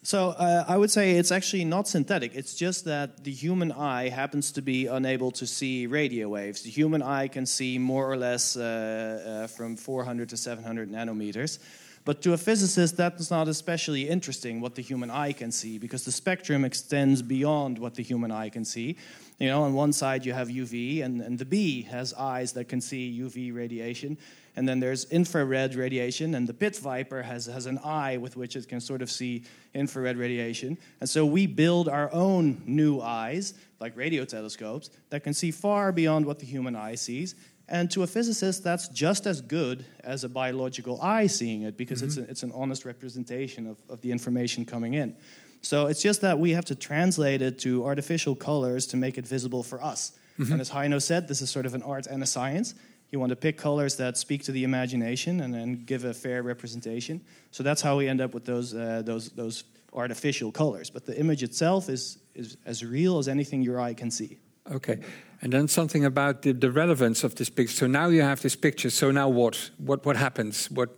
So 0.02 0.30
uh, 0.30 0.64
I 0.68 0.76
would 0.76 0.90
say 0.90 1.12
it's 1.12 1.32
actually 1.32 1.64
not 1.64 1.88
synthetic. 1.88 2.34
It's 2.34 2.54
just 2.54 2.84
that 2.84 3.24
the 3.24 3.32
human 3.32 3.72
eye 3.72 4.10
happens 4.10 4.52
to 4.52 4.60
be 4.60 4.86
unable 4.86 5.30
to 5.32 5.46
see 5.46 5.86
radio 5.86 6.28
waves. 6.28 6.62
The 6.62 6.68
human 6.70 7.02
eye 7.02 7.28
can 7.28 7.46
see 7.46 7.78
more 7.78 8.10
or 8.10 8.18
less 8.18 8.54
uh, 8.54 9.44
uh, 9.44 9.46
from 9.46 9.76
400 9.76 10.28
to 10.28 10.36
700 10.36 10.90
nanometers. 10.90 11.58
But 12.04 12.20
to 12.22 12.34
a 12.34 12.36
physicist, 12.36 12.98
that's 12.98 13.30
not 13.30 13.48
especially 13.48 14.08
interesting 14.08 14.60
what 14.60 14.74
the 14.74 14.82
human 14.82 15.10
eye 15.10 15.32
can 15.32 15.50
see 15.50 15.78
because 15.78 16.04
the 16.04 16.12
spectrum 16.12 16.64
extends 16.64 17.22
beyond 17.22 17.78
what 17.78 17.94
the 17.94 18.02
human 18.02 18.30
eye 18.30 18.50
can 18.50 18.64
see. 18.64 18.96
You 19.38 19.48
know, 19.48 19.62
on 19.62 19.72
one 19.72 19.92
side 19.92 20.26
you 20.26 20.34
have 20.34 20.48
UV, 20.48 21.02
and, 21.02 21.22
and 21.22 21.38
the 21.38 21.46
bee 21.46 21.82
has 21.82 22.12
eyes 22.12 22.52
that 22.52 22.68
can 22.68 22.80
see 22.80 23.18
UV 23.18 23.54
radiation. 23.54 24.18
And 24.54 24.68
then 24.68 24.80
there's 24.80 25.06
infrared 25.06 25.74
radiation, 25.74 26.34
and 26.34 26.46
the 26.46 26.54
pit 26.54 26.76
viper 26.76 27.22
has, 27.22 27.46
has 27.46 27.66
an 27.66 27.80
eye 27.82 28.18
with 28.18 28.36
which 28.36 28.54
it 28.54 28.68
can 28.68 28.80
sort 28.80 29.02
of 29.02 29.10
see 29.10 29.42
infrared 29.72 30.16
radiation. 30.16 30.78
And 31.00 31.08
so 31.08 31.26
we 31.26 31.46
build 31.46 31.88
our 31.88 32.12
own 32.12 32.62
new 32.66 33.00
eyes, 33.00 33.54
like 33.80 33.96
radio 33.96 34.24
telescopes, 34.24 34.90
that 35.08 35.24
can 35.24 35.34
see 35.34 35.50
far 35.50 35.90
beyond 35.90 36.26
what 36.26 36.38
the 36.38 36.46
human 36.46 36.76
eye 36.76 36.94
sees. 36.94 37.34
And 37.68 37.90
to 37.92 38.02
a 38.02 38.06
physicist, 38.06 38.62
that's 38.62 38.88
just 38.88 39.26
as 39.26 39.40
good 39.40 39.86
as 40.00 40.22
a 40.22 40.28
biological 40.28 41.00
eye 41.00 41.26
seeing 41.26 41.62
it 41.62 41.76
because 41.76 42.02
it's, 42.02 42.18
a, 42.18 42.22
it's 42.30 42.42
an 42.42 42.52
honest 42.54 42.84
representation 42.84 43.66
of, 43.66 43.78
of 43.88 44.00
the 44.02 44.12
information 44.12 44.66
coming 44.66 44.94
in. 44.94 45.16
So 45.62 45.86
it's 45.86 46.02
just 46.02 46.20
that 46.20 46.38
we 46.38 46.50
have 46.50 46.66
to 46.66 46.74
translate 46.74 47.40
it 47.40 47.58
to 47.60 47.84
artificial 47.86 48.34
colors 48.34 48.86
to 48.88 48.98
make 48.98 49.16
it 49.16 49.26
visible 49.26 49.62
for 49.62 49.82
us. 49.82 50.12
And 50.50 50.60
as 50.60 50.70
Heino 50.70 51.00
said, 51.00 51.26
this 51.26 51.40
is 51.40 51.48
sort 51.48 51.64
of 51.64 51.74
an 51.74 51.82
art 51.82 52.06
and 52.06 52.22
a 52.22 52.26
science. 52.26 52.74
You 53.10 53.20
want 53.20 53.30
to 53.30 53.36
pick 53.36 53.56
colors 53.56 53.96
that 53.96 54.18
speak 54.18 54.42
to 54.44 54.52
the 54.52 54.64
imagination 54.64 55.40
and 55.40 55.54
then 55.54 55.84
give 55.84 56.04
a 56.04 56.12
fair 56.12 56.42
representation. 56.42 57.20
So 57.50 57.62
that's 57.62 57.80
how 57.80 57.96
we 57.96 58.08
end 58.08 58.20
up 58.20 58.34
with 58.34 58.44
those, 58.44 58.74
uh, 58.74 59.02
those, 59.04 59.30
those 59.30 59.64
artificial 59.92 60.50
colors. 60.50 60.90
But 60.90 61.06
the 61.06 61.18
image 61.18 61.42
itself 61.42 61.88
is, 61.88 62.18
is 62.34 62.56
as 62.66 62.84
real 62.84 63.18
as 63.18 63.28
anything 63.28 63.62
your 63.62 63.80
eye 63.80 63.94
can 63.94 64.10
see. 64.10 64.38
Okay. 64.70 64.98
And 65.44 65.52
then 65.52 65.68
something 65.68 66.06
about 66.06 66.40
the, 66.40 66.52
the 66.52 66.70
relevance 66.70 67.22
of 67.22 67.34
this 67.34 67.50
picture. 67.50 67.74
So 67.74 67.86
now 67.86 68.08
you 68.08 68.22
have 68.22 68.40
this 68.40 68.56
picture. 68.56 68.88
So 68.88 69.10
now 69.10 69.28
what? 69.28 69.70
What 69.76 70.06
what 70.06 70.16
happens? 70.16 70.70
What 70.70 70.88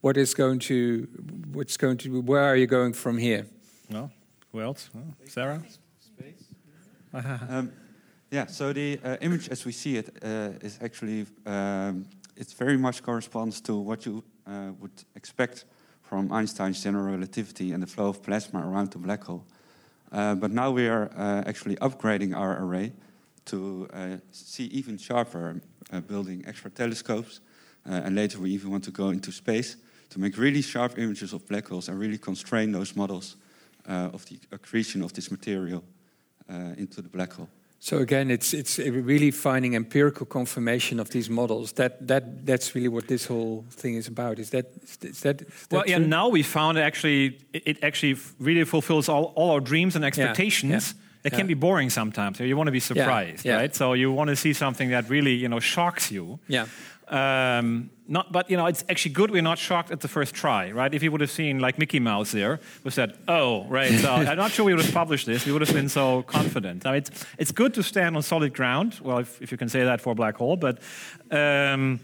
what 0.00 0.16
is 0.16 0.34
going 0.34 0.58
to 0.58 1.06
what's 1.52 1.76
going 1.76 1.98
to 1.98 2.20
where 2.20 2.42
are 2.42 2.56
you 2.56 2.66
going 2.66 2.94
from 2.94 3.16
here? 3.18 3.46
Well, 3.88 4.10
Who 4.50 4.60
else? 4.60 4.90
Oh, 4.96 5.14
Sarah. 5.26 5.62
Um, 7.14 7.72
yeah, 8.30 8.46
so 8.46 8.72
the 8.72 8.98
uh, 9.04 9.16
image 9.20 9.50
as 9.50 9.64
we 9.66 9.72
see 9.72 9.98
it 9.98 10.08
uh, 10.24 10.66
is 10.66 10.78
actually, 10.80 11.26
um, 11.44 12.06
it 12.36 12.54
very 12.58 12.78
much 12.78 13.02
corresponds 13.02 13.60
to 13.60 13.76
what 13.76 14.06
you 14.06 14.24
uh, 14.46 14.72
would 14.80 15.04
expect 15.14 15.66
from 16.02 16.32
Einstein's 16.32 16.82
general 16.82 17.04
relativity 17.04 17.72
and 17.72 17.82
the 17.82 17.86
flow 17.86 18.08
of 18.08 18.22
plasma 18.22 18.66
around 18.66 18.90
the 18.90 18.98
black 18.98 19.24
hole. 19.24 19.44
Uh, 20.10 20.34
but 20.34 20.50
now 20.50 20.70
we 20.70 20.88
are 20.88 21.10
uh, 21.16 21.42
actually 21.46 21.76
upgrading 21.76 22.34
our 22.34 22.56
array 22.64 22.92
to 23.46 23.88
uh, 23.92 24.16
see 24.30 24.64
even 24.64 24.98
sharper, 24.98 25.60
uh, 25.92 26.00
building 26.00 26.44
extra 26.46 26.70
telescopes, 26.70 27.40
uh, 27.88 28.02
and 28.04 28.14
later 28.14 28.38
we 28.38 28.50
even 28.50 28.70
want 28.70 28.84
to 28.84 28.90
go 28.90 29.10
into 29.10 29.32
space 29.32 29.76
to 30.10 30.20
make 30.20 30.36
really 30.36 30.62
sharp 30.62 30.98
images 30.98 31.32
of 31.32 31.46
black 31.48 31.68
holes 31.68 31.88
and 31.88 31.98
really 31.98 32.18
constrain 32.18 32.72
those 32.72 32.94
models 32.94 33.36
uh, 33.88 34.10
of 34.12 34.24
the 34.26 34.38
accretion 34.52 35.02
of 35.02 35.12
this 35.12 35.30
material 35.30 35.82
uh, 36.48 36.74
into 36.76 37.02
the 37.02 37.08
black 37.08 37.32
hole. 37.32 37.48
So 37.78 37.98
again, 37.98 38.30
it's 38.30 38.54
it's 38.54 38.78
really 38.78 39.32
finding 39.32 39.74
empirical 39.74 40.24
confirmation 40.26 41.00
of 41.00 41.08
these 41.08 41.28
models. 41.28 41.72
That 41.72 42.06
that 42.06 42.46
that's 42.46 42.74
really 42.76 42.88
what 42.88 43.06
this 43.06 43.26
whole 43.26 43.64
thing 43.70 43.96
is 43.96 44.08
about. 44.08 44.38
Is 44.38 44.50
that 44.50 44.66
is 45.00 45.20
that? 45.20 45.42
Is 45.42 45.66
that 45.66 45.72
Well, 45.72 45.84
yeah. 45.88 45.98
Now 45.98 46.28
we 46.30 46.44
found 46.44 46.78
actually 46.78 47.38
it 47.52 47.62
it 47.66 47.82
actually 47.82 48.16
really 48.38 48.64
fulfills 48.64 49.08
all, 49.08 49.32
all 49.34 49.50
our 49.50 49.60
dreams 49.60 49.96
and 49.96 50.04
expectations. 50.04 50.94
yeah, 50.94 51.02
It 51.24 51.32
yeah. 51.32 51.38
can 51.38 51.46
be 51.46 51.54
boring 51.54 51.90
sometimes. 51.90 52.40
You 52.40 52.56
want 52.56 52.66
to 52.66 52.72
be 52.72 52.80
surprised, 52.80 53.44
yeah. 53.44 53.56
right? 53.56 53.74
So 53.74 53.92
you 53.92 54.10
want 54.10 54.28
to 54.30 54.36
see 54.36 54.52
something 54.52 54.90
that 54.90 55.08
really 55.08 55.34
you 55.34 55.48
know 55.48 55.60
shocks 55.60 56.10
you. 56.10 56.40
Yeah. 56.48 56.66
Um, 57.08 57.90
not, 58.08 58.32
but 58.32 58.50
you 58.50 58.56
know, 58.56 58.66
it's 58.66 58.84
actually 58.88 59.12
good 59.12 59.30
we're 59.30 59.42
not 59.42 59.58
shocked 59.58 59.90
at 59.90 60.00
the 60.00 60.08
first 60.08 60.34
try, 60.34 60.70
right? 60.70 60.92
If 60.92 61.02
you 61.02 61.12
would 61.12 61.20
have 61.20 61.30
seen 61.30 61.58
like 61.58 61.78
Mickey 61.78 62.00
Mouse 62.00 62.32
there, 62.32 62.58
we 62.84 62.90
said, 62.90 63.16
"Oh, 63.28 63.64
right." 63.68 63.92
So 63.92 64.10
I'm 64.30 64.36
not 64.36 64.50
sure 64.50 64.64
we 64.64 64.74
would 64.74 64.84
have 64.84 64.94
published 64.94 65.26
this. 65.26 65.46
We 65.46 65.52
would 65.52 65.62
have 65.62 65.74
been 65.74 65.88
so 65.88 66.22
confident. 66.22 66.84
Now 66.84 66.94
it's 66.94 67.10
it's 67.38 67.52
good 67.52 67.74
to 67.74 67.82
stand 67.82 68.16
on 68.16 68.22
solid 68.22 68.54
ground. 68.54 68.98
Well, 69.02 69.18
if, 69.18 69.40
if 69.40 69.52
you 69.52 69.58
can 69.58 69.68
say 69.68 69.84
that 69.84 70.00
for 70.00 70.12
a 70.12 70.14
black 70.14 70.36
hole, 70.36 70.56
but. 70.56 70.78
Um, 71.30 72.00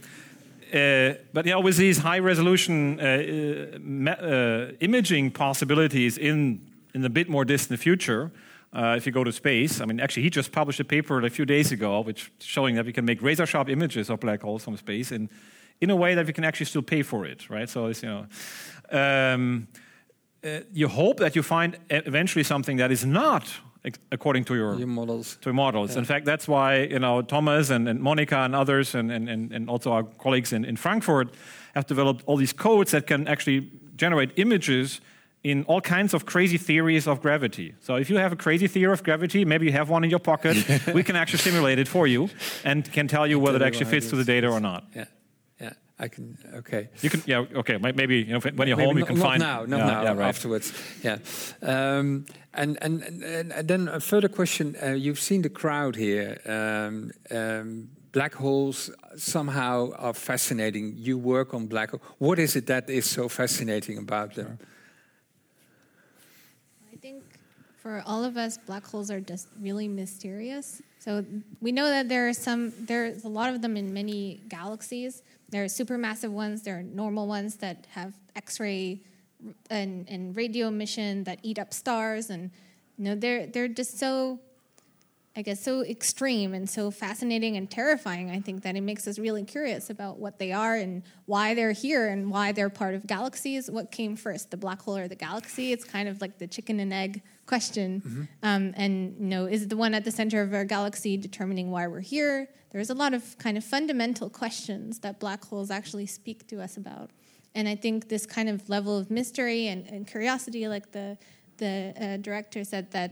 uh, 0.73 1.15
but 1.33 1.47
you 1.47 1.53
know, 1.53 1.61
with 1.61 1.79
these 1.79 1.97
high 1.97 2.19
resolution 2.19 3.01
uh, 3.01 3.05
uh, 3.05 4.11
uh, 4.11 4.73
imaging 4.81 5.31
possibilities 5.31 6.19
in 6.19 6.61
in 6.95 7.01
the 7.01 7.09
bit 7.09 7.29
more 7.29 7.47
distant 7.47 7.81
future, 7.81 8.31
uh, 8.79 8.95
if 8.97 9.07
you 9.07 9.13
go 9.13 9.25
to 9.25 9.33
space, 9.33 9.81
I 9.81 9.87
mean, 9.87 9.99
actually, 9.99 10.23
he 10.23 10.31
just 10.31 10.53
published 10.53 10.81
a 10.81 10.85
paper 10.85 11.21
a 11.21 11.31
few 11.31 11.45
days 11.45 11.73
ago, 11.73 12.01
which 12.01 12.31
showing 12.39 12.77
that 12.77 12.87
we 12.87 12.93
can 12.93 13.05
make 13.05 13.21
razor 13.21 13.47
sharp 13.47 13.69
images 13.69 14.09
of 14.09 14.21
black 14.21 14.43
holes 14.43 14.63
from 14.65 14.77
space 14.77 15.11
in 15.11 15.29
in 15.81 15.91
a 15.91 15.97
way 15.97 16.15
that 16.15 16.27
we 16.27 16.33
can 16.33 16.45
actually 16.45 16.67
still 16.67 16.83
pay 16.83 17.03
for 17.03 17.27
it, 17.27 17.51
right? 17.51 17.69
So 17.69 17.87
it's 17.87 18.03
you 18.03 18.09
know. 18.09 18.27
Um, 18.91 19.67
uh, 20.45 20.61
you 20.73 20.87
hope 20.89 21.17
that 21.17 21.35
you 21.35 21.43
find 21.43 21.77
eventually 21.91 22.45
something 22.45 22.79
that 22.79 22.93
is 22.93 23.05
not 23.05 23.61
according 24.13 24.45
to 24.45 24.55
your 24.55 24.79
Your 24.79 24.87
models. 24.87 25.37
to 25.41 25.53
models. 25.53 25.97
In 25.97 26.05
fact, 26.05 26.25
that's 26.25 26.47
why 26.47 26.83
you 26.83 27.01
know 27.01 27.23
Thomas 27.23 27.71
and, 27.71 27.89
and 27.89 28.01
Monica 28.01 28.37
and 28.37 28.55
others, 28.55 28.95
and, 28.95 29.11
and, 29.11 29.29
and 29.29 29.53
and 29.53 29.69
also 29.69 29.91
our 29.91 30.05
colleagues 30.05 30.53
in, 30.53 30.65
in 30.65 30.77
Frankfurt, 30.77 31.29
have 31.75 31.87
developed 31.87 32.23
all 32.27 32.37
these 32.37 32.53
codes 32.55 32.91
that 32.91 33.07
can 33.07 33.27
actually 33.27 33.71
generate 33.97 34.31
images 34.37 35.01
in 35.45 35.65
all 35.65 35.81
kinds 35.81 36.15
of 36.15 36.27
crazy 36.27 36.59
theories 36.59 37.07
of 37.07 37.21
gravity. 37.23 37.75
So 37.81 37.97
if 37.97 38.11
you 38.11 38.17
have 38.17 38.33
a 38.33 38.37
crazy 38.37 38.67
theory 38.67 38.93
of 38.93 39.03
gravity, 39.03 39.45
maybe 39.45 39.67
you 39.67 39.73
have 39.73 39.89
one 39.89 40.05
in 40.05 40.11
your 40.11 40.19
pocket, 40.19 40.57
we 40.95 41.03
can 41.03 41.17
actually 41.17 41.39
simulate 41.39 41.79
it 41.79 41.89
for 41.89 42.07
you 42.07 42.29
and 42.65 42.91
can 42.91 43.09
tell 43.09 43.27
you 43.27 43.39
whether 43.39 43.57
it 43.57 43.63
actually 43.63 43.91
fits 43.91 44.11
to 44.11 44.17
the 44.17 44.25
data 44.25 44.49
or 44.49 44.61
not. 44.61 44.85
Yeah. 44.95 45.05
Yeah. 45.61 45.73
I 45.99 46.09
can. 46.09 46.39
Okay. 46.55 46.89
You 47.03 47.11
can, 47.11 47.23
yeah, 47.27 47.45
okay, 47.57 47.77
maybe 47.77 48.19
you 48.19 48.33
know, 48.33 48.41
when 48.41 48.69
you're 48.69 48.77
Maybe 48.77 48.87
home, 48.87 48.99
you 48.99 49.05
can 49.05 49.19
not 49.19 49.25
find 49.25 49.41
now, 49.41 49.65
not 49.65 49.79
yeah, 49.79 49.87
now. 49.87 50.03
yeah, 50.03 50.13
right. 50.13 50.29
Afterwards, 50.29 50.73
yeah. 51.03 51.19
Um, 51.61 52.27
and, 52.55 52.79
and 52.81 53.03
and 53.03 53.53
and 53.53 53.69
then 53.69 53.89
a 53.89 53.99
further 53.99 54.29
question: 54.29 54.77
uh, 54.81 54.91
You've 54.91 55.19
seen 55.19 55.43
the 55.43 55.51
crowd 55.51 55.97
here. 55.97 56.39
Um, 56.47 57.11
um, 57.37 57.89
black 58.13 58.35
holes 58.35 58.91
somehow 59.17 59.91
are 59.97 60.15
fascinating. 60.15 60.95
You 60.97 61.19
work 61.19 61.53
on 61.53 61.67
black 61.67 61.91
holes. 61.91 62.03
What 62.19 62.39
is 62.39 62.57
it 62.57 62.67
that 62.67 62.89
is 62.89 63.11
so 63.11 63.29
fascinating 63.29 63.99
about 63.99 64.35
them? 64.35 64.59
I 66.93 66.97
think 66.97 67.25
for 67.89 68.03
all 68.05 68.23
of 68.23 68.37
us, 68.37 68.59
black 68.59 68.87
holes 68.87 69.11
are 69.11 69.19
just 69.19 69.49
really 69.63 69.89
mysterious. 69.89 70.83
So 70.99 71.25
we 71.63 71.73
know 71.73 71.89
that 71.89 72.07
there 72.11 72.29
are 72.29 72.35
some, 72.35 72.71
there's 72.81 73.25
a 73.25 73.29
lot 73.29 73.55
of 73.55 73.63
them 73.63 73.79
in 73.79 73.95
many 73.95 74.43
galaxies. 74.47 75.23
There 75.49 75.65
are 75.65 75.69
supermassive 75.69 76.29
ones, 76.29 76.61
there 76.61 76.81
are 76.81 76.83
normal 76.83 77.27
ones 77.27 77.57
that 77.57 77.87
have 77.93 78.13
X-ray 78.37 79.01
and, 79.71 80.07
and 80.07 80.37
radio 80.37 80.69
emission 80.69 81.25
that 81.25 81.39
eat 81.43 81.59
up 81.59 81.73
stars, 81.73 82.29
and 82.29 82.51
you 82.99 83.05
know 83.05 83.15
they're 83.15 83.47
they're 83.47 83.69
just 83.69 83.99
so 83.99 84.39
I 85.35 85.43
guess, 85.43 85.63
so 85.63 85.83
extreme 85.83 86.53
and 86.53 86.69
so 86.69 86.91
fascinating 86.91 87.57
and 87.57 87.71
terrifying, 87.71 88.29
I 88.29 88.41
think 88.41 88.65
that 88.65 88.75
it 88.75 88.81
makes 88.81 89.07
us 89.07 89.21
really 89.21 89.45
curious 89.45 89.89
about 89.89 90.19
what 90.19 90.41
they 90.41 90.51
are 90.51 90.75
and 90.75 91.05
why 91.27 91.55
they're 91.55 91.71
here 91.71 92.09
and 92.09 92.29
why 92.29 92.51
they're 92.51 92.69
part 92.69 92.97
of 92.97 93.07
galaxies. 93.07 93.71
What 93.71 93.93
came 93.93 94.17
first, 94.17 94.51
the 94.51 94.57
black 94.57 94.83
hole 94.83 94.97
or 94.97 95.07
the 95.07 95.15
galaxy? 95.15 95.71
It's 95.71 95.85
kind 95.85 96.09
of 96.09 96.21
like 96.21 96.39
the 96.39 96.49
chicken 96.49 96.81
and 96.81 96.93
egg 96.93 97.23
question. 97.49 98.29
Um, 98.43 98.73
and, 98.77 99.17
you 99.19 99.27
know, 99.27 99.47
is 99.47 99.67
the 99.67 99.77
one 99.77 99.95
at 99.95 100.05
the 100.05 100.13
center 100.13 100.43
of 100.43 100.55
our 100.55 100.65
galaxy 100.65 101.17
determining 101.17 101.71
why 101.73 101.89
we're 101.89 102.01
here? 102.17 102.49
There's 102.71 102.91
a 102.91 102.95
lot 102.95 103.15
of 103.15 103.23
kind 103.39 103.57
of 103.57 103.65
fundamental 103.65 104.29
questions 104.31 105.01
that 105.01 105.19
black 105.19 105.45
holes 105.45 105.71
actually 105.71 106.07
speak 106.07 106.47
to 106.49 106.61
us 106.61 106.77
about. 106.77 107.11
And 107.55 107.67
I 107.67 107.75
think 107.75 108.09
this 108.09 108.27
kind 108.27 108.49
of 108.49 108.69
level 108.69 108.97
of 108.97 109.11
mystery 109.11 109.69
and, 109.69 109.87
and 109.89 110.07
curiosity, 110.07 110.69
like 110.69 110.93
the, 110.93 111.19
the 111.57 111.95
uh, 112.01 112.17
director 112.19 112.63
said, 112.63 112.91
that 112.93 113.11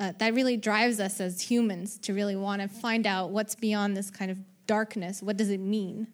uh, 0.00 0.12
that 0.18 0.34
really 0.34 0.56
drives 0.56 0.98
us 0.98 1.20
as 1.20 1.40
humans 1.40 1.98
to 1.98 2.12
really 2.14 2.36
want 2.36 2.60
to 2.62 2.68
find 2.68 3.06
out 3.06 3.30
what's 3.30 3.54
beyond 3.54 3.96
this 3.96 4.10
kind 4.10 4.30
of 4.30 4.38
darkness. 4.66 5.22
What 5.22 5.36
does 5.36 5.50
it 5.50 5.60
mean? 5.60 6.08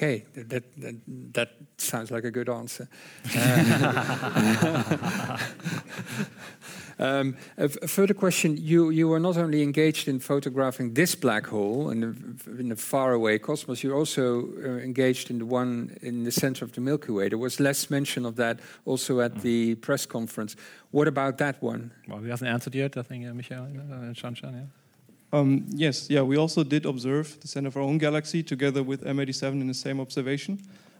Okay, 0.00 0.24
that, 0.34 0.64
that, 0.78 0.94
that 1.34 1.50
sounds 1.76 2.10
like 2.10 2.24
a 2.24 2.30
good 2.30 2.48
answer. 2.48 2.88
Um, 7.00 7.36
a, 7.56 7.64
a, 7.64 7.88
further 7.88 8.12
question: 8.12 8.58
You 8.58 8.90
you 8.90 9.08
were 9.08 9.18
not 9.18 9.38
only 9.38 9.62
engaged 9.62 10.06
in 10.06 10.20
photographing 10.20 10.92
this 10.92 11.14
black 11.14 11.46
hole 11.46 11.88
in 11.88 12.00
the, 12.00 12.60
in 12.60 12.68
the 12.68 12.76
faraway 12.76 13.38
cosmos, 13.38 13.82
you're 13.82 13.96
also 13.96 14.50
uh, 14.62 14.84
engaged 14.84 15.30
in 15.30 15.38
the 15.38 15.46
one 15.46 15.96
in 16.02 16.24
the 16.24 16.30
center 16.30 16.62
of 16.62 16.72
the 16.72 16.82
Milky 16.82 17.10
Way. 17.10 17.30
There 17.30 17.38
was 17.38 17.58
less 17.58 17.88
mention 17.88 18.26
of 18.26 18.36
that 18.36 18.60
also 18.84 19.20
at 19.20 19.34
mm. 19.34 19.40
the 19.40 19.74
press 19.76 20.04
conference. 20.04 20.56
What 20.90 21.08
about 21.08 21.38
that 21.38 21.62
one? 21.62 21.90
Well, 22.06 22.18
we 22.18 22.28
haven't 22.28 22.48
answered 22.48 22.74
yet. 22.74 22.98
I 22.98 23.02
think 23.02 23.26
uh, 23.26 23.32
Michael 23.32 23.64
uh, 23.64 24.12
Shanshan, 24.12 24.52
yeah. 24.52 24.79
Um, 25.32 25.64
yes, 25.68 26.10
yeah, 26.10 26.22
we 26.22 26.36
also 26.36 26.64
did 26.64 26.86
observe 26.86 27.38
the 27.40 27.48
center 27.48 27.68
of 27.68 27.76
our 27.76 27.82
own 27.82 27.98
galaxy 27.98 28.42
together 28.42 28.82
with 28.82 29.04
M87 29.04 29.60
in 29.60 29.66
the 29.66 29.74
same 29.74 30.00
observation. 30.00 30.58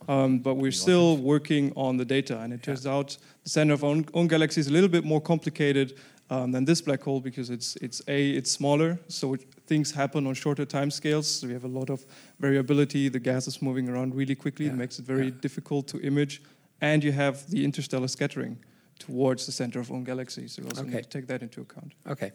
Um, 0.09 0.39
but 0.39 0.55
we're 0.55 0.73
still 0.73 1.19
working 1.19 1.73
on 1.77 1.97
the 1.97 2.05
data, 2.05 2.41
and 2.41 2.53
it 2.53 2.63
turns 2.63 2.85
yeah. 2.85 2.95
out 2.95 3.17
the 3.45 3.51
center 3.51 3.75
of 3.75 3.85
our 3.85 3.91
own, 3.91 4.07
own, 4.15 4.29
galaxy 4.29 4.61
is 4.61 4.69
a 4.69 4.73
little 4.73 4.89
bit 4.89 5.05
more 5.05 5.21
complicated 5.21 5.99
um, 6.31 6.53
than 6.53 6.65
this 6.65 6.81
black 6.81 7.03
hole 7.03 7.21
because 7.21 7.51
it's 7.51 7.77
it's 7.77 8.01
a 8.09 8.31
it's 8.31 8.51
smaller, 8.51 8.99
so 9.09 9.35
it, 9.35 9.43
things 9.67 9.93
happen 9.93 10.27
on 10.27 10.35
shorter 10.35 10.65
time 10.65 10.91
scales. 10.91 11.27
So 11.29 11.47
we 11.47 11.53
have 11.53 11.65
a 11.65 11.69
lot 11.69 11.91
of 11.91 12.05
variability. 12.39 13.09
The 13.09 13.21
gas 13.21 13.47
is 13.47 13.61
moving 13.61 13.89
around 13.89 14.15
really 14.15 14.35
quickly. 14.35 14.67
Yeah. 14.67 14.73
It 14.73 14.79
makes 14.79 14.99
it 14.99 15.05
very 15.05 15.27
yeah. 15.27 15.41
difficult 15.41 15.87
to 15.89 16.01
image, 16.01 16.43
and 16.81 17.05
you 17.05 17.13
have 17.13 17.49
the 17.51 17.65
interstellar 17.65 18.09
scattering 18.09 18.59
towards 18.99 19.47
the 19.47 19.53
center 19.53 19.81
of 19.81 19.91
our 19.91 19.97
own 19.97 20.05
galaxy. 20.05 20.49
So 20.49 20.63
we 20.63 20.71
also 20.71 20.83
okay. 20.83 20.95
need 20.95 21.03
to 21.03 21.09
take 21.09 21.27
that 21.27 21.43
into 21.43 21.61
account. 21.61 21.93
Okay. 22.07 22.33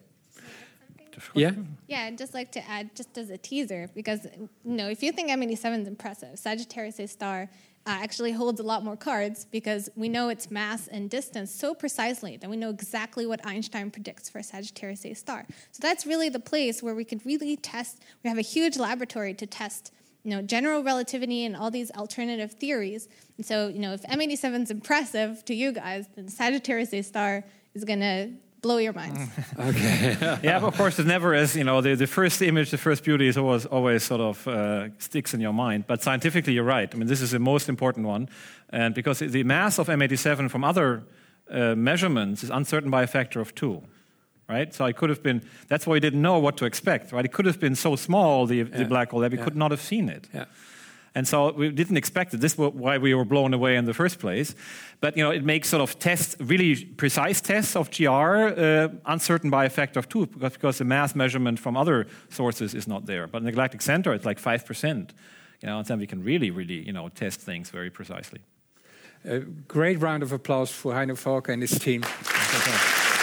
Yeah. 1.33 1.51
Yeah, 1.87 2.03
I'd 2.03 2.17
just 2.17 2.33
like 2.33 2.51
to 2.53 2.69
add, 2.69 2.95
just 2.95 3.17
as 3.17 3.29
a 3.29 3.37
teaser, 3.37 3.89
because 3.95 4.25
you 4.25 4.49
know, 4.63 4.89
if 4.89 5.03
you 5.03 5.11
think 5.11 5.29
M87 5.29 5.81
is 5.81 5.87
impressive, 5.87 6.37
Sagittarius 6.37 6.99
A 6.99 7.07
star 7.07 7.49
uh, 7.87 7.97
actually 8.01 8.31
holds 8.31 8.59
a 8.59 8.63
lot 8.63 8.83
more 8.83 8.97
cards 8.97 9.45
because 9.51 9.89
we 9.95 10.09
know 10.09 10.29
its 10.29 10.49
mass 10.49 10.87
and 10.87 11.09
distance 11.09 11.53
so 11.53 11.73
precisely 11.75 12.35
that 12.37 12.49
we 12.49 12.57
know 12.57 12.69
exactly 12.69 13.27
what 13.27 13.45
Einstein 13.45 13.91
predicts 13.91 14.27
for 14.27 14.41
Sagittarius 14.41 15.05
A 15.05 15.13
star. 15.13 15.45
So 15.71 15.79
that's 15.81 16.05
really 16.05 16.29
the 16.29 16.39
place 16.39 16.81
where 16.81 16.95
we 16.95 17.05
could 17.05 17.23
really 17.25 17.55
test. 17.57 18.01
We 18.23 18.29
have 18.29 18.39
a 18.39 18.41
huge 18.41 18.77
laboratory 18.77 19.33
to 19.35 19.45
test 19.45 19.91
you 20.25 20.31
know, 20.31 20.41
general 20.41 20.83
relativity 20.83 21.45
and 21.45 21.55
all 21.55 21.69
these 21.69 21.91
alternative 21.91 22.53
theories. 22.53 23.07
And 23.37 23.45
so, 23.45 23.67
you 23.67 23.77
know, 23.77 23.93
if 23.93 24.01
M87 24.01 24.63
is 24.63 24.71
impressive 24.71 25.45
to 25.45 25.53
you 25.53 25.71
guys, 25.71 26.07
then 26.15 26.27
Sagittarius 26.27 26.91
A 26.95 27.03
star 27.03 27.43
is 27.75 27.85
going 27.85 27.99
to 27.99 28.31
blow 28.65 28.77
your 28.77 28.93
minds. 28.93 29.19
okay. 29.59 30.17
yeah, 30.43 30.59
but 30.59 30.67
of 30.67 30.77
course, 30.77 30.97
it 30.99 31.05
never 31.05 31.35
is. 31.35 31.55
You 31.55 31.63
know, 31.63 31.81
the, 31.81 31.95
the 31.95 32.07
first 32.07 32.41
image, 32.41 32.71
the 32.71 32.77
first 32.77 33.03
beauty 33.03 33.27
is 33.27 33.37
always 33.37 33.65
always 33.67 34.03
sort 34.03 34.21
of 34.21 34.47
uh, 34.47 34.89
sticks 34.97 35.33
in 35.33 35.41
your 35.41 35.53
mind. 35.53 35.85
But 35.87 36.01
scientifically, 36.01 36.53
you're 36.53 36.71
right. 36.77 36.89
I 36.93 36.97
mean, 36.97 37.07
this 37.07 37.21
is 37.21 37.31
the 37.31 37.39
most 37.39 37.69
important 37.69 38.07
one, 38.07 38.27
and 38.69 38.95
because 38.95 39.19
the 39.19 39.43
mass 39.43 39.79
of 39.79 39.87
M87 39.87 40.49
from 40.49 40.63
other 40.63 41.03
uh, 41.49 41.75
measurements 41.75 42.43
is 42.43 42.49
uncertain 42.49 42.89
by 42.89 43.03
a 43.03 43.07
factor 43.07 43.39
of 43.39 43.53
two. 43.53 43.81
Right, 44.47 44.73
so 44.75 44.85
I 44.85 44.93
could 44.93 45.09
have 45.09 45.23
been. 45.23 45.41
That's 45.69 45.87
why 45.87 45.93
we 45.93 45.99
didn't 45.99 46.21
know 46.21 46.37
what 46.39 46.57
to 46.57 46.65
expect. 46.65 47.11
Right, 47.11 47.25
it 47.25 47.33
could 47.33 47.47
have 47.47 47.59
been 47.59 47.75
so 47.75 47.95
small 47.95 48.45
the, 48.45 48.57
yeah. 48.57 48.77
the 48.77 48.85
black 48.85 49.09
hole 49.11 49.21
that 49.21 49.31
we 49.31 49.37
yeah. 49.37 49.43
could 49.43 49.55
not 49.55 49.71
have 49.71 49.81
seen 49.81 50.09
it. 50.09 50.27
Yeah. 50.33 50.45
And 51.15 51.25
so 51.25 51.53
we 51.53 51.69
didn't 51.69 51.95
expect 51.95 52.33
it. 52.33 52.41
This 52.41 52.57
was 52.57 52.73
why 52.73 52.97
we 52.97 53.13
were 53.13 53.23
blown 53.23 53.53
away 53.53 53.77
in 53.77 53.85
the 53.85 53.93
first 53.93 54.19
place. 54.19 54.53
But 54.99 55.15
you 55.15 55.23
know, 55.23 55.31
it 55.31 55.45
makes 55.45 55.69
sort 55.69 55.81
of 55.81 55.97
tests, 55.97 56.35
really 56.39 56.83
precise 56.83 57.39
tests 57.39 57.75
of 57.75 57.89
GR, 57.89 58.09
uh, 58.11 58.89
uncertain 59.05 59.49
by 59.49 59.65
a 59.65 59.69
factor 59.69 59.97
of 59.97 60.09
two, 60.09 60.27
because, 60.27 60.53
because 60.53 60.77
the 60.77 60.83
mass 60.83 61.15
measurement 61.15 61.57
from 61.57 61.77
other 61.77 62.07
sources 62.29 62.75
is 62.75 62.85
not 62.85 63.05
there. 63.05 63.27
But 63.27 63.39
in 63.39 63.45
the 63.45 63.53
galactic 63.53 63.81
center, 63.81 64.13
it's 64.13 64.25
like 64.25 64.39
five 64.39 64.65
percent. 64.65 65.13
You 65.61 65.69
know, 65.69 65.79
and 65.79 65.87
then 65.87 65.99
we 65.99 66.07
can 66.07 66.21
really, 66.21 66.51
really, 66.51 66.85
you 66.85 66.91
know, 66.91 67.07
test 67.09 67.39
things 67.39 67.69
very 67.69 67.89
precisely. 67.89 68.41
A 69.23 69.39
great 69.39 70.01
round 70.01 70.21
of 70.21 70.33
applause 70.33 70.69
for 70.69 70.93
Heino 70.93 71.15
Falcke 71.15 71.49
and 71.49 71.61
his 71.61 71.79
team. 71.79 72.03